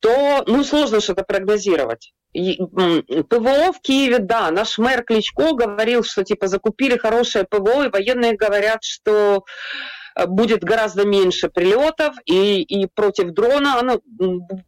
то 0.00 0.44
ну, 0.46 0.64
сложно 0.64 1.00
что-то 1.00 1.24
прогнозировать. 1.24 2.12
ПВО 2.34 3.72
в 3.72 3.80
Киеве, 3.80 4.18
да, 4.18 4.50
наш 4.50 4.76
мэр 4.78 5.04
Кличко 5.04 5.54
говорил, 5.54 6.02
что 6.02 6.24
типа 6.24 6.48
закупили 6.48 6.98
хорошее 6.98 7.46
ПВО, 7.48 7.86
и 7.86 7.90
военные 7.90 8.34
говорят, 8.34 8.82
что 8.82 9.36
э, 9.36 10.03
будет 10.26 10.62
гораздо 10.62 11.04
меньше 11.04 11.48
прилетов, 11.48 12.14
и, 12.24 12.62
и 12.62 12.86
против 12.86 13.32
дрона 13.32 13.78
оно 13.78 14.00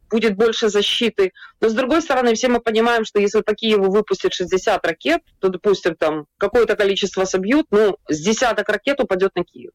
будет 0.09 0.35
больше 0.35 0.69
защиты. 0.69 1.31
Но 1.61 1.69
с 1.69 1.73
другой 1.73 2.01
стороны, 2.01 2.33
все 2.35 2.49
мы 2.49 2.59
понимаем, 2.59 3.05
что 3.05 3.19
если 3.19 3.41
по 3.41 3.53
Киеву 3.53 3.89
выпустят 3.89 4.33
60 4.33 4.85
ракет, 4.85 5.21
то, 5.39 5.49
допустим, 5.49 5.95
там 5.95 6.25
какое-то 6.37 6.75
количество 6.75 7.25
собьют, 7.25 7.67
ну, 7.71 7.97
с 8.09 8.19
десяток 8.19 8.67
ракет 8.69 8.99
упадет 8.99 9.35
на 9.35 9.43
Киев. 9.43 9.71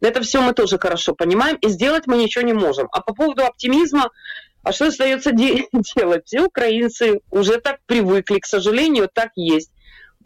Это 0.00 0.20
все 0.20 0.40
мы 0.40 0.52
тоже 0.52 0.78
хорошо 0.78 1.14
понимаем, 1.14 1.56
и 1.56 1.68
сделать 1.68 2.06
мы 2.06 2.16
ничего 2.16 2.44
не 2.44 2.52
можем. 2.52 2.88
А 2.92 3.00
по 3.00 3.14
поводу 3.14 3.44
оптимизма, 3.44 4.10
а 4.62 4.72
что 4.72 4.88
остается 4.88 5.32
де- 5.32 5.66
делать? 5.96 6.26
Все 6.26 6.42
украинцы 6.42 7.20
уже 7.30 7.58
так 7.60 7.78
привыкли, 7.86 8.38
к 8.38 8.46
сожалению, 8.46 9.08
так 9.12 9.30
есть. 9.36 9.70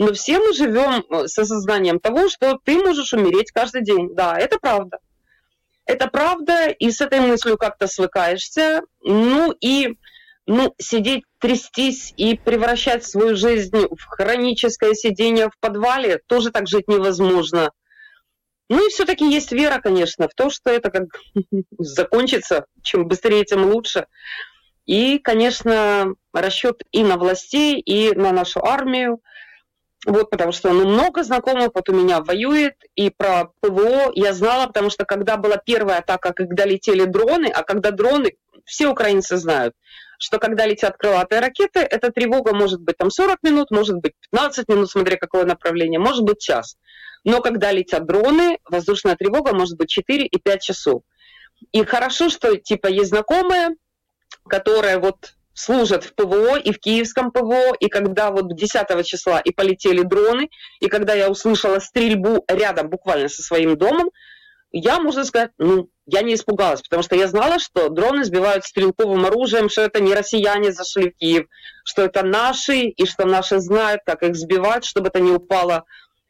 Но 0.00 0.14
все 0.14 0.38
мы 0.38 0.54
живем 0.54 1.04
э, 1.10 1.28
с 1.28 1.38
осознанием 1.38 2.00
того, 2.00 2.30
что 2.30 2.58
ты 2.64 2.78
можешь 2.78 3.12
умереть 3.12 3.52
каждый 3.52 3.82
день. 3.82 4.14
Да, 4.14 4.34
это 4.34 4.58
правда. 4.58 4.98
Это 5.84 6.08
правда, 6.08 6.68
и 6.68 6.90
с 6.90 7.02
этой 7.02 7.20
мыслью 7.20 7.58
как-то 7.58 7.86
свыкаешься. 7.86 8.80
Ну 9.02 9.54
и 9.60 9.98
ну, 10.46 10.74
сидеть, 10.78 11.24
трястись 11.38 12.14
и 12.16 12.34
превращать 12.34 13.04
свою 13.04 13.36
жизнь 13.36 13.76
в 13.76 14.06
хроническое 14.06 14.94
сидение 14.94 15.50
в 15.50 15.58
подвале, 15.60 16.18
тоже 16.26 16.50
так 16.50 16.66
жить 16.66 16.88
невозможно. 16.88 17.70
Ну 18.70 18.86
и 18.86 18.88
все-таки 18.88 19.30
есть 19.30 19.52
вера, 19.52 19.80
конечно, 19.82 20.30
в 20.30 20.34
то, 20.34 20.48
что 20.48 20.70
это 20.70 20.90
как 20.90 21.08
закончится, 21.78 22.64
чем 22.82 23.06
быстрее, 23.06 23.44
тем 23.44 23.70
лучше. 23.70 24.06
И, 24.86 25.18
конечно, 25.18 26.14
расчет 26.32 26.84
и 26.90 27.02
на 27.02 27.18
властей, 27.18 27.78
и 27.80 28.14
на 28.14 28.32
нашу 28.32 28.64
армию. 28.64 29.20
Вот, 30.06 30.30
потому 30.30 30.52
что 30.52 30.72
ну, 30.72 30.88
много 30.88 31.22
знакомых 31.22 31.70
вот 31.74 31.88
у 31.90 31.92
меня 31.92 32.20
воюет, 32.20 32.74
и 32.94 33.10
про 33.10 33.52
ПВО 33.60 34.10
я 34.14 34.32
знала, 34.32 34.66
потому 34.66 34.88
что 34.88 35.04
когда 35.04 35.36
была 35.36 35.56
первая 35.58 35.98
атака, 35.98 36.32
когда 36.32 36.64
летели 36.64 37.04
дроны, 37.04 37.46
а 37.46 37.62
когда 37.62 37.90
дроны, 37.90 38.36
все 38.64 38.88
украинцы 38.88 39.36
знают, 39.36 39.74
что 40.18 40.38
когда 40.38 40.66
летят 40.66 40.96
крылатые 40.96 41.40
ракеты, 41.40 41.80
эта 41.80 42.10
тревога 42.10 42.54
может 42.54 42.80
быть 42.80 42.96
там 42.96 43.10
40 43.10 43.42
минут, 43.42 43.70
может 43.70 43.96
быть 43.96 44.12
15 44.30 44.68
минут, 44.68 44.90
смотря 44.90 45.16
какое 45.18 45.44
направление, 45.44 45.98
может 45.98 46.24
быть 46.24 46.40
час. 46.40 46.76
Но 47.24 47.42
когда 47.42 47.70
летят 47.70 48.06
дроны, 48.06 48.58
воздушная 48.64 49.16
тревога 49.16 49.54
может 49.54 49.76
быть 49.76 49.90
4 49.90 50.24
и 50.24 50.38
5 50.38 50.62
часов. 50.62 51.02
И 51.72 51.84
хорошо, 51.84 52.30
что 52.30 52.56
типа 52.56 52.86
есть 52.86 53.10
знакомые, 53.10 53.70
которые 54.48 54.98
вот 54.98 55.34
служат 55.54 56.04
в 56.04 56.14
ПВО 56.14 56.58
и 56.58 56.72
в 56.72 56.78
киевском 56.78 57.30
ПВО, 57.30 57.74
и 57.78 57.88
когда 57.88 58.30
вот 58.30 58.54
10 58.54 59.06
числа 59.06 59.40
и 59.40 59.52
полетели 59.52 60.02
дроны, 60.02 60.48
и 60.80 60.88
когда 60.88 61.14
я 61.14 61.30
услышала 61.30 61.78
стрельбу 61.78 62.44
рядом 62.48 62.88
буквально 62.88 63.28
со 63.28 63.42
своим 63.42 63.76
домом, 63.76 64.10
я, 64.72 65.00
можно 65.00 65.24
сказать, 65.24 65.50
ну, 65.58 65.88
я 66.06 66.22
не 66.22 66.34
испугалась, 66.34 66.82
потому 66.82 67.02
что 67.02 67.16
я 67.16 67.26
знала, 67.26 67.58
что 67.58 67.88
дроны 67.88 68.24
сбивают 68.24 68.64
стрелковым 68.64 69.26
оружием, 69.26 69.68
что 69.68 69.82
это 69.82 70.00
не 70.00 70.14
россияне 70.14 70.72
зашли 70.72 71.10
в 71.10 71.16
Киев, 71.16 71.46
что 71.84 72.02
это 72.02 72.22
наши, 72.22 72.82
и 72.82 73.04
что 73.06 73.26
наши 73.26 73.58
знают, 73.58 74.02
как 74.06 74.22
их 74.22 74.36
сбивать, 74.36 74.84
чтобы 74.84 75.08
это 75.08 75.18
не 75.18 75.32
упало 75.32 75.84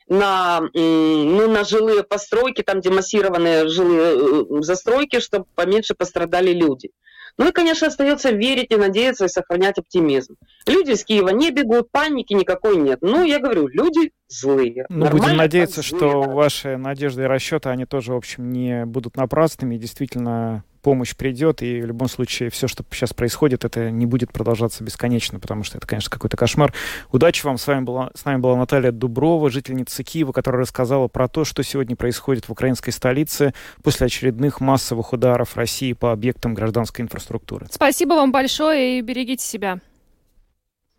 на, 0.08 0.60
ну, 0.74 1.50
на 1.50 1.64
жилые 1.64 2.02
постройки, 2.02 2.62
там, 2.62 2.80
где 2.80 2.90
массированные 2.90 3.68
жилые 3.68 4.16
э, 4.16 4.62
застройки, 4.62 5.20
чтобы 5.20 5.44
поменьше 5.54 5.94
пострадали 5.94 6.52
люди. 6.52 6.90
Ну 7.38 7.48
и, 7.48 7.52
конечно, 7.52 7.86
остается 7.86 8.30
верить 8.30 8.70
и 8.70 8.76
надеяться 8.76 9.26
и 9.26 9.28
сохранять 9.28 9.78
оптимизм. 9.78 10.36
Люди 10.66 10.92
из 10.92 11.04
Киева 11.04 11.30
не 11.30 11.50
бегут, 11.50 11.90
паники 11.90 12.32
никакой 12.32 12.76
нет. 12.76 12.98
Ну, 13.02 13.24
я 13.24 13.38
говорю, 13.38 13.68
люди 13.68 14.12
злые. 14.28 14.86
Ну, 14.88 15.08
будем 15.08 15.36
надеяться, 15.36 15.82
что 15.82 16.22
ваши 16.22 16.76
надежды 16.76 17.22
и 17.22 17.26
расчеты, 17.26 17.68
они 17.68 17.86
тоже, 17.86 18.12
в 18.12 18.16
общем, 18.16 18.50
не 18.50 18.86
будут 18.86 19.16
напрасными. 19.16 19.76
Действительно, 19.76 20.64
помощь 20.82 21.14
придет, 21.14 21.62
и 21.62 21.80
в 21.80 21.86
любом 21.86 22.08
случае 22.08 22.50
все, 22.50 22.68
что 22.68 22.84
сейчас 22.90 23.12
происходит, 23.12 23.64
это 23.64 23.90
не 23.90 24.06
будет 24.06 24.32
продолжаться 24.32 24.82
бесконечно, 24.84 25.38
потому 25.38 25.62
что 25.64 25.78
это, 25.78 25.86
конечно, 25.86 26.10
какой-то 26.10 26.36
кошмар. 26.36 26.72
Удачи 27.12 27.44
вам. 27.44 27.58
С 27.58 27.66
вами 27.66 27.84
была, 27.84 28.10
с 28.14 28.24
нами 28.24 28.40
была 28.40 28.56
Наталья 28.56 28.92
Дуброва, 28.92 29.50
жительница 29.50 30.02
Киева, 30.02 30.32
которая 30.32 30.62
рассказала 30.62 31.08
про 31.08 31.28
то, 31.28 31.44
что 31.44 31.62
сегодня 31.62 31.96
происходит 31.96 32.48
в 32.48 32.52
украинской 32.52 32.90
столице 32.90 33.54
после 33.82 34.06
очередных 34.06 34.60
массовых 34.60 35.12
ударов 35.12 35.56
России 35.56 35.92
по 35.92 36.12
объектам 36.12 36.54
гражданской 36.54 37.04
инфраструктуры. 37.04 37.66
Спасибо 37.70 38.14
вам 38.14 38.32
большое 38.32 38.98
и 38.98 39.02
берегите 39.02 39.44
себя. 39.44 39.80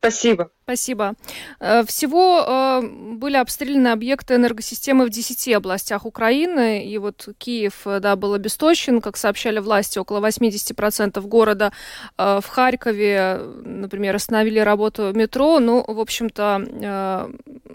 Спасибо. 0.01 0.49
Спасибо. 0.63 1.13
Э, 1.59 1.83
всего 1.85 2.43
э, 2.43 2.81
были 3.17 3.37
обстреляны 3.37 3.89
объекты 3.89 4.33
энергосистемы 4.33 5.05
в 5.05 5.11
10 5.11 5.53
областях 5.53 6.07
Украины. 6.07 6.83
И 6.83 6.97
вот 6.97 7.29
Киев, 7.37 7.85
э, 7.85 7.99
да, 7.99 8.15
был 8.15 8.33
обесточен, 8.33 8.99
как 8.99 9.15
сообщали 9.15 9.59
власти, 9.59 9.99
около 9.99 10.19
80% 10.19 11.21
города. 11.27 11.71
В 12.17 12.43
Харькове, 12.47 13.41
например, 13.63 14.15
остановили 14.15 14.57
работу 14.57 15.11
метро. 15.13 15.59
Ну, 15.59 15.83
в 15.87 15.99
общем-то, 15.99 17.29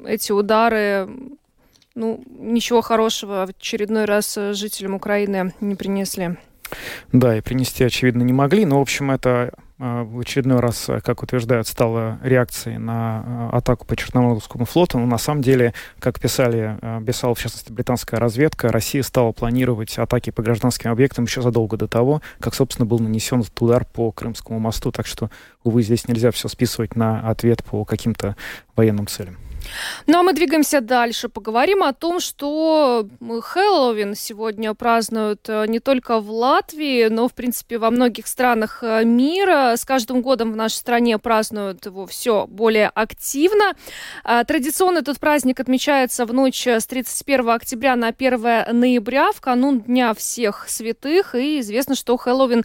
эти 0.05 0.33
удары 0.33 1.09
ну, 1.95 2.25
ничего 2.29 2.81
хорошего 2.81 3.47
в 3.47 3.51
очередной 3.51 4.05
раз 4.05 4.37
жителям 4.51 4.95
Украины 4.95 5.55
не 5.61 5.77
принесли. 5.77 6.37
Да, 7.13 7.37
и 7.37 7.41
принести, 7.41 7.85
очевидно, 7.85 8.25
не 8.25 8.33
могли. 8.33 8.65
Но, 8.65 8.79
в 8.79 8.83
общем, 8.83 9.13
это 9.13 9.55
в 9.79 10.21
очередной 10.21 10.61
раз, 10.61 10.89
как 11.03 11.23
утверждают, 11.23 11.69
стало 11.69 12.19
реакцией 12.23 12.79
на 12.79 13.51
а, 13.53 13.59
атаку 13.59 13.87
по 13.87 13.95
Черноморскому 13.95 14.65
флоту. 14.65 14.99
Но 14.99 15.07
на 15.07 15.19
самом 15.19 15.43
деле, 15.43 15.75
как 15.99 16.19
писали, 16.19 16.79
а, 16.81 17.03
писала 17.03 17.35
в 17.35 17.39
частности 17.39 17.71
британская 17.71 18.17
разведка, 18.17 18.73
Россия 18.73 19.03
стала 19.03 19.33
планировать 19.33 19.99
атаки 19.99 20.31
по 20.31 20.43
гражданским 20.43 20.91
объектам 20.91 21.27
еще 21.27 21.43
задолго 21.43 21.77
до 21.77 21.89
того, 21.89 22.23
как, 22.41 22.55
собственно, 22.55 22.87
был 22.87 23.01
нанесен 23.01 23.41
этот 23.41 23.61
удар 23.61 23.85
по 23.85 24.13
Крымскому 24.13 24.59
мосту. 24.59 24.93
Так 24.93 25.07
что, 25.07 25.31
увы, 25.63 25.83
здесь 25.83 26.09
нельзя 26.09 26.31
все 26.31 26.49
списывать 26.49 26.97
на 26.97 27.29
ответ 27.29 27.63
по 27.63 27.85
каким-то 27.85 28.35
военным 28.77 29.07
целям. 29.07 29.37
Ну 30.07 30.19
а 30.19 30.23
мы 30.23 30.33
двигаемся 30.33 30.81
дальше. 30.81 31.29
Поговорим 31.29 31.83
о 31.83 31.93
том, 31.93 32.21
что 32.21 33.09
Хэллоуин 33.21 34.15
сегодня 34.15 34.73
празднуют 34.75 35.49
э, 35.49 35.67
не 35.67 35.81
только 35.81 36.21
в 36.21 36.31
Латвии, 36.31 37.09
но, 37.09 37.29
в 37.29 37.35
принципе, 37.35 37.79
во 37.79 37.91
многих 37.91 38.27
странах 38.27 38.79
э, 38.83 39.05
мира. 39.05 39.75
С 39.77 39.85
каждым 39.85 40.23
годом 40.23 40.53
в 40.53 40.57
нашей 40.57 40.77
стране 40.77 41.19
празднуют 41.19 41.87
его 41.87 42.07
все 42.07 42.47
более 42.47 42.89
активно. 42.89 43.75
А, 44.23 44.45
традиционно 44.45 44.99
этот 44.99 45.19
праздник 45.19 45.59
отмечается 45.59 46.25
в 46.25 46.33
ночь 46.33 46.67
с 46.67 46.87
31 46.87 47.51
октября 47.51 47.97
на 47.97 48.09
1 48.09 48.79
ноября, 48.79 49.33
в 49.33 49.41
канун 49.41 49.81
Дня 49.81 50.15
всех 50.15 50.69
святых. 50.69 51.35
И 51.35 51.61
известно, 51.61 51.95
что 51.95 52.17
Хэллоуин 52.17 52.65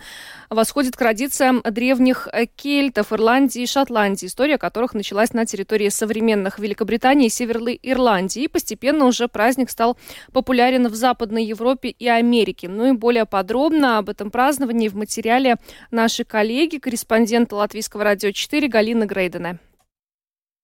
восходит 0.49 0.95
к 0.95 0.99
традициям 0.99 1.61
древних 1.63 2.27
кельтов 2.55 3.11
Ирландии 3.11 3.63
и 3.63 3.65
Шотландии, 3.65 4.27
история 4.27 4.57
которых 4.57 4.93
началась 4.93 5.33
на 5.33 5.45
территории 5.45 5.89
современных 5.89 6.59
Великобритании 6.59 6.90
и 7.25 7.29
Северной 7.29 7.79
Ирландии. 7.81 8.43
И 8.43 8.47
постепенно 8.47 9.05
уже 9.05 9.27
праздник 9.27 9.69
стал 9.69 9.97
популярен 10.33 10.87
в 10.87 10.95
Западной 10.95 11.45
Европе 11.45 11.89
и 11.89 12.07
Америке. 12.07 12.67
Ну 12.67 12.93
и 12.93 12.97
более 12.97 13.25
подробно 13.25 13.97
об 13.97 14.09
этом 14.09 14.31
праздновании 14.31 14.87
в 14.87 14.95
материале 14.95 15.55
нашей 15.91 16.25
коллеги, 16.25 16.77
корреспондента 16.77 17.55
Латвийского 17.55 18.03
радио 18.03 18.31
4 18.31 18.67
Галины 18.67 19.05
Грейдена. 19.05 19.59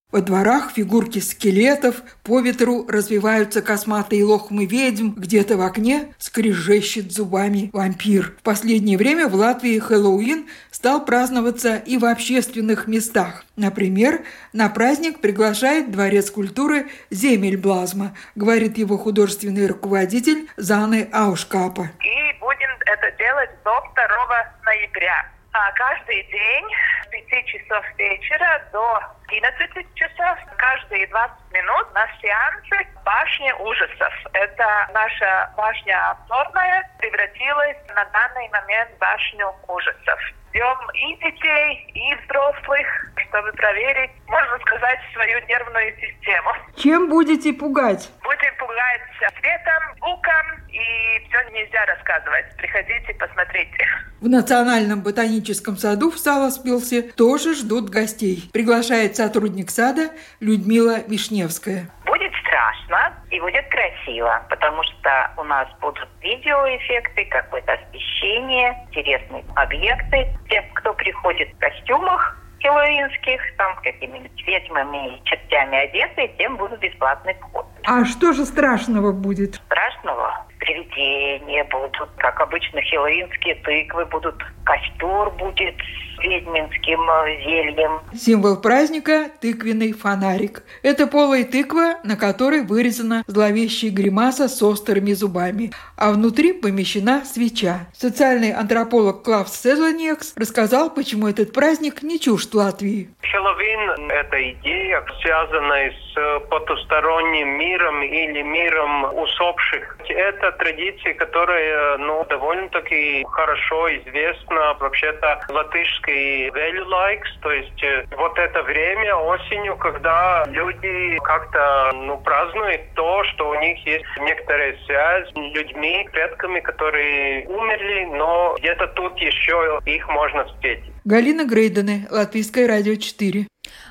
Во 0.09 0.21
дворах 0.21 0.71
фигурки 0.71 1.19
скелетов, 1.19 2.01
по 2.23 2.39
ветру 2.39 2.87
развиваются 2.87 3.61
косматые 3.61 4.23
лохмы 4.23 4.65
ведьм, 4.65 5.11
где-то 5.11 5.57
в 5.57 5.61
окне 5.61 6.13
скрежещет 6.17 7.11
зубами 7.11 7.69
вампир. 7.73 8.31
В 8.39 8.41
последнее 8.41 8.97
время 8.97 9.27
в 9.27 9.35
Латвии 9.35 9.79
Хэллоуин 9.79 10.47
стал 10.71 11.03
праздноваться 11.03 11.75
и 11.75 11.97
в 11.97 12.05
общественных 12.05 12.87
местах. 12.87 13.43
Например, 13.57 14.21
на 14.53 14.69
праздник 14.69 15.19
приглашает 15.19 15.91
Дворец 15.91 16.31
культуры 16.31 16.87
Земельблазма, 17.09 18.15
говорит 18.35 18.77
его 18.77 18.97
художественный 18.97 19.67
руководитель 19.67 20.47
Заны 20.55 21.09
Аушкапа. 21.11 21.89
И 21.99 22.39
будем 22.39 22.69
это 22.85 23.11
делать 23.17 23.49
до 23.65 23.73
2 23.93 24.53
ноября. 24.63 25.29
А 25.51 25.69
каждый 25.73 26.23
день 26.31 26.65
с 27.03 27.29
5 27.29 27.45
часов 27.45 27.83
вечера 27.97 28.63
до 28.71 29.16
11 29.27 29.93
часов, 29.95 30.37
каждые 30.57 31.07
20 31.07 31.35
минут 31.51 31.93
на 31.93 32.07
сеансе 32.21 32.87
башни 33.03 33.51
ужасов. 33.59 34.13
Это 34.33 34.89
наша 34.93 35.51
башня 35.57 36.11
обзорная 36.11 36.89
превратилась 36.99 37.77
на 37.89 38.05
данный 38.05 38.49
момент 38.49 38.89
в 38.95 38.97
башню 38.99 39.53
ужасов. 39.67 40.19
Ждем 40.49 40.77
и 40.93 41.15
детей, 41.17 41.91
и 41.93 42.15
взрослых, 42.23 42.87
чтобы 43.27 43.51
проверить, 43.51 44.11
можно 44.27 44.57
сказать, 44.65 44.99
свою 45.13 45.39
нервную 45.45 45.93
систему. 45.99 46.51
Чем 46.77 47.09
будете 47.09 47.53
пугать? 47.53 48.09
Будем 48.23 48.55
пугать 48.57 49.01
светом, 49.39 49.95
звуком, 49.97 50.45
и 50.69 51.27
все 51.27 51.49
нельзя 51.51 51.85
рассказывать. 51.85 52.45
Приходите, 52.57 53.13
посмотрите. 53.13 53.87
В 54.21 54.27
Национальном 54.27 55.01
ботаническом 55.01 55.77
саду 55.77 56.11
в 56.11 56.17
Саласпилсе 56.17 57.01
тоже 57.03 57.53
ждут 57.53 57.89
гостей. 57.89 58.49
Приглашает 58.51 59.15
сотрудник 59.17 59.69
сада 59.71 60.11
Людмила 60.39 60.99
Вишневская. 61.07 61.89
Будет 62.05 62.31
страшно 62.41 63.13
и 63.31 63.39
будет 63.39 63.67
красиво, 63.69 64.45
потому 64.49 64.83
что 64.83 65.31
у 65.37 65.43
нас 65.43 65.67
будут 65.81 66.07
видеоэффекты, 66.21 67.25
какое-то 67.25 67.73
освещение, 67.73 68.75
интересные 68.89 69.43
объекты. 69.55 70.27
Те, 70.49 70.61
кто 70.75 70.93
приходит 70.93 71.49
в 71.53 71.57
костюмах, 71.57 72.37
хэллоуинских, 72.61 73.41
там 73.57 73.75
какими-нибудь 73.83 74.43
ведьмами 74.45 75.15
и 75.15 75.23
чертями 75.25 75.77
одеты, 75.77 76.31
тем 76.37 76.57
будут 76.57 76.79
бесплатный 76.79 77.35
вход. 77.41 77.65
А 77.85 78.05
что 78.05 78.33
же 78.33 78.45
страшного 78.45 79.11
будет? 79.11 79.55
Страшного? 79.55 80.45
Привидения 80.59 81.63
будут, 81.65 82.09
как 82.17 82.39
обычно, 82.39 82.81
хэллоуинские 82.81 83.55
тыквы 83.55 84.05
будут, 84.05 84.35
костер 84.63 85.29
будет 85.31 85.75
ведьминским 86.19 87.01
э, 87.09 87.41
зельем. 87.43 88.01
Символ 88.13 88.57
праздника– 88.57 89.29
тыквенный 89.41 89.93
фонарик. 89.93 90.63
Это 90.83 91.07
полая 91.07 91.43
тыква, 91.43 91.97
на 92.03 92.15
которой 92.15 92.63
вырезана 92.63 93.23
зловещая 93.27 93.91
гримаса 93.91 94.47
с 94.47 94.61
острыми 94.61 95.13
зубами, 95.13 95.71
а 95.95 96.11
внутри 96.11 96.53
помещена 96.53 97.23
свеча. 97.25 97.87
Социальный 97.93 98.51
антрополог 98.51 99.23
Клавс 99.23 99.61
Сезонекс 99.61 100.33
рассказал, 100.35 100.93
почему 100.93 101.27
этот 101.27 101.53
праздник 101.53 102.03
не 102.03 102.19
чужд 102.19 102.53
Латвии. 102.53 103.09
Хэллоуин– 103.21 104.11
это 104.11 104.51
идея, 104.51 105.03
связанная 105.21 105.91
с 105.91 106.06
потусторонним 106.49 107.49
миром 107.57 108.01
или 108.03 108.41
миром 108.41 109.15
усопших. 109.17 109.97
Это 110.09 110.51
традиция, 110.53 111.13
которая 111.13 111.97
ну, 111.97 112.25
довольно-таки 112.29 113.25
хорошо 113.29 113.89
известна 113.97 114.75
вообще-то 114.79 115.41
латышской 115.49 116.17
и 116.17 116.49
value 116.49 116.87
likes, 116.87 117.29
то 117.41 117.51
есть 117.51 117.83
э, 117.83 118.05
вот 118.17 118.37
это 118.37 118.63
время 118.63 119.15
осенью, 119.15 119.75
когда 119.77 120.45
люди 120.47 121.17
как-то 121.23 121.91
ну, 121.93 122.17
празднуют 122.17 122.81
то, 122.95 123.23
что 123.25 123.49
у 123.49 123.55
них 123.55 123.85
есть 123.85 124.05
некоторая 124.19 124.75
связь 124.85 125.29
с 125.29 125.35
людьми, 125.35 126.07
предками, 126.11 126.59
которые 126.59 127.47
умерли, 127.47 128.05
но 128.15 128.55
где-то 128.59 128.87
тут 128.87 129.17
еще 129.17 129.79
их 129.85 130.07
можно 130.09 130.45
встретить. 130.45 130.91
Галина 131.05 131.45
Грейдене, 131.45 132.07
Латвийское 132.09 132.67
радио 132.67 132.95
4. 132.95 133.47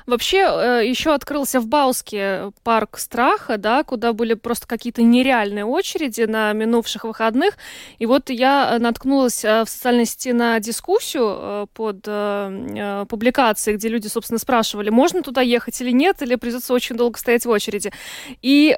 Вообще, 0.07 0.37
э, 0.37 0.87
еще 0.87 1.13
открылся 1.13 1.59
в 1.59 1.67
Бауске 1.67 2.51
парк 2.63 2.97
страха, 2.97 3.57
да, 3.57 3.83
куда 3.83 4.13
были 4.13 4.33
просто 4.33 4.65
какие-то 4.65 5.01
нереальные 5.01 5.65
очереди 5.65 6.21
на 6.21 6.53
минувших 6.53 7.03
выходных. 7.03 7.57
И 7.99 8.05
вот 8.05 8.29
я 8.29 8.77
наткнулась 8.79 9.43
э, 9.43 9.65
в 9.65 9.69
социальной 9.69 10.05
сети 10.05 10.31
на 10.31 10.59
дискуссию 10.59 11.37
э, 11.39 11.65
под 11.73 11.97
публикацией, 13.09 13.75
где 13.77 13.89
люди, 13.89 14.07
собственно, 14.07 14.39
спрашивали, 14.39 14.89
можно 14.89 15.21
туда 15.21 15.41
ехать 15.41 15.79
или 15.81 15.91
нет, 15.91 16.21
или 16.21 16.35
придется 16.35 16.73
очень 16.73 16.95
долго 16.95 17.19
стоять 17.19 17.45
в 17.45 17.49
очереди. 17.49 17.91
И, 18.41 18.75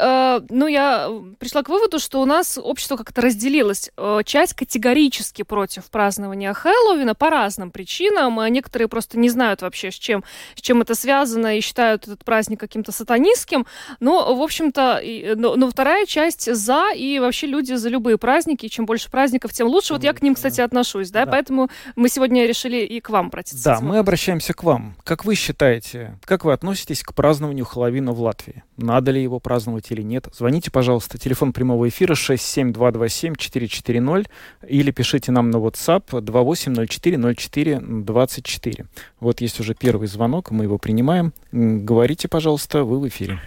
ну, 0.49 0.67
я 0.67 1.09
пришла 1.37 1.61
к 1.63 1.69
выводу, 1.69 1.99
что 1.99 2.21
у 2.21 2.25
нас 2.25 2.57
общество 2.57 2.95
как-то 2.95 3.21
разделилось. 3.21 3.91
Часть 4.25 4.53
категорически 4.53 5.43
против 5.43 5.89
празднования 5.91 6.53
Хэллоуина 6.53 7.13
по 7.13 7.29
разным 7.29 7.71
причинам. 7.71 8.39
А 8.39 8.49
некоторые 8.49 8.87
просто 8.87 9.19
не 9.19 9.29
знают 9.29 9.61
вообще, 9.61 9.91
с 9.91 9.95
чем, 9.95 10.23
с 10.55 10.61
чем 10.61 10.81
это 10.81 10.89
это 10.89 10.95
связано 11.19 11.57
и 11.57 11.61
считают 11.61 12.03
этот 12.03 12.23
праздник 12.23 12.59
каким-то 12.59 12.91
сатанистским. 12.91 13.65
Но, 13.99 14.35
в 14.35 14.41
общем-то, 14.41 15.01
но, 15.35 15.55
но 15.55 15.69
вторая 15.69 16.05
часть 16.05 16.53
за, 16.53 16.91
и 16.95 17.17
вообще 17.19 17.47
люди 17.47 17.73
за 17.73 17.89
любые 17.89 18.17
праздники. 18.17 18.65
И 18.65 18.69
чем 18.69 18.85
больше 18.85 19.11
праздников, 19.11 19.51
тем 19.53 19.67
лучше. 19.67 19.93
Вот 19.93 20.03
я 20.03 20.13
к 20.13 20.21
ним, 20.21 20.35
кстати, 20.35 20.61
отношусь, 20.61 21.09
да, 21.11 21.25
да. 21.25 21.31
поэтому 21.31 21.69
мы 21.95 22.07
сегодня 22.09 22.45
решили 22.45 22.77
и 22.77 23.01
к 23.01 23.09
вам 23.09 23.27
обратиться. 23.27 23.63
Да, 23.63 23.79
мы 23.81 23.97
обращаемся 23.97 24.53
к 24.53 24.63
вам. 24.63 24.95
Как 25.03 25.25
вы 25.25 25.35
считаете, 25.35 26.17
как 26.23 26.45
вы 26.45 26.53
относитесь 26.53 27.03
к 27.03 27.13
празднованию 27.13 27.65
Хэллоуина 27.65 28.13
в 28.13 28.21
Латвии? 28.21 28.63
Надо 28.77 29.11
ли 29.11 29.21
его 29.21 29.39
праздновать 29.39 29.91
или 29.91 30.01
нет? 30.01 30.29
Звоните, 30.33 30.71
пожалуйста, 30.71 31.17
телефон 31.17 31.51
прямого 31.51 31.89
эфира 31.89 32.13
67227-440 32.13 34.27
или 34.67 34.91
пишите 34.91 35.33
нам 35.33 35.51
на 35.51 35.57
WhatsApp 35.57 36.05
28040424. 36.11 38.85
Вот 39.19 39.41
есть 39.41 39.59
уже 39.59 39.75
первый 39.75 40.07
звонок, 40.07 40.51
мы 40.51 40.63
его 40.63 40.77
принимаем. 40.77 41.08
Говорите, 41.51 42.27
пожалуйста, 42.29 42.83
вы 42.83 42.99
в 42.99 43.07
эфире. 43.07 43.39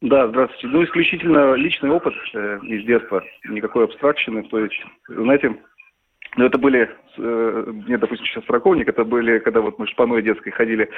Да, 0.00 0.28
здравствуйте. 0.28 0.66
Ну, 0.68 0.84
исключительно 0.84 1.54
личный 1.54 1.90
опыт 1.90 2.14
э, 2.32 2.58
из 2.62 2.86
детства, 2.86 3.22
никакой 3.44 3.84
абстракшины. 3.84 4.42
То 4.44 4.60
есть, 4.60 4.82
знаете, 5.08 5.56
ну, 6.36 6.44
это 6.46 6.56
были 6.56 6.88
мне, 7.18 7.98
допустим, 7.98 8.26
сейчас 8.26 8.44
сороковник, 8.46 8.88
это 8.88 9.04
были, 9.04 9.38
когда 9.38 9.60
вот 9.60 9.78
мы 9.78 9.86
шпаной 9.86 10.22
детской 10.22 10.50
ходили, 10.50 10.88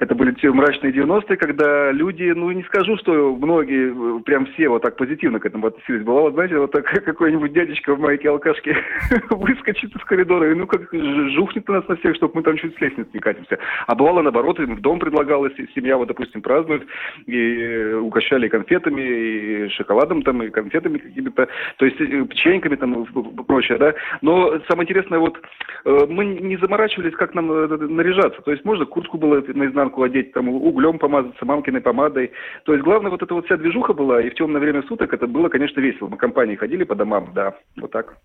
это 0.00 0.14
были 0.14 0.32
те 0.32 0.50
мрачные 0.50 0.92
90-е, 0.92 1.36
когда 1.36 1.92
люди, 1.92 2.32
ну, 2.34 2.50
не 2.50 2.62
скажу, 2.64 2.96
что 2.98 3.34
многие, 3.36 4.22
прям 4.22 4.46
все 4.46 4.68
вот 4.68 4.82
так 4.82 4.96
позитивно 4.96 5.40
к 5.40 5.46
этому 5.46 5.68
относились. 5.68 6.02
Была, 6.02 6.22
вот, 6.22 6.34
знаете, 6.34 6.58
вот 6.58 6.72
так 6.72 6.84
какой-нибудь 7.04 7.52
дядечка 7.52 7.94
в 7.94 8.00
майке 8.00 8.28
алкашки 8.28 8.76
выскочит 9.30 9.94
из 9.94 10.04
коридора 10.04 10.50
и, 10.50 10.54
ну, 10.54 10.66
как 10.66 10.92
жухнет 10.92 11.68
нас 11.68 11.86
на 11.88 11.96
всех, 11.96 12.16
чтобы 12.16 12.32
мы 12.36 12.42
там 12.42 12.56
чуть 12.56 12.76
с 12.76 12.80
лестницы 12.80 13.10
не 13.12 13.20
катимся. 13.20 13.58
А 13.86 13.94
бывало, 13.94 14.22
наоборот, 14.22 14.60
им 14.60 14.76
в 14.76 14.80
дом 14.80 14.98
предлагалось, 14.98 15.52
семья, 15.74 15.96
вот, 15.96 16.08
допустим, 16.08 16.42
празднует, 16.42 16.86
и 17.26 17.94
угощали 17.94 18.48
конфетами, 18.48 19.02
и 19.02 19.68
шоколадом 19.70 20.22
там, 20.22 20.42
и 20.42 20.50
конфетами 20.50 20.98
какими-то, 20.98 21.48
то 21.76 21.84
есть 21.84 22.00
э, 22.00 22.24
печеньками 22.24 22.76
там 22.76 23.02
и 23.02 23.42
прочее, 23.44 23.78
да. 23.78 23.94
Но 24.22 24.60
самое 24.68 24.84
интересное, 24.84 25.18
вот, 25.18 25.36
э, 25.36 25.47
мы 25.84 26.24
не 26.26 26.56
заморачивались, 26.56 27.14
как 27.14 27.34
нам 27.34 27.50
э, 27.50 27.66
наряжаться. 27.66 28.42
То 28.42 28.50
есть 28.50 28.64
можно 28.64 28.84
куртку 28.84 29.18
было 29.18 29.42
наизнанку 29.46 30.02
одеть, 30.02 30.32
там, 30.32 30.48
углем 30.48 30.98
помазаться, 30.98 31.44
мамкиной 31.44 31.80
помадой. 31.80 32.32
То 32.64 32.72
есть 32.72 32.84
главное, 32.84 33.10
вот 33.10 33.22
эта 33.22 33.34
вот 33.34 33.46
вся 33.46 33.56
движуха 33.56 33.92
была, 33.92 34.20
и 34.20 34.30
в 34.30 34.34
темное 34.34 34.60
время 34.60 34.82
суток 34.82 35.12
это 35.12 35.26
было, 35.26 35.48
конечно, 35.48 35.80
весело. 35.80 36.08
Мы 36.08 36.16
компании 36.16 36.56
ходили 36.56 36.84
по 36.84 36.94
домам, 36.94 37.30
да, 37.34 37.54
вот 37.76 37.90
так. 37.90 38.16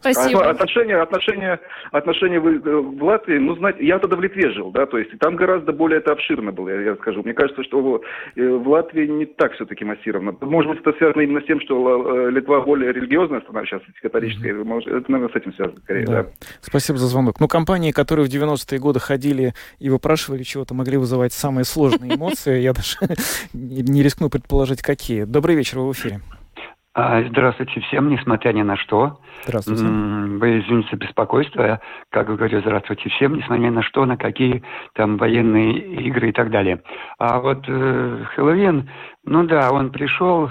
Спасибо. 0.00 0.46
А, 0.46 0.50
отношения, 0.50 0.96
отношения, 0.96 1.60
отношения 1.92 2.40
в, 2.40 2.98
в 2.98 3.04
Латвии, 3.04 3.38
ну, 3.38 3.54
знаете, 3.56 3.86
я 3.86 3.98
тогда 3.98 4.16
в 4.16 4.20
Литве 4.20 4.50
жил, 4.50 4.70
да, 4.70 4.86
то 4.86 4.98
есть 4.98 5.16
там 5.18 5.36
гораздо 5.36 5.72
более 5.72 5.98
это 5.98 6.12
обширно 6.12 6.52
было, 6.52 6.68
я, 6.70 6.80
я 6.80 6.94
скажу. 6.96 7.22
Мне 7.22 7.34
кажется, 7.34 7.62
что 7.64 8.02
в 8.36 8.68
Латвии 8.68 9.06
не 9.06 9.26
так 9.26 9.52
все-таки 9.52 9.84
массированно. 9.84 10.36
Может 10.40 10.72
быть, 10.72 10.80
это 10.80 10.92
связано 10.94 11.22
именно 11.22 11.40
с 11.40 11.44
тем, 11.44 11.60
что 11.60 12.28
Литва 12.28 12.60
более 12.60 12.92
религиозная 12.92 13.40
страна 13.42 13.64
сейчас, 13.64 13.82
католическая. 14.00 14.54
Mm-hmm. 14.54 14.64
Может, 14.64 14.88
это, 14.88 15.10
наверное, 15.10 15.32
с 15.32 15.36
этим 15.36 15.52
связано 15.54 15.80
скорее, 15.80 16.06
да. 16.06 16.22
да. 16.22 16.28
Спасибо 16.60 16.98
за 16.98 17.06
звонок. 17.06 17.40
Ну, 17.40 17.48
компании, 17.48 17.92
которые 17.92 18.26
в 18.26 18.30
90-е 18.32 18.78
годы 18.78 19.00
ходили 19.00 19.54
и 19.78 19.90
выпрашивали 19.90 20.42
чего-то, 20.42 20.74
могли 20.74 20.96
вызывать 20.96 21.32
самые 21.32 21.64
сложные 21.64 22.16
эмоции. 22.16 22.60
Я 22.60 22.72
даже 22.72 22.96
не 23.52 24.02
рискну 24.02 24.28
предположить, 24.30 24.82
какие. 24.82 25.24
Добрый 25.24 25.56
вечер, 25.56 25.78
вы 25.80 25.88
в 25.88 25.92
эфире. 25.92 26.20
А, 26.98 27.22
здравствуйте 27.24 27.80
всем, 27.82 28.08
несмотря 28.08 28.54
ни 28.54 28.62
на 28.62 28.74
что. 28.78 29.20
Здравствуйте. 29.44 29.84
Вы 29.84 30.60
извините 30.60 30.96
беспокойство. 30.96 31.78
Как 32.08 32.26
говорю, 32.26 32.60
здравствуйте 32.60 33.10
всем, 33.10 33.34
несмотря 33.34 33.64
ни 33.64 33.68
на 33.68 33.82
что, 33.82 34.06
на 34.06 34.16
какие 34.16 34.62
там 34.94 35.18
военные 35.18 35.76
игры 36.06 36.30
и 36.30 36.32
так 36.32 36.50
далее. 36.50 36.82
А 37.18 37.40
вот 37.40 37.66
э, 37.68 38.24
Хэллоуин, 38.34 38.88
ну 39.26 39.44
да, 39.44 39.72
он 39.72 39.90
пришел, 39.90 40.50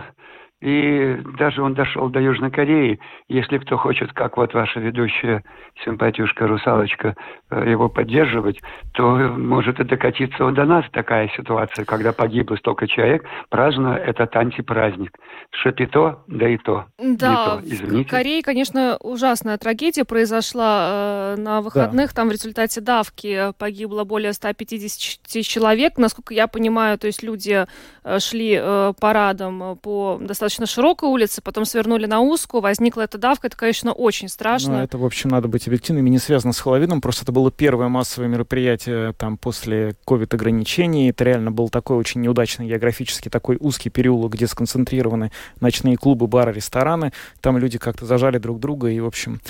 и 0.66 1.22
даже 1.38 1.62
он 1.62 1.76
дошел 1.76 2.10
до 2.10 2.20
Южной 2.20 2.50
Кореи. 2.50 3.00
Если 3.28 3.60
кто 3.60 3.78
хочет, 3.78 4.12
как 4.14 4.36
вот 4.36 4.56
ваша 4.56 4.80
ведущая 4.80 5.44
симпатюшка 5.84 6.48
Русалочка, 6.48 7.16
э, 7.52 7.70
его 7.70 7.88
поддерживать, 7.88 8.60
то 8.94 9.04
может 9.38 9.80
и 9.80 9.84
докатиться 9.84 10.50
до 10.50 10.66
нас 10.66 10.84
такая 10.92 11.30
ситуация, 11.38 11.86
когда 11.86 12.14
погибло 12.14 12.56
столько 12.56 12.88
человек, 12.88 13.26
празднуя 13.50 13.98
этот 13.98 14.36
антипраздник. 14.36 15.12
Шапито, 15.52 16.24
да 16.26 16.50
и 16.50 16.58
то. 16.58 16.86
Да, 16.98 17.58
то, 17.58 17.62
извините. 17.64 18.08
в 18.08 18.12
Корее, 18.12 18.42
конечно, 18.42 18.98
ужасная 19.00 19.60
трагедия 19.60 20.04
произошла 20.04 21.36
э, 21.36 21.42
на 21.42 21.62
выходных. 21.62 22.10
Да. 22.10 22.16
Там 22.16 22.30
в 22.30 22.32
результате 22.32 22.82
давки 22.82 23.54
погибло 23.60 24.04
более 24.04 24.34
150 24.34 25.44
человек. 25.46 26.00
Насколько 26.00 26.34
я 26.34 26.48
понимаю, 26.48 26.98
то 26.98 27.06
есть 27.06 27.22
люди 27.22 27.68
э, 28.04 28.20
шли 28.20 28.60
э, 28.60 28.94
парадом 29.00 29.78
по 29.78 30.18
достаточно 30.20 30.55
достаточно 30.56 30.66
широкой 30.66 31.10
улице, 31.10 31.42
потом 31.42 31.66
свернули 31.66 32.06
на 32.06 32.22
узкую, 32.22 32.62
возникла 32.62 33.02
эта 33.02 33.18
давка. 33.18 33.48
Это, 33.48 33.58
конечно, 33.58 33.92
очень 33.92 34.30
страшно. 34.30 34.78
Ну, 34.78 34.84
это, 34.84 34.98
в 34.98 35.06
общем, 35.06 35.30
надо 35.30 35.48
быть 35.48 35.68
объективными, 35.68 36.10
не 36.10 36.20
связано 36.20 36.54
с 36.54 36.60
Хэллоуином. 36.60 37.02
Просто 37.02 37.24
это 37.24 37.32
было 37.32 37.52
первое 37.52 37.88
массовое 37.90 38.30
мероприятие 38.30 39.14
там 39.14 39.38
после 39.38 39.96
ковид-ограничений. 40.06 41.10
Это 41.10 41.24
реально 41.24 41.52
был 41.52 41.70
такой 41.70 41.98
очень 41.98 42.22
неудачный 42.22 42.68
географически 42.68 43.30
такой 43.30 43.58
узкий 43.60 43.90
переулок, 43.90 44.34
где 44.34 44.48
сконцентрированы 44.48 45.32
ночные 45.60 45.98
клубы, 45.98 46.28
бары, 46.28 46.54
рестораны. 46.54 47.12
Там 47.42 47.58
люди 47.58 47.78
как-то 47.78 48.06
зажали 48.06 48.38
друг 48.38 48.60
друга. 48.60 48.90
И, 48.90 49.00
в 49.00 49.06
общем, 49.06 49.42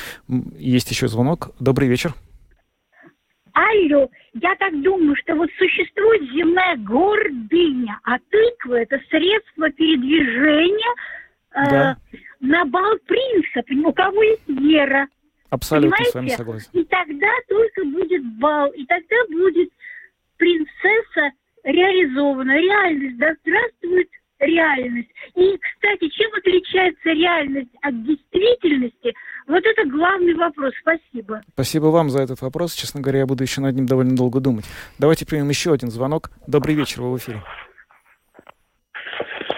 есть 0.58 0.90
еще 0.90 1.08
звонок. 1.08 1.52
Добрый 1.60 1.88
вечер. 1.88 2.16
Алло, 3.56 4.10
я 4.34 4.54
так 4.56 4.82
думаю, 4.82 5.16
что 5.16 5.34
вот 5.36 5.50
существует 5.58 6.30
земная 6.34 6.76
гордыня, 6.76 7.98
а 8.04 8.20
тыква– 8.30 8.74
это 8.82 9.00
средство 9.10 9.70
передвижения 9.70 10.94
э, 11.54 11.70
да. 11.70 11.98
на 12.42 12.66
бал 12.66 12.98
принца, 13.08 13.64
у 13.88 13.94
кого 13.94 14.24
есть 14.24 14.48
вера. 14.48 15.08
Абсолютно 15.52 15.96
Понимаете? 15.96 16.12
с 16.12 16.16
вами 16.16 16.28
согласен. 16.28 16.70
И 16.74 16.84
тогда 16.84 17.32
только 17.48 17.86
будет 17.86 18.26
бал, 18.40 18.72
и 18.72 18.86
тогда 18.88 19.16
будет 19.30 19.70
принцесса 20.36 21.32
реализована, 21.64 22.58
реальность, 22.58 23.18
да 23.18 23.36
здравствует 23.42 24.10
реальность. 24.40 25.10
И, 25.36 25.58
кстати, 25.58 26.10
чем 26.10 26.32
отличается 26.38 27.10
реальность 27.10 27.72
от 27.82 28.04
действительности? 28.06 29.14
Вот 29.48 29.64
это 29.64 29.88
главный 29.90 30.34
вопрос. 30.36 30.74
Спасибо. 30.82 31.42
Спасибо 31.54 31.86
вам 31.88 32.10
за 32.10 32.22
этот 32.22 32.42
вопрос. 32.42 32.74
Честно 32.74 33.02
говоря, 33.02 33.20
я 33.20 33.26
буду 33.26 33.44
еще 33.44 33.62
над 33.62 33.76
ним 33.76 33.86
довольно 33.86 34.16
долго 34.16 34.40
думать. 34.40 34.66
Давайте 35.00 35.26
примем 35.26 35.50
еще 35.50 35.72
один 35.72 35.90
звонок. 35.90 36.30
Добрый 36.48 36.76
вечер, 36.76 37.02
вы 37.02 37.14
в 37.14 37.18
эфире. 37.18 37.44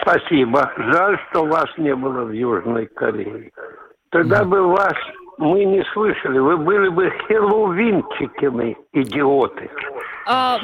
Спасибо. 0.02 0.72
Жаль, 0.78 1.20
что 1.30 1.46
вас 1.46 1.68
не 1.78 1.96
было 1.96 2.26
в 2.26 2.32
Южной 2.32 2.88
Корее. 2.88 3.52
Тогда 4.10 4.44
mm. 4.44 4.46
бы 4.46 4.68
вас 4.68 4.96
мы 5.38 5.66
не 5.66 5.84
слышали. 5.94 6.40
Вы 6.40 6.58
были 6.58 6.90
бы 6.90 7.12
хеллоуинчиками, 7.28 8.78
идиоты. 8.94 9.70
А, 10.30 10.60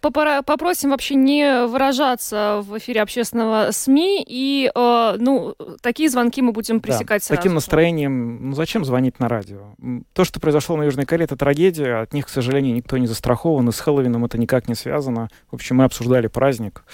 попросим 0.00 0.90
вообще 0.90 1.14
не 1.14 1.66
выражаться 1.66 2.62
в 2.62 2.78
эфире 2.78 3.02
общественного 3.02 3.70
СМИ, 3.70 4.24
и 4.26 4.70
э, 4.74 5.16
ну, 5.18 5.54
такие 5.82 6.08
звонки 6.08 6.40
мы 6.40 6.52
будем 6.52 6.80
пресекать 6.80 7.20
да, 7.22 7.26
сразу. 7.26 7.36
таким 7.36 7.54
настроением, 7.54 8.50
ну 8.50 8.56
зачем 8.56 8.84
звонить 8.84 9.20
на 9.20 9.28
радио? 9.28 9.74
То, 10.14 10.24
что 10.24 10.40
произошло 10.40 10.76
на 10.76 10.84
Южной 10.84 11.04
Корее, 11.04 11.26
это 11.26 11.36
трагедия, 11.36 11.96
от 11.96 12.14
них, 12.14 12.26
к 12.26 12.30
сожалению, 12.30 12.74
никто 12.74 12.96
не 12.96 13.06
застрахован, 13.06 13.68
и 13.68 13.72
с 13.72 13.80
Хэллоуином 13.80 14.24
это 14.24 14.38
никак 14.38 14.68
не 14.68 14.74
связано. 14.74 15.28
В 15.50 15.54
общем, 15.54 15.76
мы 15.76 15.84
обсуждали 15.84 16.28
праздник. 16.28 16.84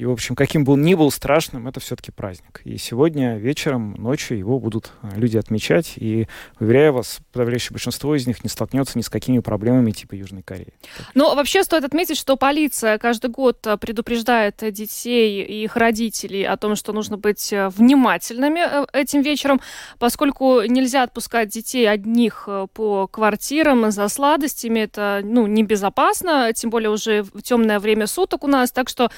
И, 0.00 0.04
в 0.06 0.10
общем, 0.10 0.34
каким 0.34 0.64
был 0.64 0.76
ни 0.78 0.94
был 0.94 1.10
страшным, 1.10 1.68
это 1.68 1.78
все-таки 1.78 2.10
праздник. 2.10 2.62
И 2.64 2.78
сегодня 2.78 3.36
вечером, 3.36 3.92
ночью 3.98 4.38
его 4.38 4.58
будут 4.58 4.92
э, 5.02 5.10
люди 5.16 5.36
отмечать. 5.36 5.92
И, 5.96 6.26
уверяю 6.58 6.94
вас, 6.94 7.18
подавляющее 7.32 7.72
большинство 7.72 8.16
из 8.16 8.26
них 8.26 8.42
не 8.42 8.48
столкнется 8.48 8.96
ни 8.96 9.02
с 9.02 9.10
какими 9.10 9.40
проблемами 9.40 9.90
типа 9.90 10.14
Южной 10.14 10.42
Кореи. 10.42 10.72
Но 11.14 11.34
вообще 11.34 11.62
стоит 11.64 11.84
отметить, 11.84 12.16
что 12.16 12.38
полиция 12.38 12.96
каждый 12.96 13.30
год 13.30 13.58
э, 13.66 13.76
предупреждает 13.76 14.56
детей 14.72 15.44
и 15.44 15.64
их 15.64 15.76
родителей 15.76 16.44
о 16.44 16.56
том, 16.56 16.76
что 16.76 16.94
нужно 16.94 17.18
быть 17.18 17.52
э, 17.52 17.68
внимательными 17.68 18.62
этим 18.96 19.20
вечером, 19.20 19.60
поскольку 19.98 20.62
нельзя 20.62 21.02
отпускать 21.02 21.50
детей 21.50 21.86
одних 21.86 22.48
по 22.72 23.06
квартирам 23.06 23.90
за 23.90 24.08
сладостями. 24.08 24.80
Это 24.80 25.20
ну, 25.22 25.46
небезопасно, 25.46 26.50
тем 26.54 26.70
более 26.70 26.88
уже 26.88 27.22
в 27.22 27.42
темное 27.42 27.78
время 27.78 28.06
суток 28.06 28.44
у 28.44 28.46
нас. 28.46 28.72
Так 28.72 28.88
что 28.88 29.10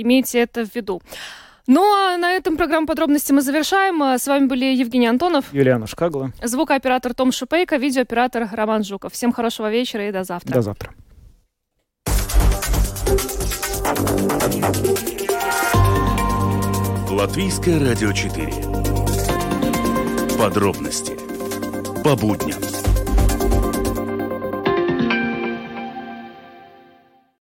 имейте 0.00 0.40
это 0.40 0.64
в 0.64 0.74
виду. 0.74 1.02
Ну 1.66 1.82
а 1.82 2.16
на 2.16 2.32
этом 2.32 2.56
программу 2.56 2.86
подробности 2.86 3.32
мы 3.32 3.42
завершаем. 3.42 4.00
С 4.00 4.26
вами 4.26 4.46
были 4.46 4.66
Евгений 4.66 5.08
Антонов, 5.08 5.52
Юлиана 5.52 5.86
Шкагла, 5.86 6.32
звукооператор 6.42 7.12
Том 7.12 7.32
Шупейко, 7.32 7.76
видеооператор 7.76 8.48
Роман 8.52 8.84
Жуков. 8.84 9.12
Всем 9.12 9.32
хорошего 9.32 9.70
вечера 9.70 10.08
и 10.08 10.12
до 10.12 10.22
завтра. 10.22 10.52
До 10.52 10.62
завтра. 10.62 10.92
Латвийское 17.10 17.80
радио 17.80 18.12
4. 18.12 18.52
Подробности 20.38 21.16
по 22.04 22.14
будням. 22.14 22.85